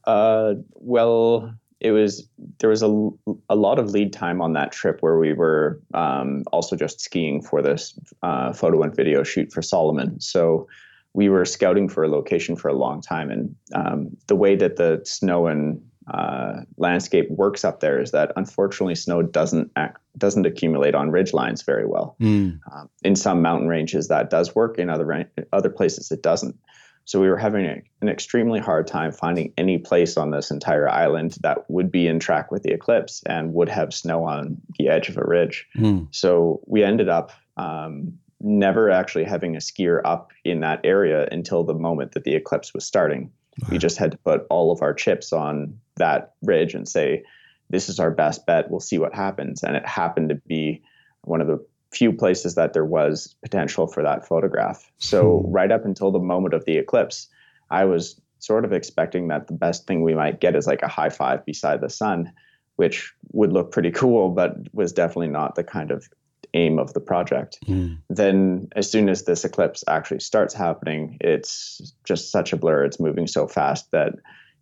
Uh, 0.05 0.55
well, 0.75 1.55
it 1.81 1.91
was 1.91 2.29
there 2.59 2.71
was 2.71 2.83
a, 2.83 3.11
a 3.49 3.57
lot 3.57 3.79
of 3.79 3.91
lead 3.91 4.13
time 4.13 4.41
on 4.41 4.53
that 4.53 4.73
trip 4.73 4.99
where 5.01 5.19
we 5.19 5.33
were 5.33 5.81
um, 5.95 6.45
also 6.53 6.77
just 6.77 7.01
skiing 7.01 7.43
for 7.43 7.61
this 7.61 7.99
uh, 8.23 8.53
photo 8.53 8.83
and 8.83 8.95
video 8.95 9.25
shoot 9.25 9.53
for 9.53 9.63
Salomon. 9.63 10.21
So 10.21 10.69
we 11.15 11.29
were 11.29 11.45
scouting 11.45 11.89
for 11.89 12.05
a 12.05 12.09
location 12.09 12.57
for 12.57 12.69
a 12.69 12.75
long 12.75 13.03
time, 13.03 13.31
and 13.31 13.55
um, 13.75 14.17
the 14.29 14.37
way 14.37 14.55
that 14.57 14.77
the 14.77 15.01
snow 15.05 15.49
and 15.49 15.83
uh, 16.13 16.61
landscape 16.77 17.31
works 17.31 17.65
up 17.65 17.81
there 17.81 18.01
is 18.01 18.11
that 18.11 18.33
unfortunately 18.37 18.95
snow 18.95 19.23
doesn't 19.23 19.71
act, 19.77 19.99
doesn't 20.19 20.47
accumulate 20.47 20.95
on 20.95 21.11
ridge 21.11 21.33
lines 21.33 21.63
very 21.63 21.87
well. 21.87 22.17
Mm. 22.21 22.61
Um, 22.73 22.89
in 23.03 23.17
some 23.17 23.43
mountain 23.43 23.69
ranges 23.69 24.09
that 24.09 24.31
does 24.31 24.55
work. 24.55 24.79
In 24.79 24.89
other 24.89 25.31
other 25.53 25.71
places 25.71 26.11
it 26.11 26.23
doesn't. 26.23 26.57
So 27.05 27.21
we 27.21 27.29
were 27.29 27.37
having 27.37 27.67
a, 27.67 27.83
an 28.01 28.09
extremely 28.09 28.61
hard 28.61 28.87
time 28.87 29.13
finding 29.13 29.53
any 29.59 29.79
place 29.79 30.17
on 30.17 30.31
this 30.31 30.51
entire 30.51 30.89
island 30.89 31.37
that 31.43 31.69
would 31.69 31.91
be 31.91 32.07
in 32.07 32.21
track 32.21 32.51
with 32.51 32.63
the 32.63 32.73
eclipse 32.73 33.23
and 33.27 33.53
would 33.55 33.69
have 33.69 33.93
snow 33.93 34.25
on 34.25 34.59
the 34.79 34.89
edge 34.89 35.09
of 35.09 35.17
a 35.17 35.25
ridge. 35.25 35.67
Mm. 35.77 36.09
So 36.11 36.61
we 36.67 36.85
ended 36.85 37.09
up 37.09 37.33
um, 37.57 38.19
never 38.41 38.91
actually 38.91 39.25
having 39.25 39.57
a 39.57 39.61
skier 39.61 40.01
up 40.05 40.33
in 40.45 40.61
that 40.61 40.81
area 40.85 41.29
until 41.31 41.65
the 41.65 41.75
moment 41.75 42.13
that 42.13 42.25
the 42.25 42.35
eclipse 42.35 42.73
was 42.73 42.85
starting. 42.85 43.33
Wow. 43.61 43.69
We 43.73 43.79
just 43.79 43.99
had 43.99 44.13
to 44.13 44.19
put 44.19 44.47
all 44.49 44.73
of 44.73 44.83
our 44.83 44.95
chips 44.95 45.33
on 45.33 45.79
that 45.97 46.35
ridge 46.43 46.75
and 46.75 46.89
say, 46.89 47.25
this 47.69 47.89
is 47.89 47.99
our 47.99 48.11
best 48.11 48.47
bet. 48.47 48.71
We'll 48.71 48.81
see 48.81 48.99
what 48.99 49.15
happens. 49.15 49.63
And 49.63 49.77
it 49.77 49.87
happened 49.87 50.29
to 50.29 50.37
be 50.47 50.83
one 51.23 51.41
of 51.41 51.47
the 51.47 51.65
few 51.93 52.13
places 52.13 52.55
that 52.55 52.73
there 52.73 52.85
was 52.85 53.35
potential 53.43 53.87
for 53.87 54.03
that 54.03 54.27
photograph. 54.27 54.91
So 54.99 55.41
hmm. 55.41 55.53
right 55.53 55.71
up 55.71 55.85
until 55.85 56.11
the 56.11 56.19
moment 56.19 56.55
of 56.55 56.65
the 56.65 56.79
eclipse, 56.79 57.29
I 57.71 57.85
was 57.85 58.21
sort 58.39 58.65
of 58.65 58.73
expecting 58.73 59.29
that 59.29 59.47
the 59.47 59.53
best 59.53 59.87
thing 59.87 60.03
we 60.03 60.15
might 60.15 60.41
get 60.41 60.57
is 60.57 60.67
like 60.67 60.83
a 60.83 60.89
high 60.89 61.11
five 61.11 61.45
beside 61.45 61.81
the 61.81 61.91
sun, 61.91 62.33
which 62.77 63.13
would 63.33 63.53
look 63.53 63.71
pretty 63.71 63.91
cool, 64.03 64.31
but 64.31 64.57
was 64.73 64.93
definitely 64.93 65.29
not 65.29 65.55
the 65.55 65.65
kind 65.65 65.91
of 65.91 66.09
aim 66.55 66.79
of 66.79 66.93
the 66.93 67.01
project. 67.01 67.59
Mm. 67.67 67.99
Then 68.11 68.69
as 68.75 68.91
soon 68.91 69.09
as 69.09 69.25
this 69.25 69.45
eclipse 69.45 69.85
actually 69.87 70.21
starts 70.21 70.55
happening, 70.55 71.19
it's 71.21 71.95
just 72.05 72.31
such 72.31 72.53
a 72.53 72.57
blur. 72.57 72.85
It's 72.85 73.01
moving 73.01 73.27
so 73.27 73.47
fast 73.47 73.91
that 73.93 74.15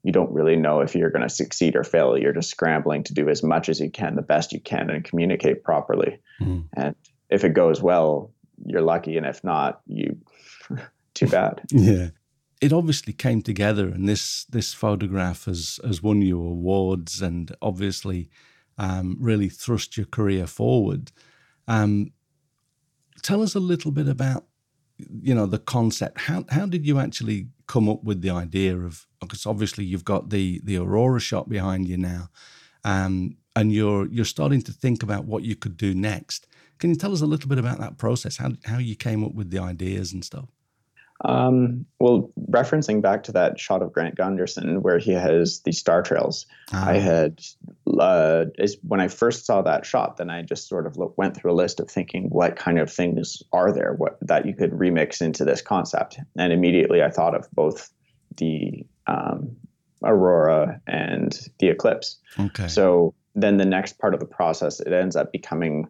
you 0.02 0.12
don't 0.12 0.32
really 0.32 0.56
know 0.56 0.80
if 0.80 0.94
you're 0.94 1.10
going 1.10 1.26
to 1.26 1.34
succeed 1.34 1.76
or 1.76 1.84
fail. 1.84 2.16
You're 2.16 2.32
just 2.32 2.50
scrambling 2.50 3.04
to 3.04 3.14
do 3.14 3.28
as 3.28 3.42
much 3.42 3.68
as 3.68 3.80
you 3.80 3.90
can, 3.90 4.14
the 4.14 4.22
best 4.22 4.52
you 4.52 4.60
can, 4.60 4.88
and 4.88 5.04
communicate 5.04 5.64
properly. 5.64 6.20
Mm. 6.40 6.64
And 6.74 6.94
if 7.30 7.44
it 7.44 7.54
goes 7.54 7.80
well, 7.80 8.32
you're 8.66 8.82
lucky, 8.82 9.16
and 9.16 9.26
if 9.26 9.42
not, 9.42 9.80
you 9.86 10.18
too 11.14 11.26
bad. 11.26 11.62
Yeah. 11.70 12.08
It 12.60 12.74
obviously 12.74 13.14
came 13.14 13.40
together, 13.40 13.88
and 13.88 14.06
this 14.06 14.44
this 14.44 14.74
photograph 14.74 15.46
has 15.46 15.80
has 15.82 16.02
won 16.02 16.20
you 16.20 16.38
awards, 16.38 17.22
and 17.22 17.50
obviously 17.62 18.28
um, 18.76 19.16
really 19.18 19.48
thrust 19.48 19.96
your 19.96 20.04
career 20.04 20.46
forward. 20.46 21.10
Um, 21.66 22.12
tell 23.22 23.42
us 23.42 23.54
a 23.54 23.60
little 23.60 23.92
bit 23.92 24.08
about 24.08 24.44
you 25.22 25.34
know 25.34 25.46
the 25.46 25.58
concept. 25.58 26.20
How 26.20 26.44
how 26.50 26.66
did 26.66 26.86
you 26.86 26.98
actually 26.98 27.48
come 27.66 27.88
up 27.88 28.04
with 28.04 28.20
the 28.20 28.28
idea 28.28 28.76
of? 28.76 29.06
Because 29.20 29.46
obviously 29.46 29.84
you've 29.86 30.04
got 30.04 30.28
the 30.28 30.60
the 30.62 30.76
aurora 30.76 31.20
shot 31.20 31.48
behind 31.48 31.88
you 31.88 31.96
now, 31.96 32.28
um, 32.84 33.36
and 33.56 33.72
you're 33.72 34.06
you're 34.08 34.24
starting 34.26 34.60
to 34.62 34.72
think 34.72 35.02
about 35.02 35.24
what 35.24 35.44
you 35.44 35.56
could 35.56 35.76
do 35.78 35.94
next. 35.94 36.46
Can 36.80 36.90
you 36.90 36.96
tell 36.96 37.12
us 37.12 37.20
a 37.20 37.26
little 37.26 37.48
bit 37.48 37.58
about 37.58 37.78
that 37.78 37.98
process? 37.98 38.38
How 38.38 38.52
how 38.64 38.78
you 38.78 38.96
came 38.96 39.22
up 39.22 39.34
with 39.34 39.50
the 39.50 39.58
ideas 39.58 40.12
and 40.12 40.24
stuff? 40.24 40.46
Um, 41.22 41.84
well, 41.98 42.30
referencing 42.50 43.02
back 43.02 43.24
to 43.24 43.32
that 43.32 43.60
shot 43.60 43.82
of 43.82 43.92
Grant 43.92 44.14
Gunderson 44.14 44.80
where 44.80 44.98
he 44.98 45.12
has 45.12 45.60
the 45.60 45.72
star 45.72 46.00
trails, 46.00 46.46
ah. 46.72 46.88
I 46.88 46.94
had 46.94 47.42
uh, 47.98 48.46
is 48.58 48.78
when 48.82 49.00
I 49.00 49.08
first 49.08 49.44
saw 49.44 49.60
that 49.60 49.84
shot, 49.84 50.16
then 50.16 50.30
I 50.30 50.40
just 50.40 50.66
sort 50.66 50.86
of 50.86 50.96
look, 50.96 51.18
went 51.18 51.36
through 51.36 51.52
a 51.52 51.54
list 51.54 51.78
of 51.78 51.90
thinking 51.90 52.30
what 52.30 52.56
kind 52.56 52.78
of 52.78 52.90
things 52.90 53.42
are 53.52 53.70
there 53.70 53.92
what 53.94 54.16
that 54.22 54.46
you 54.46 54.54
could 54.54 54.70
remix 54.72 55.20
into 55.20 55.44
this 55.44 55.60
concept, 55.60 56.18
and 56.38 56.52
immediately 56.52 57.02
I 57.02 57.10
thought 57.10 57.34
of 57.34 57.46
both 57.52 57.90
the 58.38 58.86
um, 59.06 59.54
aurora 60.02 60.80
and 60.86 61.38
the 61.58 61.68
eclipse. 61.68 62.16
Okay. 62.38 62.68
So 62.68 63.14
then 63.34 63.58
the 63.58 63.66
next 63.66 63.98
part 63.98 64.14
of 64.14 64.20
the 64.20 64.26
process, 64.26 64.80
it 64.80 64.92
ends 64.92 65.16
up 65.16 65.32
becoming 65.32 65.86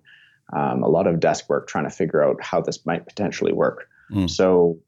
um, 0.52 0.82
a 0.82 0.88
lot 0.88 1.06
of 1.06 1.20
desk 1.20 1.48
work 1.48 1.68
trying 1.68 1.84
to 1.84 1.90
figure 1.90 2.22
out 2.22 2.42
how 2.42 2.60
this 2.60 2.84
might 2.86 3.06
potentially 3.06 3.52
work. 3.52 3.88
Mm. 4.12 4.28
So 4.28 4.78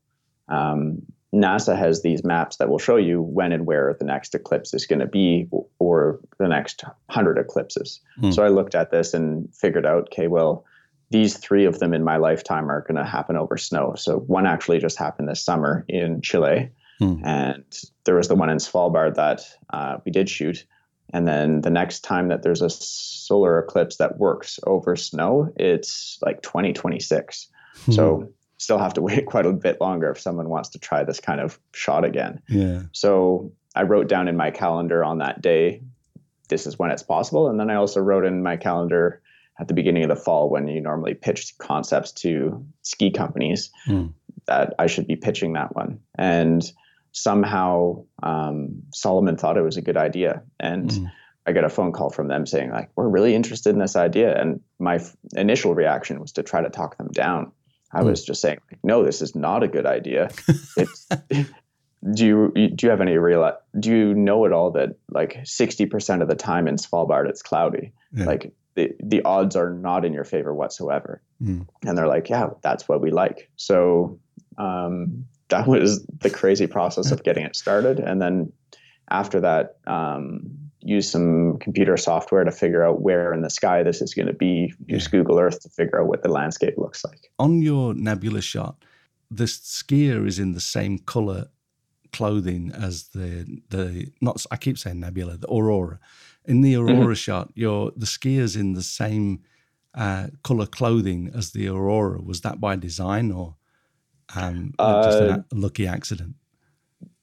um, 0.49 1.03
NASA 1.35 1.77
has 1.77 2.03
these 2.03 2.25
maps 2.25 2.57
that 2.57 2.69
will 2.69 2.79
show 2.79 2.97
you 2.97 3.23
when 3.23 3.53
and 3.53 3.67
where 3.67 3.97
the 3.99 4.05
next 4.05 4.35
eclipse 4.35 4.75
is 4.75 4.87
going 4.87 4.99
to 4.99 5.07
be, 5.07 5.49
or 5.79 6.21
the 6.39 6.49
next 6.49 6.85
hundred 7.09 7.39
eclipses. 7.39 8.01
Mm. 8.21 8.35
So 8.35 8.43
I 8.43 8.49
looked 8.49 8.75
at 8.75 8.91
this 8.91 9.15
and 9.15 9.49
figured 9.55 9.87
out, 9.87 10.09
okay, 10.13 10.29
well, 10.29 10.65
these 11.11 11.37
three 11.37 11.65
of 11.65 11.79
them 11.79 11.95
in 11.95 12.05
my 12.05 12.17
lifetime 12.17 12.71
are 12.71 12.83
going 12.83 12.97
to 12.97 13.05
happen 13.05 13.37
over 13.37 13.57
snow. 13.57 13.95
So 13.97 14.19
one 14.21 14.47
actually 14.47 14.79
just 14.79 14.99
happened 14.99 15.29
this 15.29 15.45
summer 15.45 15.85
in 15.89 16.21
Chile, 16.23 16.71
mm. 17.01 17.21
and 17.25 17.65
there 18.05 18.17
was 18.17 18.29
the 18.29 18.35
one 18.35 18.51
in 18.51 18.59
Svalbard 18.59 19.15
that 19.15 19.43
uh, 19.73 19.99
we 20.05 20.13
did 20.13 20.29
shoot. 20.29 20.67
And 21.13 21.29
then 21.29 21.61
the 21.61 21.71
next 21.71 22.01
time 22.01 22.29
that 22.29 22.43
there's 22.43 22.63
a 22.63 22.71
solar 22.71 23.59
eclipse 23.59 23.97
that 23.97 24.19
works 24.19 24.59
over 24.67 24.97
snow, 24.97 25.53
it's 25.57 26.19
like 26.23 26.43
2026. 26.43 27.49
Hmm. 27.85 27.93
So 27.93 28.33
still 28.59 28.79
have 28.79 28.95
to 28.95 29.03
wait 29.03 29.27
quite 29.27 29.47
a 29.47 29.53
bit 29.53 29.81
longer 29.81 30.11
if 30.11 30.21
someone 30.21 30.49
wants 30.49 30.71
to 30.71 30.79
try 30.79 31.05
this 31.05 31.21
kind 31.21 31.41
of 31.41 31.59
shot 31.75 32.05
again. 32.05 32.41
Yeah. 32.49 32.83
So 32.93 33.53
I 33.75 33.83
wrote 33.83 34.09
down 34.09 34.29
in 34.29 34.37
my 34.37 34.51
calendar 34.51 35.05
on 35.05 35.19
that 35.19 35.43
day, 35.43 35.83
this 36.49 36.67
is 36.67 36.79
when 36.79 36.91
it's 36.91 37.03
possible. 37.03 37.49
And 37.49 37.59
then 37.59 37.71
I 37.71 37.77
also 37.77 38.01
wrote 38.01 38.25
in 38.25 38.43
my 38.43 38.57
calendar 38.57 39.21
at 39.59 39.69
the 39.69 39.75
beginning 39.75 40.03
of 40.03 40.09
the 40.09 40.17
fall 40.17 40.51
when 40.51 40.67
you 40.67 40.81
normally 40.81 41.15
pitch 41.15 41.57
concepts 41.59 42.13
to 42.13 42.65
ski 42.83 43.11
companies 43.11 43.71
hmm. 43.85 44.07
that 44.47 44.75
I 44.79 44.87
should 44.87 45.07
be 45.07 45.17
pitching 45.17 45.53
that 45.55 45.75
one. 45.77 46.01
And 46.17 46.63
somehow 47.13 48.05
um, 48.23 48.83
Salomon 48.93 49.37
thought 49.37 49.57
it 49.57 49.63
was 49.63 49.77
a 49.77 49.83
good 49.83 49.97
idea, 49.97 50.43
and 50.59 50.91
mm. 50.91 51.13
I 51.47 51.53
got 51.53 51.65
a 51.65 51.71
phone 51.71 51.93
call 51.93 52.11
from 52.11 52.29
them 52.29 52.47
saying 52.47 52.71
like, 52.71 52.91
"We're 52.97 53.09
really 53.09 53.35
interested 53.35 53.71
in 53.71 53.79
this 53.79 53.97
idea." 53.97 54.39
And 54.39 54.61
my 54.79 54.97
f- 54.97 55.17
initial 55.35 55.75
reaction 55.75 56.21
was 56.21 56.33
to 56.33 56.43
try 56.43 56.63
to 56.63 56.71
talk 56.71 56.99
them 56.99 57.09
down. 57.09 57.53
I 57.93 58.01
mm. 58.01 58.07
was 58.07 58.25
just 58.25 58.41
saying, 58.41 58.59
like, 58.71 58.81
"No, 58.83 59.05
this 59.05 59.23
is 59.23 59.35
not 59.35 59.63
a 59.63 59.69
good 59.69 59.87
idea." 59.87 60.31
It's 60.77 61.07
do 62.11 62.27
you 62.27 62.53
do 62.75 62.87
you 62.87 62.91
have 62.91 63.01
any 63.01 63.17
real 63.17 63.57
do 63.79 63.91
you 63.91 64.15
know 64.15 64.45
at 64.45 64.53
all 64.53 64.73
that 64.73 64.97
like 65.11 65.39
60% 65.45 66.23
of 66.23 66.29
the 66.29 66.35
time 66.35 66.67
in 66.67 66.77
Svalbard 66.77 67.29
it's 67.29 67.43
cloudy 67.43 67.93
yeah. 68.13 68.25
like 68.25 68.53
the 68.75 68.93
the 69.03 69.23
odds 69.23 69.55
are 69.55 69.71
not 69.71 70.05
in 70.05 70.13
your 70.13 70.25
favor 70.25 70.53
whatsoever 70.53 71.23
mm. 71.41 71.67
and 71.87 71.97
they're 71.99 72.09
like 72.09 72.29
yeah 72.29 72.51
that's 72.63 72.89
what 72.89 73.01
we 73.01 73.11
like 73.11 73.49
so 73.57 74.19
um, 74.59 75.27
that 75.53 75.67
was 75.67 76.05
the 76.21 76.31
crazy 76.31 76.67
process 76.67 77.11
of 77.13 77.23
getting 77.23 77.45
it 77.45 77.55
started. 77.55 78.01
And 78.01 78.21
then 78.21 78.53
after 79.11 79.41
that, 79.41 79.77
um, 79.87 80.59
use 80.81 81.11
some 81.11 81.59
computer 81.59 81.97
software 81.97 82.45
to 82.45 82.51
figure 82.51 82.85
out 82.85 83.03
where 83.03 83.33
in 83.35 83.43
the 83.43 83.51
sky 83.51 83.83
this 83.83 84.01
is 84.01 84.15
going 84.15 84.27
to 84.27 84.33
be. 84.33 84.73
Use. 84.87 85.09
Google 85.09 85.39
Earth 85.39 85.61
to 85.61 85.69
figure 85.69 86.01
out 86.01 86.09
what 86.09 86.23
the 86.23 86.31
landscape 86.31 86.75
looks 86.77 87.05
like. 87.05 87.31
On 87.39 87.61
your 87.63 87.95
nebula 87.95 88.41
shot, 88.41 88.85
the 89.31 89.45
skier 89.45 90.27
is 90.27 90.39
in 90.39 90.53
the 90.53 90.61
same 90.61 90.99
color 90.99 91.49
clothing 92.13 92.73
as 92.75 93.09
the 93.09 93.61
the 93.69 94.11
not. 94.21 94.45
I 94.51 94.57
keep 94.57 94.79
saying 94.79 95.01
nebula, 95.01 95.37
the 95.37 95.49
aurora. 95.49 95.99
In 96.45 96.63
the 96.63 96.77
aurora 96.77 97.15
mm-hmm. 97.15 97.27
shot, 97.27 97.53
your 97.55 97.93
the 97.95 98.07
skier's 98.07 98.57
in 98.57 98.73
the 98.73 98.83
same 98.83 99.43
uh, 99.95 100.29
color 100.43 100.67
clothing 100.67 101.31
as 101.35 101.53
the 101.53 101.69
aurora. 101.69 102.21
Was 102.23 102.41
that 102.41 102.61
by 102.61 102.77
design 102.77 103.31
or? 103.31 103.57
Um, 104.37 104.75
uh, 104.79 105.03
just 105.05 105.23
a 105.23 105.45
lucky 105.53 105.87
accident? 105.87 106.35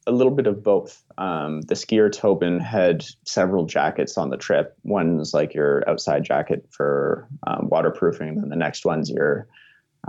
A 0.08 0.12
little 0.12 0.34
bit 0.34 0.48
of 0.48 0.64
both. 0.64 1.04
Um, 1.18 1.62
the 1.62 1.76
skier 1.76 2.12
Tobin 2.12 2.60
had 2.60 3.06
several 3.26 3.66
jackets 3.66 4.18
on 4.18 4.30
the 4.30 4.38
trip. 4.38 4.76
One's 4.84 5.34
like 5.34 5.54
your 5.54 5.88
outside 5.88 6.24
jacket 6.24 6.66
for 6.72 7.28
um, 7.46 7.70
waterproofing, 7.70 8.40
and 8.40 8.52
the 8.52 8.56
next 8.56 8.86
one's 8.86 9.10
your 9.10 9.48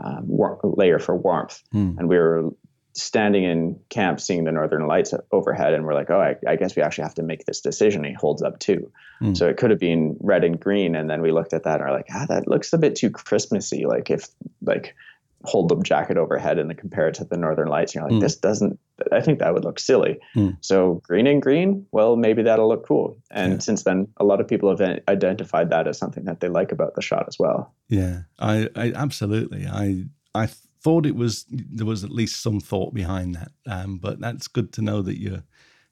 um, 0.02 0.26
war- 0.26 0.60
layer 0.62 0.98
for 0.98 1.16
warmth. 1.16 1.62
Hmm. 1.72 1.98
And 1.98 2.08
we 2.08 2.16
were 2.16 2.50
standing 2.94 3.44
in 3.44 3.78
camp 3.88 4.20
seeing 4.20 4.44
the 4.44 4.52
northern 4.52 4.86
lights 4.86 5.14
overhead 5.30 5.74
and 5.74 5.84
we're 5.84 5.94
like 5.94 6.10
oh 6.10 6.20
I, 6.20 6.34
I 6.46 6.56
guess 6.56 6.74
we 6.74 6.82
actually 6.82 7.04
have 7.04 7.14
to 7.14 7.22
make 7.22 7.44
this 7.44 7.60
decision 7.60 8.02
he 8.02 8.12
holds 8.12 8.42
up 8.42 8.58
too 8.58 8.90
mm. 9.22 9.36
so 9.36 9.48
it 9.48 9.56
could 9.56 9.70
have 9.70 9.78
been 9.78 10.16
red 10.20 10.42
and 10.42 10.58
green 10.58 10.96
and 10.96 11.08
then 11.08 11.22
we 11.22 11.30
looked 11.30 11.52
at 11.52 11.62
that 11.64 11.80
and 11.80 11.88
are 11.88 11.92
like 11.92 12.08
ah 12.12 12.26
that 12.28 12.48
looks 12.48 12.72
a 12.72 12.78
bit 12.78 12.96
too 12.96 13.10
christmassy 13.10 13.86
like 13.86 14.10
if 14.10 14.26
like 14.62 14.96
hold 15.44 15.68
the 15.68 15.76
jacket 15.82 16.18
overhead 16.18 16.58
and 16.58 16.68
then 16.68 16.76
compare 16.76 17.08
it 17.08 17.14
to 17.14 17.24
the 17.24 17.36
northern 17.36 17.68
lights 17.68 17.94
and 17.94 18.02
you're 18.02 18.10
like 18.10 18.18
mm. 18.18 18.20
this 18.20 18.36
doesn't 18.36 18.78
i 19.10 19.20
think 19.20 19.38
that 19.38 19.54
would 19.54 19.64
look 19.64 19.78
silly 19.78 20.18
mm. 20.36 20.56
so 20.60 21.00
green 21.04 21.26
and 21.26 21.40
green 21.40 21.86
well 21.92 22.16
maybe 22.16 22.42
that'll 22.42 22.68
look 22.68 22.86
cool 22.86 23.16
and 23.30 23.54
yeah. 23.54 23.58
since 23.58 23.84
then 23.84 24.06
a 24.18 24.24
lot 24.24 24.40
of 24.40 24.46
people 24.46 24.68
have 24.68 25.00
identified 25.08 25.70
that 25.70 25.88
as 25.88 25.96
something 25.96 26.24
that 26.24 26.40
they 26.40 26.48
like 26.48 26.72
about 26.72 26.94
the 26.94 27.02
shot 27.02 27.24
as 27.26 27.38
well 27.38 27.72
yeah 27.88 28.20
i, 28.38 28.68
I 28.76 28.92
absolutely 28.94 29.66
i 29.66 30.04
i 30.34 30.48
thought 30.82 31.06
it 31.06 31.14
was 31.14 31.44
there 31.50 31.86
was 31.86 32.04
at 32.04 32.10
least 32.10 32.42
some 32.42 32.60
thought 32.60 32.94
behind 32.94 33.34
that. 33.34 33.52
Um, 33.66 33.98
but 33.98 34.20
that's 34.20 34.48
good 34.48 34.72
to 34.74 34.82
know 34.82 35.02
that 35.02 35.20
you're 35.20 35.42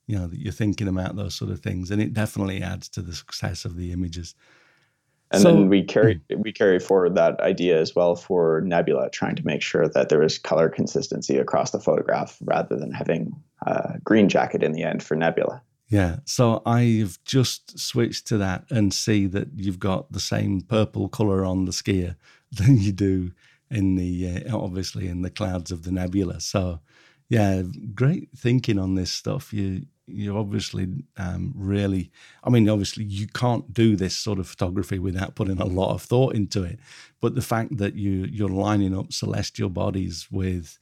you 0.07 0.19
know 0.19 0.27
that 0.27 0.39
you're 0.39 0.53
thinking 0.53 0.89
about 0.89 1.17
those 1.17 1.35
sort 1.35 1.51
of 1.51 1.61
things, 1.61 1.91
and 1.91 2.01
it 2.01 2.15
definitely 2.15 2.63
adds 2.63 2.89
to 2.91 3.03
the 3.03 3.15
success 3.15 3.65
of 3.65 3.77
the 3.77 3.93
images. 3.93 4.35
And 5.31 5.43
so, 5.43 5.53
then 5.53 5.69
we 5.69 5.83
carry 5.83 6.21
hmm. 6.31 6.41
we 6.41 6.53
carry 6.53 6.79
forward 6.79 7.15
that 7.17 7.39
idea 7.41 7.81
as 7.81 7.95
well 7.95 8.17
for 8.17 8.63
Nebula, 8.63 9.11
trying 9.11 9.37
to 9.37 9.47
make 9.47 9.63
sure 9.63 9.89
that 9.89 10.09
there 10.09 10.23
is 10.23 10.39
color 10.39 10.69
consistency 10.69 11.37
across 11.37 11.71
the 11.71 11.81
photograph 11.81 12.39
rather 12.45 12.77
than 12.77 12.93
having 12.93 13.33
a 13.67 13.99
green 14.03 14.29
jacket 14.29 14.63
in 14.63 14.73
the 14.73 14.83
end 14.83 15.03
for 15.03 15.17
Nebula. 15.17 15.63
Yeah, 15.89 16.17
so 16.27 16.63
I've 16.67 17.19
just 17.25 17.79
switched 17.79 18.27
to 18.29 18.39
that 18.39 18.65
and 18.71 18.93
see 18.93 19.27
that 19.29 19.49
you've 19.55 19.79
got 19.79 20.13
the 20.13 20.21
same 20.21 20.61
purple 20.61 21.09
color 21.09 21.45
on 21.45 21.65
the 21.65 21.73
skier 21.73 22.17
than 22.53 22.79
you 22.79 22.93
do 22.93 23.33
in 23.71 23.97
the 23.97 24.45
uh, 24.47 24.57
obviously 24.57 25.09
in 25.09 25.23
the 25.23 25.31
clouds 25.31 25.71
of 25.71 25.83
the 25.83 25.93
nebula. 25.93 26.41
So 26.41 26.81
yeah, 27.29 27.63
great 27.95 28.31
thinking 28.37 28.79
on 28.79 28.95
this 28.95 29.13
stuff. 29.13 29.53
You 29.53 29.83
you 30.07 30.37
obviously 30.37 30.89
um, 31.19 31.53
really, 31.55 32.11
I 32.43 32.49
mean, 32.49 32.69
obviously 32.69 33.05
you 33.05 33.27
can't 33.27 33.73
do 33.73 33.95
this 33.95 34.17
sort 34.17 34.39
of 34.39 34.49
photography 34.49 34.99
without 34.99 35.35
putting 35.35 35.61
a 35.61 35.67
lot 35.67 35.93
of 35.93 36.01
thought 36.03 36.35
into 36.35 36.63
it. 36.65 36.79
But 37.21 37.35
the 37.35 37.43
fact 37.43 37.77
that 37.77 37.95
you 37.95 38.27
you're 38.31 38.49
lining 38.49 38.97
up 38.97 39.13
celestial 39.13 39.69
bodies 39.69 40.29
with 40.31 40.79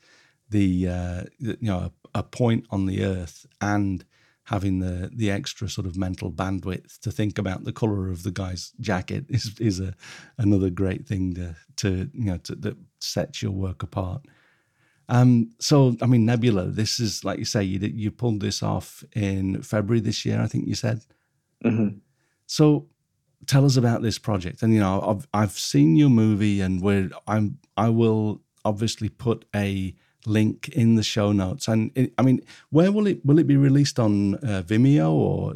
the 0.49 0.89
uh, 0.89 1.25
you 1.39 1.57
know 1.61 1.91
a, 2.15 2.19
a 2.21 2.23
point 2.23 2.67
on 2.71 2.87
the 2.87 3.05
Earth 3.05 3.47
and 3.61 4.05
having 4.45 4.79
the 4.79 5.11
the 5.13 5.31
extra 5.31 5.69
sort 5.69 5.87
of 5.87 5.97
mental 5.97 6.31
bandwidth 6.31 7.01
to 7.01 7.11
think 7.11 7.39
about 7.39 7.65
the 7.65 7.73
color 7.73 8.09
of 8.09 8.23
the 8.23 8.31
guy's 8.31 8.73
jacket 8.81 9.25
is 9.29 9.59
is 9.59 9.81
a 9.81 9.95
another 10.39 10.71
great 10.71 11.07
thing 11.07 11.35
to 11.35 11.57
to 11.77 12.09
you 12.15 12.27
know 12.27 12.39
to, 12.39 12.55
that 12.55 12.77
sets 13.01 13.43
your 13.43 13.53
work 13.53 13.83
apart. 13.83 14.23
Um, 15.09 15.51
so 15.61 15.97
I 16.03 16.07
mean, 16.07 16.27
Nebula. 16.27 16.67
This 16.67 16.99
is 16.99 17.25
like 17.25 17.39
you 17.39 17.45
say, 17.45 17.63
you 17.63 17.79
you 17.79 18.11
pulled 18.11 18.41
this 18.41 18.63
off 18.63 19.05
in 19.15 19.63
February 19.63 20.01
this 20.01 20.25
year. 20.25 20.41
I 20.41 20.47
think 20.47 20.67
you 20.67 20.75
said. 20.75 21.03
Mm-hmm. 21.65 21.99
So 22.47 22.89
tell 23.47 23.65
us 23.65 23.77
about 23.77 24.03
this 24.03 24.19
project. 24.19 24.63
And 24.63 24.75
you 24.75 24.81
know, 24.81 25.01
I've 25.01 25.29
I've 25.33 25.53
seen 25.53 25.97
your 25.97 26.11
movie, 26.11 26.61
and 26.61 26.83
we're 26.83 27.11
I'm 27.27 27.59
I 27.77 27.89
will 27.89 28.43
obviously 28.65 29.09
put 29.09 29.45
a 29.55 29.95
link 30.27 30.69
in 30.71 30.97
the 30.97 31.03
show 31.03 31.33
notes. 31.33 31.69
And 31.69 31.91
it, 31.95 32.13
I 32.19 32.23
mean, 32.23 32.41
where 32.71 32.91
will 32.91 33.07
it 33.07 33.25
will 33.25 33.39
it 33.39 33.47
be 33.47 33.57
released 33.57 33.99
on 33.99 34.35
uh, 34.37 34.63
Vimeo 34.67 35.11
or? 35.11 35.55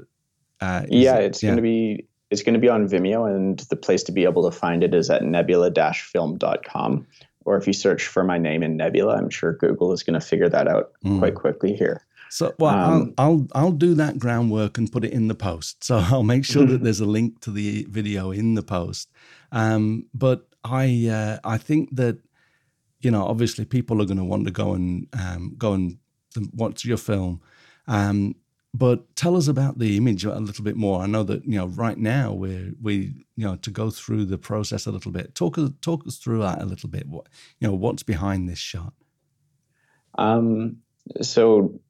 Uh, 0.60 0.84
yeah, 0.88 1.16
it, 1.16 1.24
it's 1.24 1.42
yeah. 1.42 1.48
going 1.48 1.56
to 1.56 1.62
be 1.62 2.06
it's 2.30 2.42
going 2.42 2.54
to 2.54 2.60
be 2.60 2.68
on 2.68 2.88
Vimeo, 2.88 3.26
and 3.34 3.58
the 3.70 3.76
place 3.76 4.02
to 4.04 4.12
be 4.12 4.24
able 4.24 4.48
to 4.48 4.56
find 4.56 4.84
it 4.84 4.94
is 4.94 5.10
at 5.10 5.24
nebula-film.com. 5.24 7.06
Or 7.44 7.56
if 7.56 7.66
you 7.66 7.72
search 7.72 8.06
for 8.06 8.22
my 8.22 8.38
name 8.38 8.62
in 8.62 8.76
Nebula, 8.76 9.16
I'm 9.16 9.30
sure 9.30 9.54
Google 9.54 9.92
is 9.92 10.02
going 10.02 10.18
to 10.18 10.24
figure 10.24 10.48
that 10.48 10.68
out 10.68 10.92
mm. 11.04 11.18
quite 11.18 11.34
quickly 11.34 11.74
here. 11.74 12.04
So, 12.28 12.54
well, 12.58 12.74
um, 12.74 13.14
I'll, 13.18 13.26
I'll 13.26 13.48
I'll 13.54 13.72
do 13.72 13.94
that 13.94 14.18
groundwork 14.18 14.78
and 14.78 14.90
put 14.90 15.04
it 15.04 15.12
in 15.12 15.26
the 15.28 15.34
post. 15.34 15.82
So 15.82 15.98
I'll 16.10 16.22
make 16.22 16.44
sure 16.44 16.64
that 16.66 16.82
there's 16.84 17.00
a 17.00 17.06
link 17.06 17.40
to 17.40 17.50
the 17.50 17.86
video 17.90 18.30
in 18.30 18.54
the 18.54 18.62
post. 18.62 19.10
Um, 19.52 20.06
but 20.14 20.46
I 20.62 21.08
uh, 21.08 21.38
I 21.42 21.58
think 21.58 21.96
that 21.96 22.18
you 23.00 23.10
know, 23.10 23.24
obviously 23.24 23.64
people 23.64 24.00
are 24.00 24.04
going 24.04 24.18
to 24.18 24.24
want 24.24 24.44
to 24.44 24.50
go 24.50 24.74
and 24.74 25.06
um, 25.18 25.54
go 25.56 25.72
and 25.72 25.98
watch 26.54 26.84
your 26.84 26.98
film. 26.98 27.40
But 28.72 29.16
tell 29.16 29.36
us 29.36 29.48
about 29.48 29.78
the 29.78 29.96
image 29.96 30.24
a 30.24 30.38
little 30.38 30.64
bit 30.64 30.76
more. 30.76 31.02
I 31.02 31.06
know 31.06 31.24
that 31.24 31.44
you 31.44 31.56
know 31.56 31.66
right 31.66 31.98
now 31.98 32.32
we're 32.32 32.72
we 32.80 33.24
you 33.36 33.44
know 33.44 33.56
to 33.56 33.70
go 33.70 33.90
through 33.90 34.26
the 34.26 34.38
process 34.38 34.86
a 34.86 34.92
little 34.92 35.10
bit. 35.10 35.34
Talk 35.34 35.58
talk 35.80 36.06
us 36.06 36.18
through 36.18 36.40
that 36.40 36.62
a 36.62 36.66
little 36.66 36.88
bit. 36.88 37.08
What 37.08 37.26
you 37.58 37.66
know 37.66 37.74
what's 37.74 38.04
behind 38.04 38.48
this 38.48 38.58
shot? 38.58 38.92
Um, 40.18 40.76
so 41.20 41.80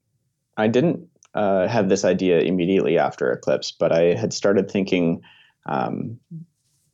I 0.56 0.68
didn't 0.68 1.06
uh, 1.34 1.68
have 1.68 1.88
this 1.88 2.04
idea 2.04 2.40
immediately 2.40 2.98
after 2.98 3.30
Eclipse, 3.30 3.72
but 3.72 3.92
I 3.92 4.14
had 4.14 4.32
started 4.32 4.70
thinking 4.70 5.22
um, 5.66 6.18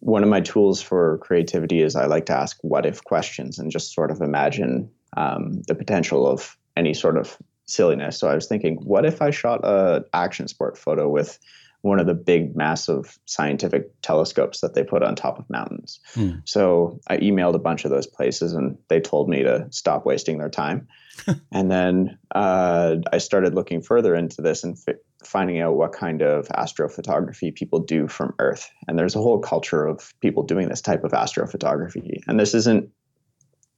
one 0.00 0.22
of 0.22 0.28
my 0.28 0.40
tools 0.40 0.82
for 0.82 1.18
creativity 1.18 1.82
is 1.82 1.96
I 1.96 2.06
like 2.06 2.26
to 2.26 2.36
ask 2.36 2.56
what 2.62 2.86
if 2.86 3.02
questions 3.04 3.58
and 3.58 3.70
just 3.70 3.94
sort 3.94 4.10
of 4.10 4.20
imagine 4.20 4.90
um, 5.16 5.62
the 5.66 5.74
potential 5.74 6.26
of 6.26 6.56
any 6.76 6.92
sort 6.92 7.16
of 7.16 7.38
silliness. 7.66 8.18
So 8.18 8.28
I 8.28 8.34
was 8.34 8.46
thinking, 8.46 8.76
what 8.82 9.04
if 9.04 9.20
I 9.20 9.30
shot 9.30 9.60
a 9.64 10.04
action 10.12 10.48
sport 10.48 10.78
photo 10.78 11.08
with 11.08 11.38
one 11.82 12.00
of 12.00 12.06
the 12.06 12.14
big, 12.14 12.56
massive 12.56 13.18
scientific 13.26 14.00
telescopes 14.02 14.60
that 14.60 14.74
they 14.74 14.82
put 14.82 15.02
on 15.02 15.14
top 15.14 15.38
of 15.38 15.48
mountains? 15.50 16.00
Hmm. 16.14 16.36
So 16.44 17.00
I 17.08 17.18
emailed 17.18 17.54
a 17.54 17.60
bunch 17.60 17.84
of 17.84 17.90
those 17.90 18.06
places, 18.06 18.52
and 18.52 18.78
they 18.88 19.00
told 19.00 19.28
me 19.28 19.42
to 19.42 19.66
stop 19.70 20.06
wasting 20.06 20.38
their 20.38 20.48
time. 20.48 20.88
and 21.52 21.70
then 21.70 22.18
uh, 22.34 22.96
I 23.12 23.18
started 23.18 23.54
looking 23.54 23.82
further 23.82 24.14
into 24.14 24.42
this 24.42 24.64
and 24.64 24.78
fi- 24.78 24.94
finding 25.24 25.60
out 25.60 25.76
what 25.76 25.92
kind 25.92 26.22
of 26.22 26.46
astrophotography 26.48 27.54
people 27.54 27.80
do 27.80 28.06
from 28.06 28.34
Earth. 28.38 28.70
And 28.86 28.98
there's 28.98 29.16
a 29.16 29.20
whole 29.20 29.38
culture 29.38 29.86
of 29.86 30.12
people 30.20 30.42
doing 30.42 30.68
this 30.68 30.80
type 30.80 31.04
of 31.04 31.12
astrophotography. 31.12 32.20
And 32.26 32.38
this 32.38 32.54
isn't 32.54 32.90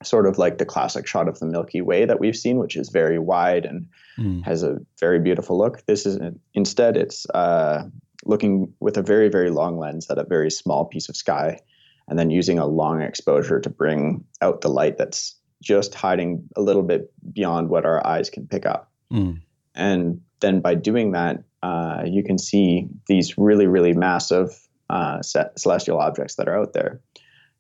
sort 0.03 0.27
of 0.27 0.39
like 0.39 0.59
the 0.59 0.65
classic 0.65 1.07
shot 1.07 1.29
of 1.29 1.39
the 1.39 1.47
Milky 1.47 1.81
Way 1.81 2.05
that 2.05 2.21
we've 2.21 2.37
seen, 2.37 2.59
which 2.59 2.77
is 2.77 2.89
very 2.89 3.19
wide 3.19 3.65
and 3.65 3.87
mm. 4.17 4.45
has 4.45 4.63
a 4.63 4.79
very 5.01 5.19
beautiful 5.19 5.59
look. 5.59 5.85
This 5.87 6.07
is 6.07 6.19
instead 6.55 6.97
it's 6.97 7.29
uh, 7.31 7.85
looking 8.25 8.73
with 8.81 8.97
a 8.97 9.03
very 9.03 9.29
very 9.29 9.51
long 9.51 9.79
lens 9.79 10.09
at 10.11 10.19
a 10.19 10.25
very 10.25 10.51
small 10.51 10.85
piece 10.85 11.09
of 11.09 11.17
sky, 11.17 11.59
and 12.07 12.19
then 12.19 12.31
using 12.31 12.59
a 12.59 12.67
long 12.67 13.03
exposure 13.03 13.61
to 13.61 13.71
bring 13.71 14.25
out 14.41 14.61
the 14.61 14.69
light 14.69 14.99
that's 14.99 15.35
just 15.61 15.95
hiding 15.95 16.49
a 16.57 16.61
little 16.61 16.85
bit 16.85 17.13
beyond 17.33 17.69
what 17.69 17.85
our 17.85 18.07
eyes 18.07 18.31
can 18.31 18.47
pick 18.47 18.65
up. 18.65 18.91
Mm. 19.13 19.41
And 19.75 20.21
then 20.41 20.61
by 20.61 20.75
doing 20.75 21.13
that, 21.13 21.43
uh, 21.63 22.03
you 22.07 22.23
can 22.23 22.39
see 22.39 22.87
these 23.09 23.37
really, 23.37 23.67
really 23.67 23.93
massive 23.93 24.51
uh, 24.91 25.21
celestial 25.23 25.99
objects 25.99 26.37
that 26.37 26.49
are 26.49 26.57
out 26.57 26.73
there. 26.73 27.01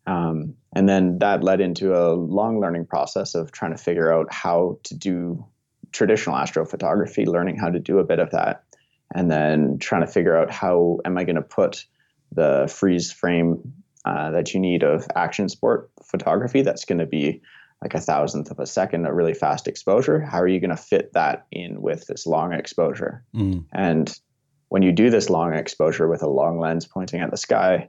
Um, 0.09 0.55
and 0.75 0.89
then 0.89 1.19
that 1.19 1.45
led 1.45 1.61
into 1.61 1.95
a 1.95 2.15
long 2.15 2.61
learning 2.61 2.87
process 2.87 3.35
of 3.35 3.53
trying 3.53 3.73
to 3.73 3.83
figure 3.83 4.13
out 4.13 4.33
how 4.33 4.79
to 4.85 4.95
do 4.95 5.45
traditional 5.93 6.35
astrophotography, 6.37 7.27
learning 7.27 7.59
how 7.59 7.69
to 7.69 7.79
do 7.79 7.99
a 7.99 8.05
bit 8.05 8.19
of 8.19 8.31
that, 8.31 8.65
and 9.15 9.31
then 9.31 9.79
trying 9.79 10.01
to 10.01 10.07
figure 10.07 10.37
out 10.37 10.51
how 10.51 10.99
am 11.05 11.19
I 11.19 11.25
going 11.25 11.37
to 11.37 11.43
put 11.43 11.85
the 12.33 12.73
freeze 12.75 13.13
frame 13.13 13.75
uh, 14.07 14.31
that 14.31 14.55
you 14.55 14.61
need 14.61 14.83
of 14.83 15.07
action 15.15 15.49
sport 15.51 15.91
photography 16.03 16.63
that's 16.63 16.87
going 16.87 16.99
to 16.99 17.07
be 17.07 17.43
like 17.83 17.93
a 17.93 18.01
thousandth 18.01 18.51
of 18.51 18.59
a 18.59 18.67
second, 18.67 19.07
a 19.07 19.13
really 19.13 19.35
fast 19.35 19.69
exposure. 19.69 20.21
How 20.21 20.41
are 20.41 20.49
you 20.49 20.59
going 20.59 20.71
to 20.71 20.77
fit 20.77 21.13
that 21.13 21.47
in 21.53 21.83
with 21.83 22.07
this 22.07 22.27
long 22.27 22.55
exposure? 22.55 23.25
Mm. 23.35 23.67
And 23.73 24.19
when 24.71 24.83
you 24.83 24.93
do 24.93 25.11
this 25.11 25.29
long 25.29 25.53
exposure 25.53 26.09
with 26.09 26.23
a 26.23 26.29
long 26.29 26.59
lens 26.59 26.87
pointing 26.87 27.21
at 27.21 27.31
the 27.31 27.37
sky, 27.37 27.89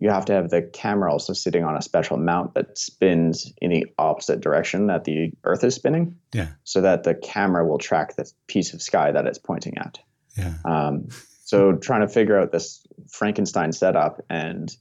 you 0.00 0.10
have 0.10 0.26
to 0.26 0.34
have 0.34 0.50
the 0.50 0.62
camera 0.62 1.10
also 1.10 1.32
sitting 1.32 1.64
on 1.64 1.76
a 1.76 1.82
special 1.82 2.16
mount 2.16 2.54
that 2.54 2.76
spins 2.76 3.52
in 3.62 3.70
the 3.70 3.86
opposite 3.98 4.40
direction 4.40 4.88
that 4.88 5.04
the 5.04 5.32
Earth 5.44 5.64
is 5.64 5.74
spinning. 5.74 6.16
Yeah. 6.32 6.48
So 6.64 6.82
that 6.82 7.04
the 7.04 7.14
camera 7.14 7.66
will 7.66 7.78
track 7.78 8.16
the 8.16 8.30
piece 8.46 8.74
of 8.74 8.82
sky 8.82 9.12
that 9.12 9.26
it's 9.26 9.38
pointing 9.38 9.78
at. 9.78 9.98
Yeah. 10.36 10.54
Um, 10.64 11.08
so 11.44 11.72
trying 11.72 12.02
to 12.02 12.08
figure 12.08 12.38
out 12.38 12.52
this 12.52 12.86
Frankenstein 13.08 13.72
setup 13.72 14.20
and 14.28 14.74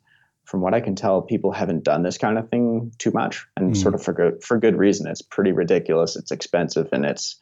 from 0.46 0.62
what 0.62 0.74
I 0.74 0.80
can 0.80 0.96
tell, 0.96 1.22
people 1.22 1.52
haven't 1.52 1.84
done 1.84 2.04
this 2.04 2.18
kind 2.18 2.38
of 2.38 2.50
thing 2.50 2.94
too 2.98 3.12
much, 3.12 3.48
and 3.58 3.74
mm. 3.74 3.78
sort 3.78 3.96
of 3.96 4.04
for 4.04 4.14
good 4.14 4.44
for 4.44 4.60
good 4.60 4.78
reason. 4.78 5.08
It's 5.08 5.22
pretty 5.22 5.52
ridiculous. 5.52 6.16
It's 6.16 6.32
expensive 6.32 6.90
and 6.92 7.04
it's 7.04 7.38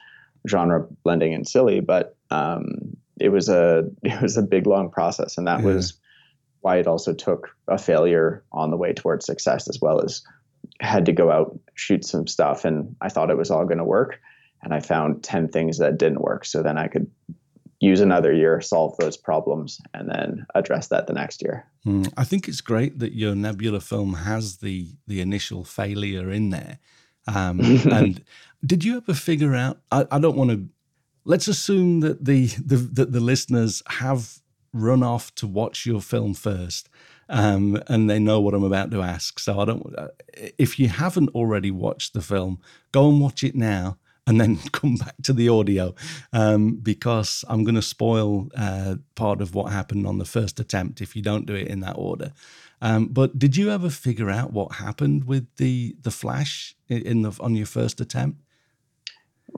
genre 0.47 0.87
blending 1.03 1.33
and 1.33 1.47
silly, 1.47 1.81
but 1.81 2.15
um, 2.31 2.97
it 3.19 3.29
was 3.29 3.49
a 3.49 3.83
it 4.03 4.21
was 4.21 4.37
a 4.37 4.41
big 4.41 4.67
long 4.67 4.89
process, 4.89 5.37
and 5.37 5.47
that 5.47 5.59
yeah. 5.59 5.65
was 5.65 5.99
why 6.63 6.77
it 6.77 6.87
also 6.87 7.13
took 7.13 7.55
a 7.67 7.77
failure 7.77 8.43
on 8.51 8.71
the 8.71 8.77
way 8.77 8.93
towards 8.93 9.25
success 9.25 9.67
as 9.67 9.79
well 9.81 10.01
as 10.01 10.23
had 10.79 11.05
to 11.05 11.11
go 11.11 11.29
out 11.29 11.59
shoot 11.75 12.05
some 12.05 12.25
stuff, 12.25 12.65
and 12.65 12.95
I 13.01 13.09
thought 13.09 13.29
it 13.29 13.37
was 13.37 13.51
all 13.51 13.65
going 13.65 13.77
to 13.77 13.83
work, 13.83 14.19
and 14.61 14.73
I 14.73 14.79
found 14.79 15.23
ten 15.23 15.47
things 15.49 15.77
that 15.77 15.97
didn't 15.97 16.21
work. 16.21 16.45
So 16.45 16.63
then 16.63 16.77
I 16.77 16.87
could 16.87 17.09
use 17.79 17.99
another 17.99 18.31
year, 18.33 18.61
solve 18.61 18.95
those 18.97 19.17
problems, 19.17 19.79
and 19.93 20.09
then 20.09 20.45
address 20.55 20.87
that 20.87 21.05
the 21.07 21.13
next 21.13 21.41
year. 21.41 21.65
Mm, 21.85 22.11
I 22.15 22.23
think 22.23 22.47
it's 22.47 22.61
great 22.61 22.99
that 22.99 23.13
your 23.13 23.35
Nebula 23.35 23.81
film 23.81 24.13
has 24.13 24.57
the 24.57 24.87
the 25.07 25.21
initial 25.21 25.63
failure 25.63 26.31
in 26.31 26.49
there, 26.49 26.79
Um, 27.27 27.59
and 27.91 28.23
did 28.65 28.83
you 28.83 28.97
ever 28.97 29.13
figure 29.13 29.55
out? 29.55 29.79
I, 29.91 30.05
I 30.11 30.19
don't 30.19 30.37
want 30.37 30.51
to. 30.51 30.67
Let's 31.25 31.47
assume 31.47 32.01
that 32.01 32.25
the, 32.25 32.47
the 32.65 32.77
that 32.93 33.11
the 33.11 33.21
listeners 33.21 33.81
have 33.87 34.39
run 34.73 35.03
off 35.03 35.33
to 35.35 35.47
watch 35.47 35.85
your 35.85 36.01
film 36.01 36.33
first, 36.33 36.89
um, 37.29 37.81
and 37.87 38.09
they 38.09 38.19
know 38.19 38.41
what 38.41 38.53
I'm 38.53 38.63
about 38.63 38.91
to 38.91 39.01
ask. 39.01 39.39
So 39.39 39.59
I 39.59 39.65
don't. 39.65 39.95
Uh, 39.97 40.07
if 40.57 40.79
you 40.79 40.89
haven't 40.89 41.29
already 41.29 41.71
watched 41.71 42.13
the 42.13 42.21
film, 42.21 42.59
go 42.91 43.07
and 43.09 43.21
watch 43.21 43.43
it 43.43 43.55
now, 43.55 43.97
and 44.27 44.39
then 44.39 44.57
come 44.71 44.95
back 44.95 45.15
to 45.23 45.33
the 45.33 45.49
audio 45.49 45.93
um, 46.31 46.75
because 46.75 47.45
I'm 47.47 47.63
going 47.63 47.75
to 47.75 47.81
spoil 47.81 48.49
uh, 48.55 48.95
part 49.15 49.41
of 49.41 49.55
what 49.55 49.71
happened 49.71 50.07
on 50.07 50.17
the 50.17 50.25
first 50.25 50.59
attempt 50.59 51.01
if 51.01 51.15
you 51.15 51.21
don't 51.21 51.45
do 51.45 51.55
it 51.55 51.67
in 51.67 51.81
that 51.81 51.97
order. 51.97 52.33
Um, 52.81 53.07
but 53.07 53.39
did 53.39 53.55
you 53.55 53.71
ever 53.71 53.89
figure 53.89 54.29
out 54.29 54.51
what 54.51 54.73
happened 54.73 55.25
with 55.25 55.47
the 55.55 55.95
the 56.01 56.11
flash 56.11 56.75
in 56.89 57.21
the 57.21 57.31
on 57.39 57.55
your 57.55 57.65
first 57.65 58.01
attempt? 58.01 58.39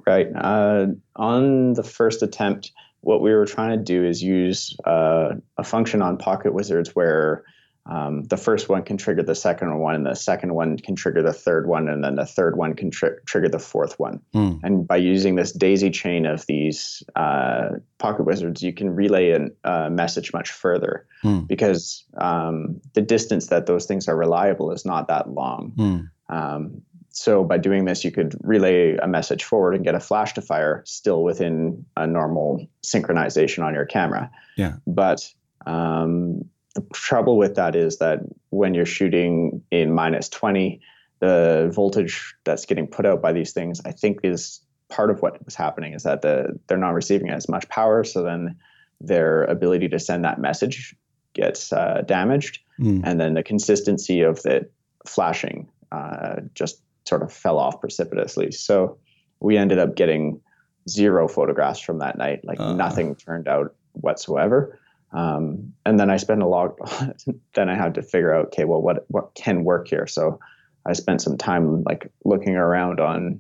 Right 0.06 0.28
uh, 0.36 0.88
on 1.16 1.74
the 1.74 1.84
first 1.84 2.22
attempt, 2.22 2.72
what 3.06 3.22
we 3.22 3.32
were 3.34 3.46
trying 3.46 3.78
to 3.78 3.84
do 3.84 4.04
is 4.04 4.22
use 4.24 4.76
uh, 4.84 5.36
a 5.58 5.64
function 5.64 6.02
on 6.02 6.18
Pocket 6.18 6.56
Wizards 6.56 6.96
where 6.96 7.44
um, 7.86 8.24
the 8.24 8.38
first 8.38 8.68
one 8.68 8.82
can 8.82 8.98
trigger 8.98 9.22
the 9.22 9.36
second 9.36 9.78
one, 9.78 9.94
and 9.94 10.06
the 10.08 10.16
second 10.16 10.56
one 10.56 10.76
can 10.80 10.96
trigger 10.96 11.22
the 11.22 11.32
third 11.32 11.68
one, 11.68 11.88
and 11.88 12.04
then 12.04 12.16
the 12.16 12.26
third 12.26 12.58
one 12.58 12.74
can 12.74 12.90
tr- 12.90 13.20
trigger 13.28 13.48
the 13.48 13.60
fourth 13.60 14.00
one. 14.00 14.22
Mm. 14.34 14.60
And 14.64 14.88
by 14.88 14.98
using 14.98 15.36
this 15.36 15.52
daisy 15.52 15.92
chain 15.92 16.26
of 16.26 16.48
these 16.48 17.04
uh, 17.16 17.74
pocket 18.00 18.24
wizards, 18.24 18.64
you 18.64 18.74
can 18.74 18.90
relay 18.90 19.30
a 19.30 19.50
uh, 19.64 19.90
message 19.92 20.34
much 20.34 20.50
further 20.50 21.06
mm. 21.24 21.48
because 21.48 22.06
um, 22.18 22.82
the 22.94 23.02
distance 23.02 23.48
that 23.48 23.68
those 23.68 23.86
things 23.86 24.08
are 24.08 24.18
reliable 24.18 24.72
is 24.72 24.84
not 24.84 25.10
that 25.10 25.30
long. 25.30 25.74
Mm. 25.78 26.10
Um, 26.28 26.82
so 27.16 27.46
by 27.46 27.58
doing 27.58 27.86
this, 27.86 28.04
you 28.04 28.12
could 28.12 28.36
relay 28.42 28.98
a 28.98 29.08
message 29.08 29.46
forward 29.46 29.74
and 29.74 29.86
get 29.86 29.96
a 29.96 30.02
flash 30.02 30.34
to 30.34 30.42
fire 30.42 30.84
still 30.86 31.24
within 31.24 31.86
a 31.96 32.06
normal 32.06 32.68
synchronization 32.84 33.64
on 33.64 33.74
your 33.74 33.86
camera. 33.86 34.30
Yeah. 34.58 34.74
But 34.86 35.26
um, 35.66 36.44
the 36.76 36.86
trouble 36.94 37.38
with 37.38 37.56
that 37.56 37.74
is 37.74 38.00
that 38.00 38.20
when 38.50 38.74
you're 38.74 38.86
shooting 38.86 39.64
in 39.72 39.94
minus 39.94 40.28
20, 40.28 40.82
the 41.20 41.72
voltage 41.74 42.36
that's 42.44 42.66
getting 42.66 42.86
put 42.86 43.06
out 43.06 43.22
by 43.22 43.32
these 43.32 43.54
things, 43.54 43.80
I 43.86 43.94
think, 43.94 44.20
is 44.24 44.60
part 44.90 45.10
of 45.10 45.22
what 45.22 45.44
was 45.46 45.56
happening 45.56 45.94
is 45.94 46.04
that 46.04 46.22
the 46.22 46.60
they're 46.68 46.78
not 46.78 46.94
receiving 46.94 47.30
as 47.30 47.48
much 47.48 47.68
power, 47.70 48.04
so 48.04 48.24
then 48.24 48.58
their 49.00 49.46
ability 49.46 49.88
to 49.88 50.00
send 50.00 50.26
that 50.26 50.42
message 50.42 50.94
gets 51.34 51.72
uh, 51.72 52.04
damaged, 52.06 52.60
mm. 52.78 53.02
and 53.06 53.22
then 53.22 53.36
the 53.36 53.44
consistency 53.44 54.20
of 54.22 54.44
the 54.44 54.70
flashing 55.08 55.70
uh, 55.94 56.42
just 56.54 56.82
sort 57.06 57.22
of 57.22 57.32
fell 57.32 57.58
off 57.58 57.80
precipitously. 57.80 58.52
So 58.52 58.98
we 59.40 59.58
ended 59.58 59.80
up 59.80 59.96
getting 59.96 60.42
zero 60.90 61.28
photographs 61.28 61.80
from 61.80 62.00
that 62.00 62.18
night. 62.18 62.44
Like 62.44 62.60
uh. 62.60 62.74
nothing 62.74 63.16
turned 63.16 63.48
out 63.48 63.74
whatsoever. 63.94 64.80
Um, 65.14 65.74
and 65.86 66.00
then 66.00 66.10
I 66.10 66.18
spent 66.18 66.42
a 66.42 66.48
lot. 66.48 66.78
then 67.54 67.70
I 67.70 67.76
had 67.76 67.96
to 67.96 68.02
figure 68.02 68.34
out, 68.34 68.48
okay, 68.48 68.66
well, 68.66 68.82
what 68.82 69.06
what 69.08 69.34
can 69.36 69.64
work 69.64 69.88
here? 69.88 70.08
So 70.08 70.40
I 70.86 70.94
spent 70.94 71.22
some 71.22 71.38
time 71.38 71.84
like 71.84 72.12
looking 72.26 72.56
around 72.56 73.00
on 73.00 73.40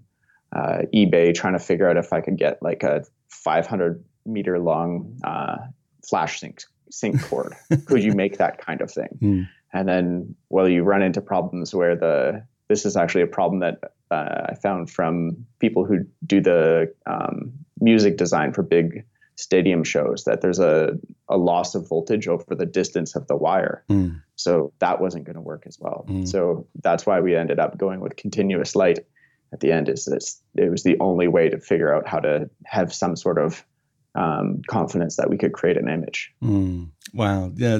uh, 0.55 0.83
eBay 0.93 1.33
trying 1.33 1.53
to 1.53 1.59
figure 1.59 1.89
out 1.89 1.97
if 1.97 2.13
I 2.13 2.21
could 2.21 2.37
get 2.37 2.61
like 2.61 2.83
a 2.83 3.03
500 3.29 4.03
meter 4.25 4.57
long 4.59 5.19
uh, 5.23 5.57
flash 6.07 6.39
sync 6.39 6.63
sync 6.91 7.21
cord. 7.23 7.53
could 7.85 8.03
you 8.03 8.13
make 8.13 8.37
that 8.37 8.63
kind 8.65 8.81
of 8.81 8.91
thing? 8.91 9.09
Mm. 9.21 9.49
And 9.73 9.89
then, 9.89 10.35
well, 10.49 10.69
you 10.69 10.83
run 10.83 11.01
into 11.01 11.19
problems 11.19 11.75
where 11.75 11.95
the 11.95 12.45
this 12.67 12.85
is 12.85 12.95
actually 12.95 13.21
a 13.21 13.27
problem 13.27 13.59
that 13.59 13.79
uh, 14.11 14.47
I 14.49 14.55
found 14.55 14.89
from 14.89 15.45
people 15.59 15.85
who 15.85 15.99
do 16.25 16.41
the 16.41 16.93
um, 17.05 17.53
music 17.79 18.17
design 18.17 18.53
for 18.53 18.63
big 18.63 19.03
stadium 19.35 19.83
shows 19.83 20.23
that 20.23 20.41
there's 20.41 20.59
a, 20.59 20.97
a 21.27 21.37
loss 21.37 21.75
of 21.75 21.87
voltage 21.87 22.27
over 22.27 22.55
the 22.55 22.65
distance 22.65 23.15
of 23.15 23.27
the 23.27 23.35
wire. 23.35 23.83
Mm. 23.89 24.21
So 24.35 24.71
that 24.79 25.01
wasn't 25.01 25.25
going 25.25 25.35
to 25.35 25.41
work 25.41 25.63
as 25.67 25.77
well. 25.79 26.05
Mm. 26.07 26.27
So 26.27 26.67
that's 26.81 27.05
why 27.05 27.19
we 27.19 27.35
ended 27.35 27.59
up 27.59 27.77
going 27.77 27.99
with 27.99 28.15
continuous 28.15 28.75
light 28.75 28.99
at 29.51 29.59
the 29.59 29.71
end 29.71 29.89
is 29.89 30.05
that 30.05 30.23
it 30.55 30.69
was 30.69 30.83
the 30.83 30.97
only 30.99 31.27
way 31.27 31.49
to 31.49 31.59
figure 31.59 31.93
out 31.93 32.07
how 32.07 32.19
to 32.19 32.49
have 32.65 32.93
some 32.93 33.15
sort 33.15 33.37
of 33.37 33.65
um, 34.15 34.61
confidence 34.67 35.17
that 35.17 35.29
we 35.29 35.37
could 35.37 35.53
create 35.53 35.77
an 35.77 35.89
image. 35.89 36.33
Mm. 36.41 36.89
Wow. 37.13 37.51
Yeah. 37.55 37.79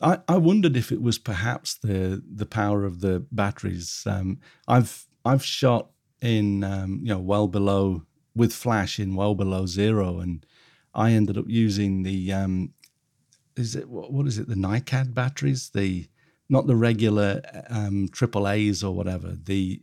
I, 0.00 0.18
I 0.28 0.36
wondered 0.36 0.76
if 0.76 0.92
it 0.92 1.00
was 1.00 1.18
perhaps 1.18 1.74
the 1.74 2.22
the 2.30 2.46
power 2.46 2.84
of 2.84 3.00
the 3.00 3.24
batteries. 3.32 4.02
Um, 4.06 4.38
I've 4.68 5.06
I've 5.24 5.44
shot 5.44 5.90
in 6.20 6.64
um, 6.64 7.00
you 7.02 7.08
know 7.08 7.18
well 7.18 7.48
below 7.48 8.02
with 8.34 8.52
flash 8.52 8.98
in 8.98 9.14
well 9.14 9.34
below 9.34 9.66
zero 9.66 10.18
and 10.20 10.44
I 10.94 11.12
ended 11.12 11.38
up 11.38 11.46
using 11.48 12.02
the 12.02 12.32
um, 12.32 12.72
is 13.56 13.74
it 13.74 13.88
what, 13.88 14.26
is 14.26 14.38
it 14.38 14.48
the 14.48 14.54
NiCad 14.54 15.14
batteries 15.14 15.70
the 15.70 16.08
not 16.48 16.66
the 16.66 16.76
regular 16.76 17.42
um, 17.70 18.08
triple 18.12 18.48
A's 18.48 18.84
or 18.84 18.94
whatever 18.94 19.36
the 19.42 19.82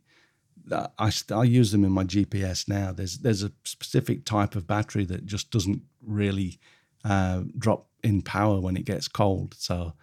I, 0.72 1.12
I 1.32 1.44
use 1.44 1.72
them 1.72 1.84
in 1.84 1.92
my 1.92 2.06
GPS 2.06 2.70
now. 2.70 2.94
There's 2.94 3.20
there's 3.20 3.44
a 3.44 3.52
specific 3.64 4.26
type 4.26 4.56
of 4.56 4.66
battery 4.66 5.06
that 5.06 5.26
just 5.26 5.52
doesn't 5.52 5.82
really 6.02 6.60
uh, 7.04 7.44
drop 7.58 7.88
in 8.04 8.22
power 8.22 8.60
when 8.60 8.78
it 8.78 8.86
gets 8.86 9.08
cold. 9.08 9.56
So 9.58 9.94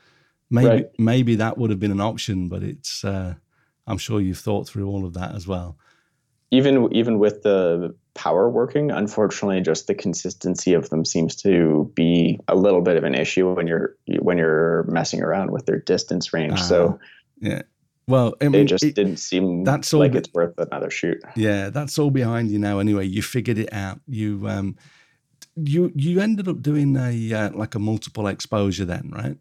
maybe 0.50 0.68
right. 0.68 0.86
maybe 0.98 1.36
that 1.36 1.58
would 1.58 1.70
have 1.70 1.80
been 1.80 1.92
an 1.92 2.00
option, 2.00 2.48
but 2.48 2.62
it's 2.62 3.04
uh, 3.04 3.34
I'm 3.86 3.98
sure 3.98 4.20
you've 4.20 4.38
thought 4.38 4.68
through 4.68 4.88
all 4.88 5.04
of 5.04 5.14
that 5.14 5.34
as 5.34 5.46
well. 5.46 5.76
Even 6.50 6.92
even 6.92 7.18
with 7.18 7.42
the 7.42 7.94
power 8.14 8.50
working. 8.50 8.90
Unfortunately, 8.90 9.60
just 9.60 9.86
the 9.86 9.94
consistency 9.94 10.74
of 10.74 10.90
them 10.90 11.04
seems 11.04 11.36
to 11.36 11.90
be 11.94 12.38
a 12.48 12.54
little 12.54 12.82
bit 12.82 12.96
of 12.96 13.04
an 13.04 13.14
issue 13.14 13.52
when 13.54 13.66
you're 13.66 13.96
when 14.18 14.38
you're 14.38 14.84
messing 14.88 15.22
around 15.22 15.50
with 15.52 15.66
their 15.66 15.78
distance 15.78 16.32
range. 16.32 16.54
Uh, 16.54 16.62
so 16.62 16.98
ah, 17.00 17.06
yeah. 17.40 17.62
Well, 18.06 18.34
I 18.40 18.48
mean, 18.48 18.62
it 18.62 18.64
just 18.64 18.84
it, 18.84 18.96
didn't 18.96 19.18
seem 19.18 19.62
that's 19.62 19.94
all 19.94 20.00
like 20.00 20.12
be, 20.12 20.18
it's 20.18 20.32
worth 20.34 20.58
another 20.58 20.90
shoot. 20.90 21.22
Yeah, 21.36 21.70
that's 21.70 21.98
all 21.98 22.10
behind 22.10 22.50
you 22.50 22.58
now. 22.58 22.80
Anyway, 22.80 23.06
you 23.06 23.22
figured 23.22 23.58
it 23.58 23.72
out. 23.72 24.00
You 24.08 24.48
um, 24.48 24.76
you 25.68 25.92
you 25.94 26.20
ended 26.20 26.48
up 26.48 26.62
doing 26.62 26.96
a 26.96 27.32
uh, 27.32 27.50
like 27.52 27.74
a 27.74 27.78
multiple 27.78 28.26
exposure 28.26 28.84
then, 28.84 29.10
right? 29.14 29.36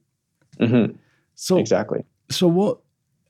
Mm-hmm. 0.60 0.96
So 1.36 1.58
exactly. 1.58 2.04
So 2.30 2.48
what 2.48 2.80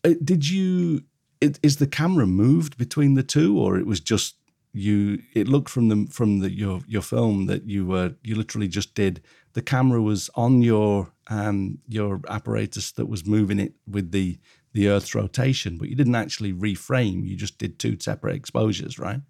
uh, 0.04 0.14
did 0.24 0.50
you? 0.50 1.04
Is 1.42 1.78
the 1.78 1.88
camera 1.88 2.28
moved 2.28 2.78
between 2.78 3.14
the 3.14 3.24
two, 3.24 3.58
or 3.58 3.78
it 3.78 3.86
was 3.86 4.02
just 4.02 4.36
you 4.74 5.22
it 5.34 5.48
looked 5.48 5.70
from 5.70 5.90
the 5.90 6.08
from 6.12 6.40
the 6.40 6.52
your 6.52 6.82
your 6.88 7.02
film 7.02 7.48
that 7.48 7.64
you 7.64 7.86
were 7.86 8.14
you 8.24 8.36
literally 8.36 8.68
just 8.68 8.94
did 8.94 9.22
the 9.54 9.62
camera 9.62 10.02
was 10.02 10.30
on 10.36 10.62
your 10.62 11.12
um 11.30 11.80
your 11.88 12.22
apparatus 12.30 12.92
that 12.92 13.08
was 13.08 13.26
moving 13.26 13.60
it 13.60 13.74
with 13.88 14.12
the 14.12 14.38
the 14.74 14.88
earth's 14.88 15.16
rotation 15.16 15.78
but 15.78 15.90
you 15.90 15.96
didn't 15.96 16.16
actually 16.16 16.54
reframe 16.54 17.28
you 17.28 17.36
just 17.36 17.58
did 17.58 17.80
two 17.80 17.98
separate 18.00 18.36
exposures 18.36 19.00
right 19.00 19.22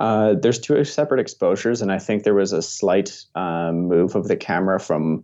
uh, 0.00 0.34
there's 0.34 0.58
two 0.58 0.82
separate 0.84 1.20
exposures 1.20 1.80
and 1.82 1.92
i 1.92 1.98
think 1.98 2.24
there 2.24 2.34
was 2.34 2.52
a 2.52 2.62
slight 2.62 3.24
um, 3.34 3.86
move 3.86 4.16
of 4.16 4.28
the 4.28 4.36
camera 4.36 4.80
from 4.80 5.22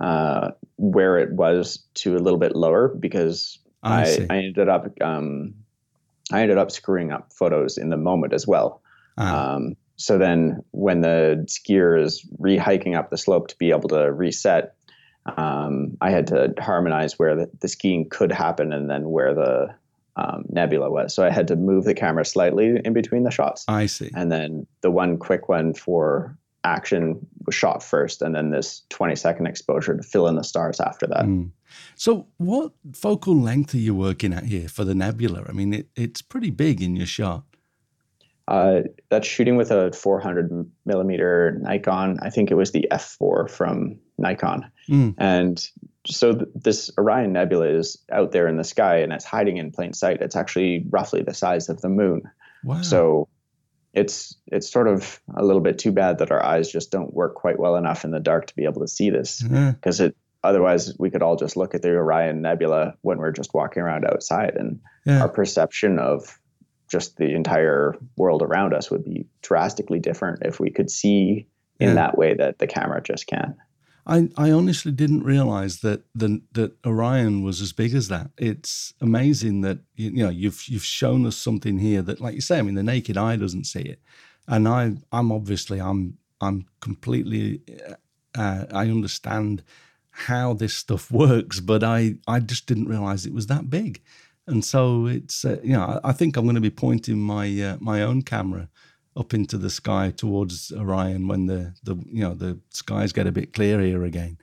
uh, 0.00 0.50
where 0.76 1.18
it 1.18 1.32
was 1.32 1.78
to 1.94 2.16
a 2.16 2.18
little 2.18 2.38
bit 2.38 2.54
lower 2.54 2.88
because 2.88 3.58
I, 3.82 4.02
I, 4.02 4.26
I 4.28 4.36
ended 4.38 4.68
up 4.68 4.88
um, 5.00 5.54
I 6.32 6.42
ended 6.42 6.58
up 6.58 6.70
screwing 6.70 7.12
up 7.12 7.32
photos 7.32 7.78
in 7.78 7.88
the 7.88 7.96
moment 7.96 8.32
as 8.32 8.46
well. 8.46 8.82
Uh-huh. 9.16 9.36
Um, 9.36 9.76
so 9.96 10.18
then 10.18 10.62
when 10.72 11.00
the 11.00 11.46
skier 11.48 12.00
is 12.00 12.26
re-hiking 12.38 12.94
up 12.94 13.10
the 13.10 13.16
slope 13.16 13.48
to 13.48 13.58
be 13.58 13.70
able 13.70 13.88
to 13.90 14.12
reset, 14.12 14.74
um, 15.36 15.96
I 16.00 16.10
had 16.10 16.26
to 16.28 16.52
harmonize 16.58 17.18
where 17.18 17.34
the, 17.34 17.50
the, 17.60 17.68
skiing 17.68 18.08
could 18.08 18.30
happen 18.30 18.72
and 18.72 18.90
then 18.90 19.08
where 19.10 19.34
the 19.34 19.74
um, 20.16 20.44
nebula 20.48 20.90
was. 20.90 21.14
So 21.14 21.24
I 21.24 21.30
had 21.30 21.48
to 21.48 21.56
move 21.56 21.84
the 21.84 21.94
camera 21.94 22.24
slightly 22.24 22.80
in 22.84 22.92
between 22.92 23.24
the 23.24 23.30
shots. 23.30 23.64
I 23.68 23.86
see. 23.86 24.10
And 24.14 24.32
then 24.32 24.66
the 24.80 24.90
one 24.90 25.18
quick 25.18 25.48
one 25.48 25.74
for 25.74 26.36
action 26.64 27.24
was 27.44 27.54
shot 27.54 27.82
first, 27.82 28.22
and 28.22 28.34
then 28.34 28.50
this 28.50 28.82
20 28.90 29.14
second 29.14 29.46
exposure 29.46 29.96
to 29.96 30.02
fill 30.02 30.26
in 30.26 30.36
the 30.36 30.44
stars 30.44 30.80
after 30.80 31.06
that. 31.06 31.24
Mm. 31.24 31.50
So, 31.94 32.26
what 32.38 32.72
focal 32.92 33.36
length 33.36 33.74
are 33.74 33.78
you 33.78 33.94
working 33.94 34.32
at 34.32 34.44
here 34.44 34.68
for 34.68 34.84
the 34.84 34.94
nebula? 34.94 35.44
I 35.48 35.52
mean, 35.52 35.72
it, 35.72 35.88
it's 35.94 36.22
pretty 36.22 36.50
big 36.50 36.82
in 36.82 36.96
your 36.96 37.06
shot. 37.06 37.44
Uh, 38.48 38.82
that's 39.10 39.26
shooting 39.26 39.56
with 39.56 39.70
a 39.70 39.92
400 39.92 40.70
millimeter 40.84 41.58
Nikon. 41.62 42.18
I 42.22 42.30
think 42.30 42.50
it 42.50 42.54
was 42.54 42.70
the 42.70 42.86
F4 42.92 43.50
from 43.50 43.98
Nikon. 44.18 44.70
Mm. 44.88 45.14
And 45.18 45.68
so 46.06 46.34
th- 46.34 46.48
this 46.54 46.90
Orion 46.98 47.32
Nebula 47.32 47.68
is 47.68 47.98
out 48.10 48.32
there 48.32 48.48
in 48.48 48.56
the 48.56 48.64
sky 48.64 48.98
and 48.98 49.12
it's 49.12 49.24
hiding 49.24 49.56
in 49.56 49.72
plain 49.72 49.92
sight. 49.92 50.20
It's 50.20 50.36
actually 50.36 50.84
roughly 50.90 51.22
the 51.22 51.34
size 51.34 51.68
of 51.68 51.80
the 51.80 51.88
moon. 51.88 52.22
Wow. 52.64 52.82
So 52.82 53.28
it's 53.92 54.36
it's 54.46 54.70
sort 54.70 54.88
of 54.88 55.20
a 55.34 55.44
little 55.44 55.62
bit 55.62 55.78
too 55.78 55.92
bad 55.92 56.18
that 56.18 56.30
our 56.30 56.42
eyes 56.42 56.70
just 56.70 56.90
don't 56.90 57.14
work 57.14 57.34
quite 57.34 57.58
well 57.58 57.76
enough 57.76 58.04
in 58.04 58.10
the 58.10 58.20
dark 58.20 58.46
to 58.46 58.56
be 58.56 58.64
able 58.64 58.82
to 58.82 58.88
see 58.88 59.10
this 59.10 59.42
because 59.42 59.98
mm-hmm. 59.98 60.06
it 60.06 60.16
otherwise 60.44 60.96
we 60.98 61.10
could 61.10 61.22
all 61.22 61.36
just 61.36 61.56
look 61.56 61.74
at 61.74 61.82
the 61.82 61.90
Orion 61.90 62.42
Nebula 62.42 62.94
when 63.02 63.18
we're 63.18 63.32
just 63.32 63.54
walking 63.54 63.82
around 63.82 64.04
outside 64.04 64.54
and 64.56 64.80
yeah. 65.04 65.22
our 65.22 65.28
perception 65.28 65.98
of 65.98 66.38
just 66.88 67.16
the 67.16 67.34
entire 67.34 67.96
world 68.16 68.42
around 68.42 68.74
us 68.74 68.90
would 68.90 69.04
be 69.04 69.26
drastically 69.42 69.98
different 69.98 70.44
if 70.44 70.60
we 70.60 70.70
could 70.70 70.90
see 70.90 71.46
in 71.80 71.88
yeah. 71.88 71.94
that 71.94 72.18
way 72.18 72.34
that 72.34 72.58
the 72.58 72.66
camera 72.66 73.02
just 73.02 73.26
can. 73.26 73.56
I, 74.06 74.28
I 74.36 74.52
honestly 74.52 74.92
didn't 74.92 75.24
realize 75.24 75.80
that 75.80 76.02
the, 76.14 76.40
that 76.52 76.76
Orion 76.86 77.42
was 77.42 77.60
as 77.60 77.72
big 77.72 77.92
as 77.92 78.06
that. 78.08 78.30
It's 78.38 78.94
amazing 79.00 79.62
that 79.62 79.80
you, 79.96 80.10
you 80.10 80.24
know 80.24 80.30
you've 80.30 80.68
you've 80.68 80.84
shown 80.84 81.26
us 81.26 81.36
something 81.36 81.78
here 81.78 82.02
that, 82.02 82.20
like 82.20 82.34
you 82.34 82.40
say, 82.40 82.58
I 82.58 82.62
mean, 82.62 82.76
the 82.76 82.82
naked 82.84 83.16
eye 83.16 83.36
doesn't 83.36 83.64
see 83.64 83.80
it, 83.80 84.00
and 84.46 84.68
I 84.68 84.92
I'm 85.10 85.32
obviously 85.32 85.80
I'm 85.80 86.18
I'm 86.40 86.66
completely 86.80 87.62
uh, 88.36 88.66
I 88.72 88.82
understand 88.82 89.64
how 90.10 90.54
this 90.54 90.74
stuff 90.74 91.10
works, 91.24 91.58
but 91.58 91.82
I 91.82 92.14
I 92.28 92.38
just 92.40 92.66
didn't 92.66 92.88
realize 92.88 93.26
it 93.26 93.34
was 93.34 93.48
that 93.48 93.70
big, 93.70 94.02
and 94.46 94.64
so 94.64 95.06
it's 95.06 95.44
uh, 95.44 95.58
you 95.64 95.72
know 95.72 96.00
I, 96.04 96.10
I 96.10 96.12
think 96.12 96.36
I'm 96.36 96.44
going 96.44 96.54
to 96.54 96.60
be 96.60 96.70
pointing 96.70 97.18
my 97.18 97.46
uh, 97.60 97.76
my 97.80 98.02
own 98.02 98.22
camera 98.22 98.68
up 99.16 99.32
into 99.32 99.56
the 99.56 99.70
sky 99.70 100.12
towards 100.16 100.72
Orion 100.72 101.28
when 101.28 101.46
the 101.46 101.74
the 101.82 101.96
you 102.10 102.22
know 102.22 102.34
the 102.34 102.58
skies 102.70 103.12
get 103.12 103.26
a 103.26 103.32
bit 103.32 103.52
clear 103.52 103.80
here 103.80 104.04
again. 104.04 104.38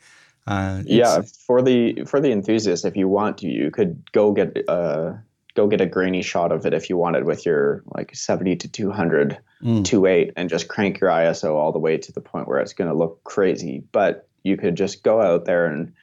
Uh, 0.46 0.84
yeah, 0.86 1.22
for 1.22 1.62
the 1.62 2.04
for 2.06 2.20
the 2.20 2.32
enthusiast, 2.32 2.84
if 2.84 2.98
you 2.98 3.08
want 3.08 3.38
to, 3.40 3.48
you 3.48 3.72
could 3.72 4.12
go 4.12 4.32
get 4.34 4.58
uh 4.68 5.14
go 5.56 5.68
get 5.68 5.82
a 5.82 5.86
grainy 5.86 6.22
shot 6.22 6.52
of 6.52 6.66
it 6.66 6.74
if 6.74 6.90
you 6.90 6.98
wanted 6.98 7.26
with 7.26 7.46
your 7.46 7.84
like 7.96 8.16
70 8.16 8.56
to 8.58 8.68
200 8.68 9.38
mm. 9.64 9.86
28 9.86 10.34
and 10.36 10.50
just 10.50 10.68
crank 10.68 11.00
your 11.00 11.12
ISO 11.12 11.56
all 11.56 11.72
the 11.72 11.80
way 11.80 11.98
to 11.98 12.12
the 12.12 12.22
point 12.22 12.48
where 12.48 12.60
it's 12.60 12.74
going 12.74 12.90
to 12.90 12.98
look 12.98 13.24
crazy. 13.24 13.84
But 13.92 14.28
you 14.44 14.58
could 14.58 14.76
just 14.76 15.04
go 15.04 15.22
out 15.22 15.46
there 15.46 15.68
and 15.68 15.94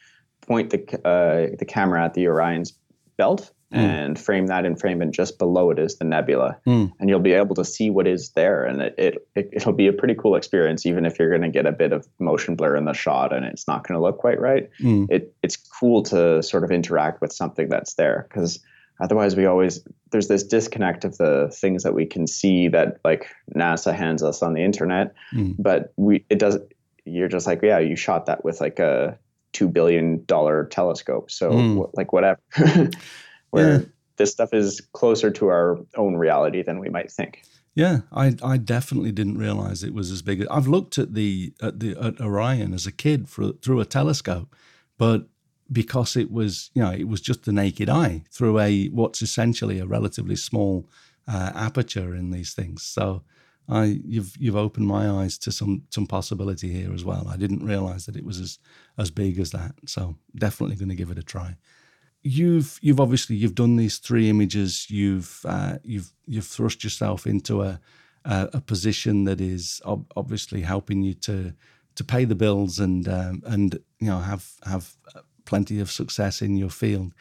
point 0.40 0.70
the 0.70 0.80
uh, 1.06 1.56
the 1.58 1.66
camera 1.66 2.04
at 2.04 2.14
the 2.14 2.26
Orion's 2.28 2.72
belt 3.16 3.50
mm. 3.72 3.78
and 3.78 4.18
frame 4.18 4.46
that 4.46 4.64
in 4.64 4.76
frame, 4.76 5.02
and 5.02 5.12
just 5.12 5.38
below 5.38 5.70
it 5.70 5.78
is 5.78 5.96
the 5.96 6.04
nebula, 6.04 6.58
mm. 6.66 6.92
and 6.98 7.08
you'll 7.08 7.20
be 7.20 7.32
able 7.32 7.54
to 7.54 7.64
see 7.64 7.90
what 7.90 8.06
is 8.06 8.30
there, 8.30 8.64
and 8.64 8.82
it, 8.82 8.94
it, 8.98 9.28
it 9.34 9.66
will 9.66 9.72
be 9.72 9.86
a 9.86 9.92
pretty 9.92 10.14
cool 10.14 10.36
experience, 10.36 10.86
even 10.86 11.04
if 11.04 11.18
you're 11.18 11.30
going 11.30 11.42
to 11.42 11.48
get 11.48 11.66
a 11.66 11.72
bit 11.72 11.92
of 11.92 12.06
motion 12.18 12.56
blur 12.56 12.76
in 12.76 12.84
the 12.84 12.92
shot 12.92 13.32
and 13.32 13.44
it's 13.44 13.66
not 13.66 13.86
going 13.86 13.98
to 13.98 14.02
look 14.02 14.18
quite 14.18 14.40
right. 14.40 14.68
Mm. 14.80 15.06
It 15.10 15.34
it's 15.42 15.56
cool 15.56 16.02
to 16.04 16.42
sort 16.42 16.64
of 16.64 16.70
interact 16.70 17.20
with 17.20 17.32
something 17.32 17.68
that's 17.68 17.94
there 17.94 18.26
because 18.28 18.60
otherwise 19.00 19.36
we 19.36 19.46
always 19.46 19.82
there's 20.10 20.28
this 20.28 20.42
disconnect 20.42 21.04
of 21.04 21.16
the 21.18 21.50
things 21.54 21.82
that 21.82 21.94
we 21.94 22.06
can 22.06 22.26
see 22.26 22.68
that 22.68 23.00
like 23.04 23.26
NASA 23.54 23.94
hands 23.94 24.22
us 24.22 24.42
on 24.42 24.54
the 24.54 24.62
internet, 24.62 25.14
mm. 25.34 25.54
but 25.58 25.92
we 25.96 26.24
it 26.30 26.38
does 26.38 26.58
you're 27.04 27.28
just 27.28 27.46
like 27.46 27.60
yeah 27.62 27.78
you 27.78 27.96
shot 27.96 28.26
that 28.26 28.44
with 28.44 28.60
like 28.60 28.78
a 28.78 29.18
two 29.52 29.68
billion 29.68 30.24
dollar 30.26 30.66
telescope 30.66 31.28
so 31.28 31.50
mm. 31.50 31.90
like 31.94 32.12
whatever 32.12 32.38
where 33.50 33.80
yeah. 33.80 33.86
this 34.16 34.32
stuff 34.32 34.52
is 34.52 34.80
closer 34.92 35.30
to 35.30 35.48
our 35.48 35.78
own 35.96 36.16
reality 36.16 36.62
than 36.62 36.78
we 36.78 36.88
might 36.88 37.10
think. 37.10 37.42
Yeah, 37.74 38.00
I 38.12 38.36
I 38.42 38.56
definitely 38.56 39.12
didn't 39.12 39.38
realize 39.38 39.84
it 39.84 39.94
was 39.94 40.10
as 40.10 40.22
big. 40.22 40.46
I've 40.50 40.66
looked 40.66 40.98
at 40.98 41.14
the 41.14 41.52
at 41.62 41.80
the 41.80 41.96
at 42.00 42.20
Orion 42.20 42.74
as 42.74 42.86
a 42.86 42.92
kid 42.92 43.28
for, 43.28 43.52
through 43.52 43.80
a 43.80 43.84
telescope, 43.84 44.54
but 44.98 45.28
because 45.70 46.16
it 46.16 46.32
was 46.32 46.70
you 46.74 46.82
know 46.82 46.90
it 46.90 47.06
was 47.08 47.20
just 47.20 47.44
the 47.44 47.52
naked 47.52 47.88
eye 47.88 48.24
through 48.30 48.58
a 48.58 48.88
what's 48.88 49.22
essentially 49.22 49.78
a 49.78 49.86
relatively 49.86 50.36
small 50.36 50.88
uh, 51.28 51.52
aperture 51.54 52.14
in 52.14 52.32
these 52.32 52.54
things. 52.54 52.82
So 52.82 53.22
I 53.68 54.00
you've 54.04 54.36
you've 54.36 54.56
opened 54.56 54.88
my 54.88 55.08
eyes 55.08 55.38
to 55.38 55.52
some 55.52 55.84
some 55.90 56.06
possibility 56.06 56.72
here 56.72 56.92
as 56.92 57.04
well. 57.04 57.28
I 57.28 57.36
didn't 57.36 57.64
realize 57.64 58.04
that 58.06 58.16
it 58.16 58.24
was 58.24 58.40
as 58.40 58.58
as 58.98 59.12
big 59.12 59.38
as 59.38 59.52
that. 59.52 59.74
So 59.86 60.16
definitely 60.34 60.74
going 60.74 60.88
to 60.88 60.96
give 60.96 61.10
it 61.12 61.18
a 61.18 61.22
try 61.22 61.56
you've 62.22 62.78
you've 62.82 63.00
obviously 63.00 63.36
you've 63.36 63.54
done 63.54 63.76
these 63.76 63.98
three 63.98 64.28
images. 64.28 64.90
You've 64.90 65.40
uh, 65.44 65.78
you've 65.82 66.12
you've 66.26 66.46
thrust 66.46 66.84
yourself 66.84 67.26
into 67.26 67.62
a 67.62 67.80
a, 68.24 68.48
a 68.54 68.60
position 68.60 69.24
that 69.24 69.40
is 69.40 69.80
ob- 69.84 70.12
obviously 70.16 70.62
helping 70.62 71.02
you 71.02 71.14
to 71.14 71.54
to 71.94 72.04
pay 72.04 72.24
the 72.24 72.34
bills 72.34 72.78
and 72.78 73.08
um, 73.08 73.42
and 73.46 73.74
you 73.98 74.08
know 74.08 74.18
have 74.18 74.52
have 74.64 74.96
plenty 75.44 75.80
of 75.80 75.90
success 75.90 76.42
in 76.42 76.56
your 76.56 76.70
field. 76.70 77.12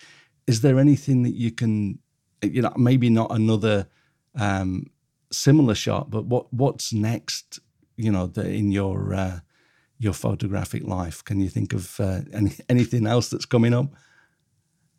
Is 0.47 0.61
there 0.61 0.79
anything 0.79 1.23
that 1.23 1.35
you 1.35 1.51
can 1.51 1.99
you 2.41 2.61
know 2.61 2.73
maybe 2.77 3.09
not 3.09 3.31
another 3.31 3.87
um, 4.35 4.87
similar 5.31 5.75
shot, 5.75 6.09
but 6.09 6.25
what 6.25 6.51
what's 6.53 6.93
next? 6.93 7.59
You 7.97 8.11
know, 8.11 8.27
the, 8.27 8.49
in 8.49 8.71
your 8.71 9.13
uh, 9.13 9.39
your 9.97 10.13
photographic 10.13 10.83
life, 10.87 11.23
can 11.23 11.39
you 11.39 11.49
think 11.49 11.73
of 11.73 11.99
uh, 11.99 12.21
any, 12.33 12.51
anything 12.69 13.05
else 13.05 13.29
that's 13.29 13.45
coming 13.45 13.73
up? 13.73 13.87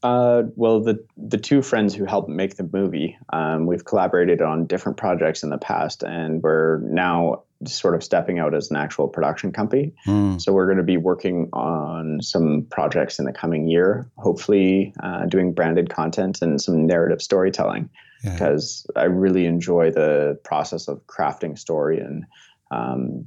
Uh, 0.02 0.44
well, 0.56 0.80
the 0.80 1.04
the 1.16 1.36
two 1.36 1.60
friends 1.62 1.94
who 1.94 2.04
helped 2.06 2.28
make 2.28 2.56
the 2.56 2.68
movie, 2.72 3.18
um, 3.32 3.66
we've 3.66 3.84
collaborated 3.84 4.40
on 4.40 4.66
different 4.66 4.96
projects 4.96 5.42
in 5.42 5.50
the 5.50 5.58
past, 5.58 6.02
and 6.02 6.42
we're 6.42 6.78
now 6.78 7.42
sort 7.66 7.94
of 7.94 8.02
stepping 8.02 8.38
out 8.38 8.54
as 8.54 8.70
an 8.70 8.76
actual 8.76 9.06
production 9.08 9.52
company. 9.52 9.92
Mm. 10.06 10.40
So 10.40 10.52
we're 10.52 10.64
going 10.64 10.78
to 10.78 10.82
be 10.82 10.96
working 10.96 11.50
on 11.52 12.22
some 12.22 12.66
projects 12.70 13.18
in 13.18 13.26
the 13.26 13.32
coming 13.32 13.68
year, 13.68 14.10
hopefully 14.16 14.94
uh, 15.02 15.26
doing 15.26 15.52
branded 15.52 15.90
content 15.90 16.40
and 16.40 16.60
some 16.60 16.86
narrative 16.86 17.20
storytelling, 17.20 17.90
yeah. 18.24 18.32
because 18.32 18.86
I 18.96 19.04
really 19.04 19.44
enjoy 19.44 19.90
the 19.90 20.38
process 20.44 20.88
of 20.88 21.06
crafting 21.06 21.58
story 21.58 22.00
and 22.00 22.24
um, 22.70 23.26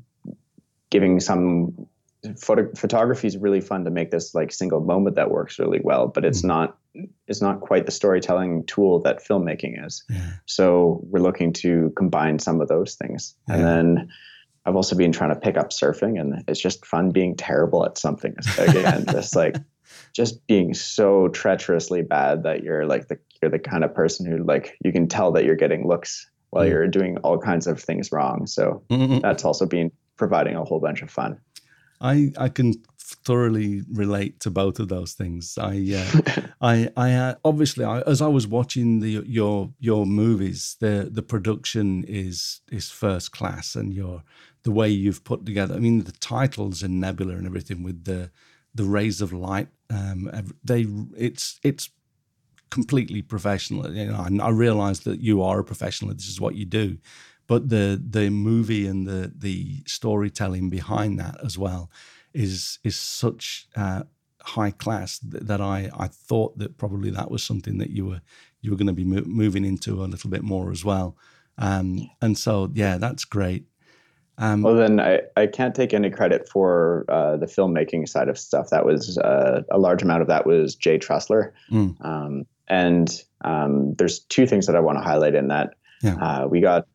giving 0.90 1.20
some 1.20 1.88
photo- 2.40 2.72
photography 2.76 3.28
is 3.28 3.38
really 3.38 3.62
fun 3.62 3.86
to 3.86 3.92
make 3.92 4.12
this 4.12 4.34
like 4.34 4.52
single 4.52 4.82
moment 4.82 5.16
that 5.16 5.32
works 5.32 5.60
really 5.60 5.82
well, 5.84 6.08
but 6.08 6.26
it's 6.26 6.42
mm 6.42 6.48
not 6.48 6.78
it's 7.28 7.42
not 7.42 7.60
quite 7.62 7.88
the 7.88 7.92
storytelling 7.92 8.64
tool 8.66 9.02
that 9.02 9.26
filmmaking 9.26 9.84
is. 9.84 10.04
Yeah. 10.10 10.34
So 10.46 11.02
we're 11.06 11.22
looking 11.22 11.52
to 11.54 11.92
combine 11.96 12.38
some 12.38 12.62
of 12.62 12.68
those 12.68 12.96
things, 12.96 13.36
yeah. 13.48 13.56
and 13.56 13.66
then. 13.66 14.10
I've 14.66 14.78
also 14.78 14.96
been 14.96 15.12
trying 15.12 15.34
to 15.34 15.40
pick 15.42 15.58
up 15.58 15.72
surfing, 15.72 16.18
and 16.18 16.42
it's 16.48 16.62
just 16.62 16.86
fun 16.86 17.12
being 17.12 17.36
terrible 17.36 17.86
at 17.86 17.98
something. 17.98 18.34
Again, 18.58 19.04
just 19.12 19.36
like 19.36 19.58
just 20.14 20.48
being 20.48 20.74
so 20.74 21.28
treacherously 21.28 22.02
bad 22.02 22.44
that 22.44 22.64
you're 22.64 22.86
like 22.86 23.10
the 23.10 23.20
you're 23.42 23.52
the 23.52 23.60
kind 23.60 23.84
of 23.84 23.94
person 23.94 24.26
who 24.26 24.42
like 24.44 24.78
you 24.84 24.94
can 24.94 25.10
tell 25.10 25.34
that 25.34 25.44
you're 25.44 25.58
getting 25.58 25.86
looks 25.86 26.30
while 26.52 26.64
mm 26.64 26.70
you're 26.70 26.88
doing 26.88 27.18
all 27.18 27.38
kinds 27.38 27.68
of 27.68 27.82
things 27.82 28.12
wrong. 28.12 28.46
So 28.46 28.84
mm-hmm. 28.90 29.20
that's 29.20 29.44
also 29.44 29.66
been 29.66 29.92
providing 30.18 30.56
a 30.56 30.64
whole 30.64 30.80
bunch 30.80 31.02
of 31.02 31.10
fun. 31.10 31.40
I 32.02 32.32
I 32.38 32.50
can 32.50 32.76
thoroughly 33.00 33.84
relate 33.92 34.40
to 34.42 34.50
both 34.50 34.80
of 34.80 34.88
those 34.88 35.14
things. 35.14 35.58
I 35.58 35.96
uh, 35.96 36.42
I 36.62 36.90
I 36.96 37.14
uh, 37.14 37.36
obviously 37.44 37.86
I, 37.86 38.02
as 38.02 38.22
I 38.22 38.28
was 38.28 38.48
watching 38.48 39.00
the 39.00 39.24
your 39.26 39.72
your 39.80 40.06
movies, 40.06 40.78
the 40.80 41.10
the 41.12 41.24
production 41.24 42.04
is 42.08 42.62
is 42.72 42.90
first 42.90 43.32
class, 43.32 43.76
and 43.76 43.94
your 43.94 44.24
the 44.64 44.72
way 44.72 44.90
you've 44.90 45.24
put 45.24 45.46
together. 45.46 45.76
I 45.76 45.80
mean, 45.80 46.04
the 46.04 46.12
titles 46.14 46.84
and 46.84 47.00
Nebula 47.00 47.34
and 47.34 47.46
everything 47.46 47.84
with 47.84 48.06
the 48.06 48.32
the 48.74 48.86
rays 48.86 49.22
of 49.22 49.34
light. 49.34 49.68
Um, 49.90 50.30
they 50.64 50.88
it's 51.16 51.60
it's 51.64 51.90
completely 52.70 53.22
professional. 53.22 53.94
You 53.94 54.08
know, 54.08 54.16
I, 54.16 54.48
I 54.48 54.50
realize 54.50 55.02
that 55.02 55.20
you 55.20 55.44
are 55.44 55.60
a 55.60 55.64
professional. 55.64 56.14
This 56.14 56.28
is 56.28 56.42
what 56.42 56.56
you 56.56 56.66
do, 56.66 56.98
but 57.54 57.70
the 57.70 58.02
the 58.10 58.32
movie 58.32 58.88
and 58.88 59.06
the 59.06 59.32
the 59.38 59.84
storytelling 59.86 60.72
behind 60.72 61.20
that 61.20 61.36
as 61.46 61.56
well 61.56 61.92
is 62.34 62.80
is 62.84 62.96
such 62.96 63.68
uh, 63.76 64.02
high 64.42 64.72
class 64.72 65.20
that, 65.20 65.46
that, 65.46 65.62
I 65.62 65.92
I 65.96 66.08
thought 66.08 66.58
that 66.58 66.80
probably 66.80 67.12
that 67.12 67.30
was 67.30 67.44
something 67.44 67.78
that 67.78 67.92
you 67.92 68.08
were 68.08 68.22
you 68.62 68.72
were 68.72 68.78
going 68.78 68.88
to 68.88 68.94
be 68.94 69.06
mo- 69.06 69.30
moving 69.44 69.66
into 69.66 70.04
a 70.04 70.08
little 70.08 70.32
bit 70.32 70.42
more 70.42 70.72
as 70.72 70.84
well. 70.84 71.16
Um, 71.60 72.10
and 72.24 72.36
so 72.36 72.72
yeah, 72.74 72.98
that's 72.98 73.24
great. 73.24 73.68
Um, 74.40 74.64
well, 74.64 74.74
then 74.74 75.00
I, 75.00 75.20
I 75.38 75.46
can't 75.46 75.76
take 75.76 75.94
any 75.94 76.10
credit 76.10 76.50
for 76.50 77.06
uh, 77.08 77.38
the 77.38 77.46
filmmaking 77.46 78.10
side 78.10 78.30
of 78.30 78.40
stuff. 78.40 78.72
That 78.72 78.84
was 78.84 79.20
uh, 79.20 79.62
a 79.70 79.78
large 79.78 80.02
amount 80.02 80.24
of 80.24 80.28
that 80.28 80.48
was 80.48 80.74
Jay 80.74 80.98
Trussler. 80.98 81.52
Mm. 81.72 82.04
Um, 82.04 82.48
and 82.68 83.10
um, 83.46 83.94
there's 83.94 84.22
two 84.22 84.48
things 84.48 84.66
that 84.66 84.76
I 84.76 84.80
want 84.80 84.98
to 84.98 85.04
highlight 85.04 85.36
in 85.36 85.50
that. 85.50 85.76
Yeah. 86.02 86.16
Uh, 86.16 86.48
we 86.48 86.60
got 86.60 86.88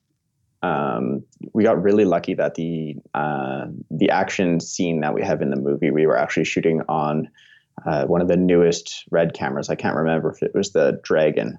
um, 0.63 1.23
we 1.53 1.63
got 1.63 1.83
really 1.83 2.05
lucky 2.05 2.35
that 2.35 2.55
the 2.57 2.97
uh, 3.15 3.67
the 3.91 4.11
action 4.11 4.61
scene 4.61 5.01
that 5.01 5.15
we 5.15 5.23
have 5.23 5.41
in 5.43 5.51
the 5.51 5.57
movie 5.57 5.91
we 5.91 6.07
were 6.07 6.17
actually 6.17 6.45
shooting 6.45 6.83
on 6.89 7.29
uh, 7.87 8.05
one 8.07 8.21
of 8.21 8.29
the 8.29 8.37
newest 8.37 9.05
red 9.11 9.35
cameras. 9.35 9.71
I 9.71 9.77
can't 9.77 9.97
remember 9.97 10.31
if 10.31 10.43
it 10.43 10.55
was 10.55 10.73
the 10.73 11.01
Dragon, 11.05 11.59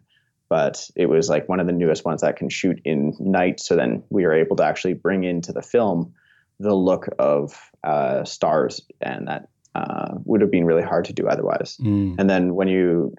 but 0.50 0.90
it 0.96 1.08
was 1.08 1.30
like 1.30 1.48
one 1.48 1.60
of 1.60 1.68
the 1.68 1.74
newest 1.74 2.04
ones 2.04 2.22
that 2.22 2.36
can 2.36 2.50
shoot 2.50 2.82
in 2.84 3.16
night. 3.20 3.60
So 3.62 3.76
then 3.76 4.04
we 4.10 4.26
were 4.26 4.34
able 4.34 4.58
to 4.58 4.64
actually 4.64 4.94
bring 4.94 5.24
into 5.24 5.54
the 5.54 5.62
film 5.62 6.14
the 6.60 6.76
look 6.76 7.08
of 7.20 7.58
uh, 7.86 8.26
stars, 8.26 8.82
and 9.00 9.30
that 9.30 9.48
uh, 9.76 10.16
would 10.26 10.42
have 10.42 10.52
been 10.52 10.66
really 10.66 10.84
hard 10.84 11.06
to 11.06 11.14
do 11.14 11.28
otherwise. 11.28 11.78
Mm. 11.78 12.16
And 12.20 12.30
then 12.30 12.56
when 12.56 12.68
you 12.68 13.16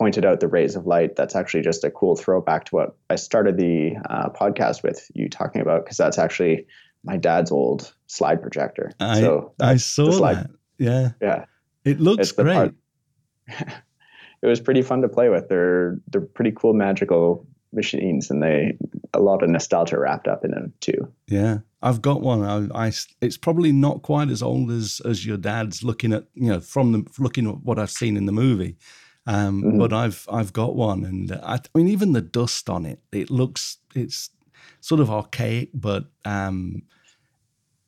pointed 0.00 0.24
out 0.24 0.40
the 0.40 0.48
rays 0.48 0.76
of 0.76 0.86
light, 0.86 1.14
that's 1.14 1.36
actually 1.36 1.60
just 1.60 1.84
a 1.84 1.90
cool 1.90 2.16
throwback 2.16 2.64
to 2.64 2.74
what 2.74 2.96
I 3.10 3.16
started 3.16 3.58
the 3.58 3.96
uh, 4.08 4.30
podcast 4.30 4.82
with 4.82 5.10
you 5.14 5.28
talking 5.28 5.60
about, 5.60 5.84
because 5.84 5.98
that's 5.98 6.18
actually 6.18 6.66
my 7.04 7.18
dad's 7.18 7.52
old 7.52 7.92
slide 8.06 8.40
projector. 8.40 8.92
I, 8.98 9.20
so 9.20 9.52
I 9.60 9.76
saw 9.76 10.10
that. 10.20 10.50
Yeah. 10.78 11.10
Yeah. 11.20 11.44
It 11.84 12.00
looks 12.00 12.32
great. 12.32 12.72
it 13.48 14.46
was 14.46 14.58
pretty 14.58 14.80
fun 14.80 15.02
to 15.02 15.08
play 15.08 15.28
with. 15.28 15.50
They're 15.50 15.98
they're 16.08 16.22
pretty 16.22 16.52
cool, 16.52 16.72
magical 16.72 17.46
machines, 17.74 18.30
and 18.30 18.42
they 18.42 18.78
a 19.12 19.20
lot 19.20 19.42
of 19.42 19.50
nostalgia 19.50 19.98
wrapped 19.98 20.28
up 20.28 20.46
in 20.46 20.52
them 20.52 20.72
too. 20.80 21.12
Yeah, 21.26 21.58
I've 21.82 22.00
got 22.00 22.22
one. 22.22 22.70
I, 22.72 22.86
I, 22.86 22.92
it's 23.20 23.36
probably 23.36 23.72
not 23.72 24.00
quite 24.00 24.30
as 24.30 24.42
old 24.42 24.70
as 24.70 25.02
as 25.04 25.26
your 25.26 25.36
dad's. 25.36 25.82
Looking 25.82 26.12
at 26.14 26.24
you 26.34 26.48
know 26.48 26.60
from 26.60 26.92
the 26.92 27.06
looking 27.18 27.48
at 27.48 27.60
what 27.62 27.78
I've 27.78 27.90
seen 27.90 28.16
in 28.16 28.26
the 28.26 28.32
movie, 28.32 28.76
um, 29.26 29.62
mm-hmm. 29.62 29.78
but 29.78 29.92
I've 29.92 30.26
I've 30.30 30.52
got 30.52 30.74
one, 30.74 31.04
and 31.04 31.32
I, 31.32 31.54
I, 31.54 31.60
mean 31.74 31.88
even 31.88 32.12
the 32.12 32.20
dust 32.20 32.70
on 32.70 32.86
it, 32.86 33.00
it 33.12 33.30
looks 33.30 33.78
it's 33.94 34.30
sort 34.80 35.00
of 35.00 35.10
archaic, 35.10 35.70
but 35.74 36.06
um, 36.24 36.82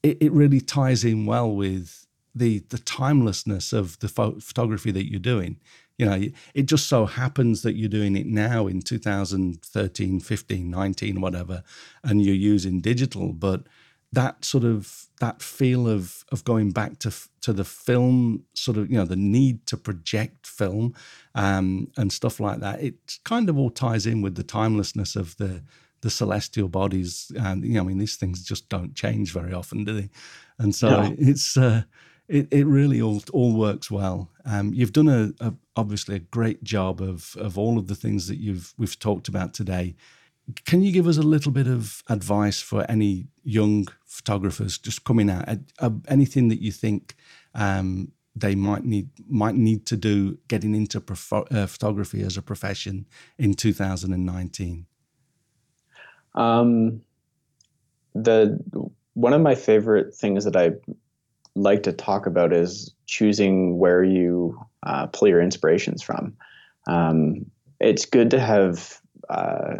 it, 0.02 0.18
it 0.20 0.32
really 0.32 0.60
ties 0.60 1.04
in 1.04 1.26
well 1.26 1.50
with 1.50 2.06
the 2.34 2.60
the 2.70 2.78
timelessness 2.78 3.72
of 3.72 3.98
the 4.00 4.08
pho- 4.08 4.38
photography 4.40 4.90
that 4.90 5.10
you're 5.10 5.20
doing 5.20 5.58
you 5.98 6.06
know 6.06 6.20
it 6.54 6.62
just 6.62 6.88
so 6.88 7.04
happens 7.06 7.62
that 7.62 7.76
you're 7.76 7.88
doing 7.88 8.16
it 8.16 8.26
now 8.26 8.66
in 8.66 8.80
2013 8.80 10.20
15 10.20 10.70
19 10.70 11.20
whatever 11.20 11.62
and 12.02 12.24
you're 12.24 12.34
using 12.34 12.80
digital 12.80 13.32
but 13.32 13.64
that 14.12 14.44
sort 14.44 14.64
of 14.64 15.06
that 15.20 15.40
feel 15.40 15.88
of 15.88 16.24
of 16.30 16.44
going 16.44 16.70
back 16.70 16.98
to 16.98 17.12
to 17.40 17.52
the 17.52 17.64
film 17.64 18.44
sort 18.54 18.76
of 18.76 18.90
you 18.90 18.96
know 18.96 19.04
the 19.04 19.16
need 19.16 19.66
to 19.66 19.76
project 19.76 20.46
film 20.46 20.94
um, 21.34 21.90
and 21.96 22.12
stuff 22.12 22.40
like 22.40 22.60
that 22.60 22.82
it 22.82 22.94
kind 23.24 23.48
of 23.48 23.58
all 23.58 23.70
ties 23.70 24.06
in 24.06 24.22
with 24.22 24.34
the 24.34 24.44
timelessness 24.44 25.16
of 25.16 25.36
the 25.36 25.62
the 26.02 26.10
celestial 26.10 26.68
bodies 26.68 27.30
and 27.38 27.64
you 27.64 27.74
know 27.74 27.80
i 27.80 27.84
mean 27.84 27.98
these 27.98 28.16
things 28.16 28.42
just 28.42 28.68
don't 28.68 28.94
change 28.94 29.32
very 29.32 29.52
often 29.52 29.84
do 29.84 29.92
they 29.92 30.10
and 30.58 30.74
so 30.74 30.88
no. 30.88 31.14
it's 31.18 31.56
uh, 31.56 31.82
it, 32.28 32.48
it 32.50 32.66
really 32.66 33.00
all 33.00 33.22
all 33.32 33.54
works 33.54 33.90
well. 33.90 34.30
Um, 34.44 34.72
you've 34.72 34.92
done 34.92 35.08
a, 35.08 35.32
a, 35.44 35.54
obviously 35.76 36.16
a 36.16 36.20
great 36.20 36.64
job 36.64 37.00
of 37.00 37.36
of 37.36 37.58
all 37.58 37.78
of 37.78 37.88
the 37.88 37.94
things 37.94 38.26
that 38.28 38.38
you've 38.38 38.72
we've 38.78 38.98
talked 38.98 39.28
about 39.28 39.54
today. 39.54 39.94
Can 40.64 40.82
you 40.82 40.92
give 40.92 41.06
us 41.06 41.18
a 41.18 41.22
little 41.22 41.52
bit 41.52 41.66
of 41.66 42.02
advice 42.08 42.60
for 42.60 42.84
any 42.90 43.28
young 43.44 43.86
photographers 44.06 44.78
just 44.78 45.04
coming 45.04 45.30
out? 45.30 45.48
Uh, 45.78 45.90
anything 46.08 46.48
that 46.48 46.60
you 46.60 46.72
think 46.72 47.14
um, 47.54 48.12
they 48.34 48.54
might 48.54 48.84
need 48.84 49.10
might 49.28 49.54
need 49.54 49.86
to 49.86 49.96
do 49.96 50.38
getting 50.48 50.74
into 50.74 50.98
uh, 50.98 51.66
photography 51.66 52.22
as 52.22 52.36
a 52.36 52.42
profession 52.42 53.06
in 53.38 53.54
2019? 53.54 54.86
Um, 56.34 57.02
the 58.14 58.58
one 59.14 59.32
of 59.32 59.42
my 59.42 59.54
favorite 59.54 60.14
things 60.14 60.44
that 60.44 60.56
I 60.56 60.72
like 61.54 61.82
to 61.84 61.92
talk 61.92 62.26
about 62.26 62.52
is 62.52 62.94
choosing 63.06 63.78
where 63.78 64.02
you 64.02 64.58
uh, 64.82 65.06
pull 65.06 65.28
your 65.28 65.42
inspirations 65.42 66.02
from. 66.02 66.34
Um, 66.86 67.46
it's 67.80 68.06
good 68.06 68.30
to 68.30 68.40
have 68.40 69.00
uh, 69.28 69.76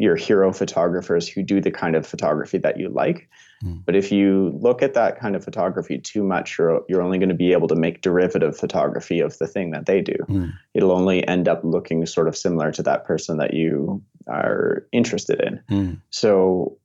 your 0.00 0.16
hero 0.16 0.50
photographers 0.50 1.28
who 1.28 1.42
do 1.42 1.60
the 1.60 1.70
kind 1.70 1.94
of 1.94 2.06
photography 2.06 2.56
that 2.56 2.80
you 2.80 2.88
like. 2.88 3.28
Mm. 3.62 3.84
But 3.84 3.94
if 3.94 4.10
you 4.10 4.58
look 4.58 4.82
at 4.82 4.94
that 4.94 5.20
kind 5.20 5.36
of 5.36 5.44
photography 5.44 5.98
too 5.98 6.22
much, 6.22 6.58
you're, 6.58 6.82
you're 6.88 7.02
only 7.02 7.18
going 7.18 7.28
to 7.28 7.34
be 7.34 7.52
able 7.52 7.68
to 7.68 7.74
make 7.74 8.00
derivative 8.00 8.56
photography 8.56 9.20
of 9.20 9.36
the 9.36 9.46
thing 9.46 9.72
that 9.72 9.84
they 9.84 10.00
do. 10.00 10.16
Mm. 10.26 10.52
It'll 10.72 10.92
only 10.92 11.26
end 11.28 11.48
up 11.48 11.60
looking 11.64 12.06
sort 12.06 12.28
of 12.28 12.36
similar 12.36 12.72
to 12.72 12.82
that 12.84 13.04
person 13.04 13.36
that 13.36 13.52
you 13.52 14.02
are 14.26 14.86
interested 14.90 15.38
in. 15.42 15.60
Mm. 15.70 16.00
So 16.08 16.78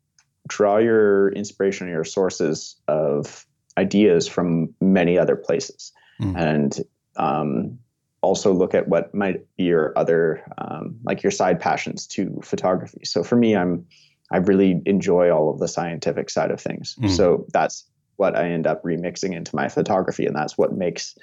draw 0.49 0.77
your 0.77 1.29
inspiration 1.29 1.87
or 1.87 1.91
your 1.91 2.03
sources 2.03 2.75
of 2.89 3.45
ideas 3.77 4.27
from 4.27 4.73
many 4.81 5.17
other 5.17 5.37
places, 5.37 5.93
mm. 6.21 6.37
and 6.37 6.77
um, 7.15 7.79
also 8.25 8.53
look 8.53 8.73
at 8.73 8.87
what 8.87 9.13
might 9.13 9.45
be 9.55 9.65
your 9.65 9.93
other 9.97 10.43
um, 10.57 10.99
like 11.03 11.23
your 11.23 11.31
side 11.31 11.59
passions 11.59 12.07
to 12.07 12.39
photography. 12.43 13.01
So 13.05 13.23
for 13.23 13.35
me, 13.35 13.55
I'm 13.55 13.85
I 14.31 14.37
really 14.37 14.81
enjoy 14.85 15.29
all 15.31 15.51
of 15.51 15.59
the 15.59 15.67
scientific 15.67 16.29
side 16.29 16.51
of 16.51 16.59
things. 16.59 16.95
Mm. 16.99 17.11
So 17.11 17.45
that's 17.53 17.85
what 18.15 18.35
I 18.35 18.49
end 18.49 18.65
up 18.65 18.83
remixing 18.83 19.35
into 19.35 19.55
my 19.55 19.69
photography, 19.69 20.25
and 20.25 20.35
that's 20.35 20.57
what 20.57 20.73
makes 20.73 21.17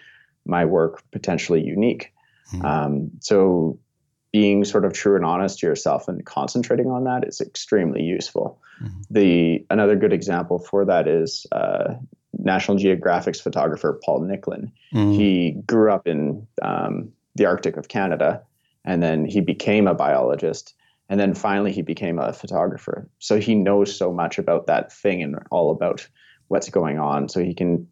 my 0.47 0.65
work 0.65 1.03
potentially 1.11 1.63
unique. 1.63 2.13
Mm. 2.53 2.65
Um, 2.65 3.11
so 3.21 3.79
being 4.33 4.65
sort 4.65 4.85
of 4.85 4.93
true 4.93 5.17
and 5.17 5.25
honest 5.25 5.59
to 5.59 5.67
yourself 5.67 6.09
and 6.09 6.25
concentrating 6.25 6.87
on 6.87 7.05
that 7.05 7.27
is 7.27 7.41
extremely 7.41 8.03
useful. 8.03 8.59
Mm-hmm. 8.83 9.01
The 9.11 9.67
another 9.69 9.97
good 9.97 10.13
example 10.13 10.59
for 10.59 10.85
that 10.87 11.07
is 11.07 11.47
uh, 11.53 11.95
National 12.45 12.77
Geographic's 12.77 13.41
photographer 13.41 14.01
Paul 14.05 14.21
Nicklen. 14.21 14.73
Mm. 14.95 15.15
He 15.15 15.53
grew 15.67 15.93
up 15.93 16.07
in 16.07 16.47
um, 16.61 17.13
the 17.35 17.47
Arctic 17.47 17.77
of 17.77 17.89
Canada, 17.89 18.43
and 18.85 19.03
then 19.03 19.25
he 19.25 19.41
became 19.41 19.87
a 19.87 19.95
biologist, 19.95 20.75
and 21.09 21.19
then 21.19 21.35
finally 21.35 21.73
he 21.73 21.83
became 21.83 22.19
a 22.19 22.33
photographer. 22.33 23.09
So 23.19 23.39
he 23.39 23.55
knows 23.55 23.97
so 23.97 24.13
much 24.13 24.39
about 24.39 24.67
that 24.67 24.93
thing 24.93 25.23
and 25.23 25.37
all 25.51 25.71
about 25.71 26.07
what's 26.49 26.69
going 26.69 26.99
on. 26.99 27.29
So 27.29 27.43
he 27.43 27.55
can 27.55 27.89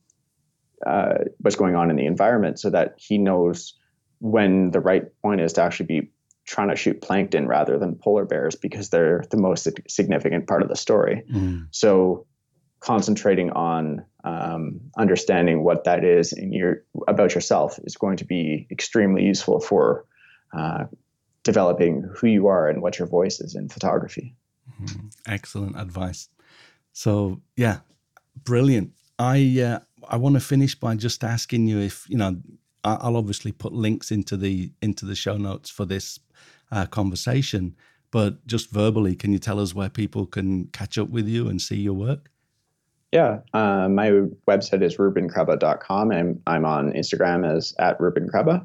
uh, 0.87 1.25
what's 1.39 1.57
going 1.57 1.77
on 1.77 1.91
in 1.91 1.97
the 1.97 2.07
environment, 2.07 2.59
so 2.59 2.71
that 2.71 2.95
he 2.97 3.19
knows 3.19 3.75
when 4.21 4.71
the 4.71 4.81
right 4.81 5.05
point 5.23 5.41
is 5.41 5.55
to 5.55 5.63
actually 5.63 5.87
be 5.87 6.11
trying 6.45 6.69
to 6.69 6.77
shoot 6.77 7.01
plankton 7.01 7.47
rather 7.47 7.79
than 7.79 7.95
polar 7.95 8.25
bears 8.25 8.57
because 8.57 8.91
they're 8.91 9.23
the 9.31 9.37
most 9.37 9.69
significant 9.89 10.47
part 10.47 10.63
of 10.63 10.69
the 10.69 10.77
story. 10.77 11.23
Mm. 11.33 11.69
So 11.71 12.27
concentrating 12.81 13.51
on 13.51 14.05
um, 14.25 14.81
understanding 14.99 15.65
what 15.65 15.85
that 15.85 16.05
is 16.05 16.33
in 16.33 16.53
your 16.53 16.83
about 17.09 17.35
yourself 17.35 17.79
is 17.85 17.97
going 17.97 18.17
to 18.19 18.25
be 18.25 18.67
extremely 18.71 19.25
useful 19.25 19.61
for 19.61 20.05
uh, 20.53 20.85
developing 21.43 22.09
who 22.15 22.27
you 22.27 22.47
are 22.47 22.69
and 22.69 22.83
what 22.83 22.99
your 22.99 23.09
voice 23.09 23.41
is 23.41 23.55
in 23.55 23.69
photography. 23.69 24.35
Mm-hmm. 24.81 25.09
Excellent 25.27 25.81
advice. 25.81 26.29
So 26.93 27.41
yeah, 27.57 27.79
brilliant. 28.45 28.93
I 29.19 29.61
uh, 29.61 29.79
I 30.09 30.17
want 30.17 30.35
to 30.35 30.41
finish 30.41 30.75
by 30.75 30.97
just 30.97 31.25
asking 31.25 31.67
you 31.67 31.79
if 31.79 32.09
you 32.09 32.17
know 32.17 32.41
I'll 32.85 33.17
obviously 33.17 33.53
put 33.53 33.73
links 33.73 34.11
into 34.11 34.37
the 34.37 34.73
into 34.81 35.05
the 35.07 35.15
show 35.15 35.37
notes 35.37 35.71
for 35.71 35.85
this 35.85 36.19
uh, 36.71 36.87
conversation, 36.87 37.77
but 38.11 38.47
just 38.47 38.71
verbally, 38.71 39.15
can 39.15 39.33
you 39.33 39.39
tell 39.39 39.61
us 39.61 39.75
where 39.75 39.91
people 39.91 40.27
can 40.27 40.67
catch 40.69 40.99
up 40.99 41.11
with 41.11 41.29
you 41.29 41.49
and 41.49 41.61
see 41.61 41.77
your 41.77 41.95
work? 41.95 42.31
Yeah, 43.13 43.41
uh, 43.53 43.89
my 43.89 44.11
website 44.49 44.83
is 44.83 44.97
reubenkrabbe.com 44.97 46.13
and 46.13 46.41
I'm 46.47 46.65
on 46.65 46.93
Instagram 46.93 47.47
as 47.47 47.75
at 47.79 47.99
reubenkrabbe. 47.99 48.65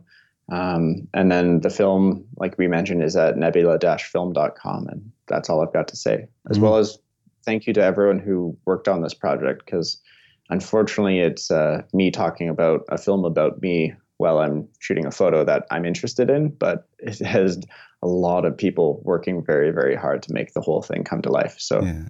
Um, 0.52 1.08
and 1.16 1.32
then 1.32 1.62
the 1.62 1.72
film, 1.72 2.26
like 2.38 2.56
we 2.60 2.68
mentioned, 2.68 3.04
is 3.04 3.16
at 3.16 3.38
nebula-film.com. 3.38 4.88
And 4.88 5.12
that's 5.28 5.50
all 5.50 5.64
I've 5.64 5.74
got 5.74 5.88
to 5.88 5.96
say, 5.96 6.28
as 6.50 6.60
mm 6.60 6.62
well 6.62 6.78
as 6.78 7.00
thank 7.44 7.68
you 7.68 7.74
to 7.74 7.84
everyone 7.84 8.20
who 8.20 8.58
worked 8.66 8.88
on 8.88 9.02
this 9.02 9.14
project 9.14 9.64
because 9.66 10.02
unfortunately 10.50 11.20
it's 11.20 11.52
uh, 11.52 11.84
me 11.94 12.10
talking 12.10 12.50
about 12.50 12.82
a 12.90 12.98
film 12.98 13.24
about 13.24 13.62
me 13.62 13.94
while 14.18 14.40
I'm 14.40 14.68
shooting 14.80 15.06
a 15.06 15.12
photo 15.12 15.44
that 15.44 15.66
I'm 15.70 15.86
interested 15.86 16.30
in, 16.30 16.50
but 16.50 16.88
it 17.00 17.20
has 17.20 17.60
a 18.02 18.08
lot 18.08 18.46
of 18.46 18.58
people 18.58 19.02
working 19.04 19.44
very, 19.44 19.72
very 19.72 19.96
hard 19.96 20.24
to 20.24 20.34
make 20.34 20.54
the 20.54 20.62
whole 20.62 20.82
thing 20.82 21.04
come 21.04 21.22
to 21.24 21.32
life. 21.32 21.56
So 21.60 21.84
yeah. 21.84 22.06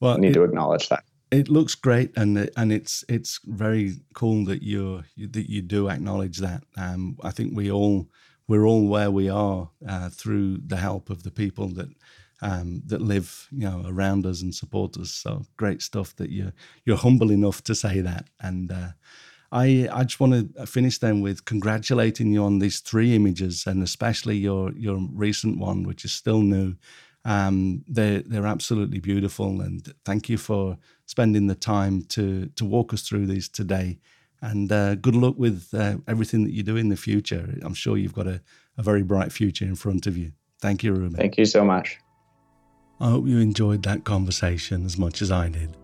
well, 0.00 0.14
I 0.14 0.16
need 0.18 0.30
it, 0.30 0.34
to 0.34 0.44
acknowledge 0.44 0.88
that 0.88 1.04
it 1.32 1.48
looks 1.48 1.74
great, 1.74 2.12
and 2.16 2.50
and 2.56 2.72
it's 2.72 3.04
it's 3.08 3.40
very 3.46 3.94
cool 4.14 4.44
that 4.46 4.62
you 4.62 5.04
that 5.18 5.50
you 5.50 5.62
do 5.62 5.88
acknowledge 5.90 6.38
that. 6.38 6.64
Um, 6.76 7.18
I 7.24 7.32
think 7.32 7.56
we 7.56 7.72
all 7.72 8.08
we're 8.48 8.66
all 8.66 8.86
where 8.88 9.10
we 9.10 9.30
are 9.30 9.70
uh, 9.88 10.10
through 10.10 10.58
the 10.66 10.76
help 10.76 11.10
of 11.10 11.24
the 11.24 11.32
people 11.32 11.68
that 11.70 11.88
um, 12.42 12.82
that 12.86 13.00
live 13.02 13.48
you 13.52 13.68
know 13.68 13.82
around 13.86 14.26
us 14.26 14.42
and 14.42 14.54
support 14.54 14.96
us. 14.98 15.10
So 15.10 15.44
great 15.56 15.82
stuff 15.82 16.14
that 16.16 16.30
you 16.30 16.52
you're 16.84 16.98
humble 16.98 17.32
enough 17.32 17.64
to 17.64 17.74
say 17.74 18.00
that. 18.02 18.26
And 18.40 18.72
uh, 18.72 18.90
I 19.52 19.88
I 19.92 20.04
just 20.04 20.20
want 20.20 20.54
to 20.56 20.66
finish 20.66 20.98
then 20.98 21.20
with 21.20 21.44
congratulating 21.44 22.32
you 22.32 22.44
on 22.44 22.58
these 22.58 22.80
three 22.80 23.14
images 23.14 23.66
and 23.66 23.82
especially 23.82 24.36
your 24.38 24.72
your 24.72 24.98
recent 25.12 25.58
one, 25.58 25.84
which 25.84 26.04
is 26.04 26.12
still 26.12 26.42
new. 26.42 26.76
Um, 27.24 27.84
they're 27.86 28.22
they're 28.22 28.46
absolutely 28.46 28.98
beautiful, 28.98 29.60
and 29.60 29.92
thank 30.04 30.28
you 30.28 30.38
for 30.38 30.78
spending 31.06 31.46
the 31.46 31.54
time 31.54 32.02
to 32.10 32.46
to 32.56 32.64
walk 32.64 32.92
us 32.92 33.02
through 33.02 33.26
these 33.26 33.48
today. 33.48 33.98
And 34.40 34.72
uh, 34.72 34.96
good 34.96 35.14
luck 35.14 35.36
with 35.38 35.68
uh, 35.72 35.98
everything 36.08 36.42
that 36.44 36.52
you 36.52 36.64
do 36.64 36.76
in 36.76 36.88
the 36.88 36.96
future. 36.96 37.56
I'm 37.62 37.74
sure 37.74 37.96
you've 37.96 38.14
got 38.14 38.26
a, 38.26 38.40
a 38.76 38.82
very 38.82 39.04
bright 39.04 39.30
future 39.30 39.64
in 39.64 39.76
front 39.76 40.08
of 40.08 40.18
you. 40.18 40.32
Thank 40.60 40.82
you, 40.82 40.92
Reuben. 40.92 41.16
Thank 41.16 41.38
you 41.38 41.44
so 41.44 41.64
much. 41.64 41.98
I 43.00 43.10
hope 43.10 43.26
you 43.26 43.38
enjoyed 43.38 43.84
that 43.84 44.04
conversation 44.04 44.84
as 44.84 44.98
much 44.98 45.22
as 45.22 45.30
I 45.30 45.48
did. 45.48 45.76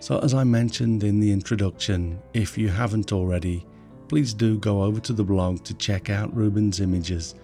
So, 0.00 0.18
as 0.18 0.34
I 0.34 0.44
mentioned 0.44 1.04
in 1.04 1.20
the 1.20 1.30
introduction, 1.30 2.20
if 2.34 2.58
you 2.58 2.68
haven't 2.68 3.12
already, 3.12 3.64
please 4.08 4.34
do 4.34 4.58
go 4.58 4.82
over 4.82 5.00
to 5.00 5.12
the 5.12 5.24
blog 5.24 5.62
to 5.64 5.74
check 5.74 6.10
out 6.10 6.34
Reuben's 6.34 6.80
images 6.80 7.34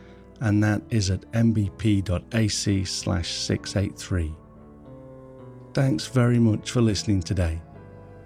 and 0.40 0.62
that 0.62 0.82
is 0.90 1.10
at 1.10 1.20
mbp.ac 1.32 2.84
slash 2.84 3.30
683. 3.32 4.34
Thanks 5.72 6.06
very 6.06 6.38
much 6.38 6.70
for 6.70 6.80
listening 6.80 7.20
today. 7.22 7.60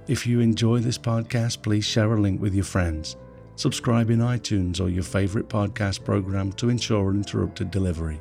If 0.07 0.27
you 0.27 0.41
enjoy 0.41 0.79
this 0.81 0.99
podcast, 0.99 1.63
please 1.63 1.85
share 1.85 2.13
a 2.15 2.21
link 2.21 2.41
with 2.41 2.55
your 2.55 2.65
friends. 2.65 3.17
Subscribe 3.57 4.11
in 4.11 4.21
iTunes 4.21 4.81
or 4.81 4.89
your 4.89 5.03
favorite 5.03 5.49
podcast 5.49 6.05
program 6.05 6.53
to 6.53 6.69
ensure 6.71 7.09
uninterrupted 7.11 7.71
delivery. 7.71 8.21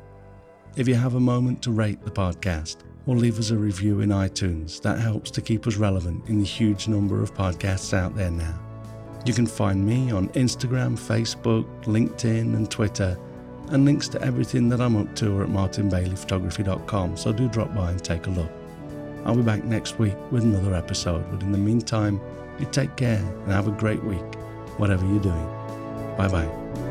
if 0.75 0.87
you 0.87 0.93
have 0.95 1.15
a 1.15 1.19
moment 1.19 1.61
to 1.63 1.71
rate 1.71 2.03
the 2.03 2.11
podcast 2.11 2.77
or 3.07 3.15
leave 3.15 3.39
us 3.39 3.49
a 3.51 3.57
review 3.57 4.01
in 4.01 4.09
iTunes. 4.09 4.81
That 4.81 4.99
helps 4.99 5.31
to 5.31 5.41
keep 5.41 5.65
us 5.65 5.77
relevant 5.77 6.27
in 6.29 6.39
the 6.39 6.45
huge 6.45 6.87
number 6.87 7.21
of 7.23 7.33
podcasts 7.33 7.93
out 7.93 8.15
there 8.15 8.29
now. 8.31 8.59
You 9.25 9.33
can 9.33 9.47
find 9.47 9.85
me 9.85 10.11
on 10.11 10.29
Instagram, 10.29 10.97
Facebook, 10.97 11.65
LinkedIn, 11.85 12.55
and 12.55 12.69
Twitter, 12.69 13.17
and 13.69 13.85
links 13.85 14.07
to 14.09 14.21
everything 14.21 14.69
that 14.69 14.81
I'm 14.81 14.95
up 14.95 15.15
to 15.17 15.37
are 15.37 15.43
at 15.43 15.49
martinbaileyphotography.com, 15.49 17.17
so 17.17 17.31
do 17.31 17.47
drop 17.49 17.73
by 17.73 17.91
and 17.91 18.03
take 18.03 18.27
a 18.27 18.29
look. 18.29 18.51
I'll 19.25 19.35
be 19.35 19.41
back 19.41 19.63
next 19.63 19.99
week 19.99 20.15
with 20.31 20.43
another 20.43 20.73
episode, 20.73 21.29
but 21.31 21.41
in 21.41 21.51
the 21.51 21.57
meantime, 21.57 22.21
you 22.59 22.65
take 22.67 22.95
care 22.95 23.19
and 23.19 23.51
have 23.51 23.67
a 23.67 23.71
great 23.71 24.03
week, 24.03 24.35
whatever 24.77 25.05
you're 25.05 25.19
doing. 25.19 25.47
Bye 26.17 26.29
bye. 26.29 26.86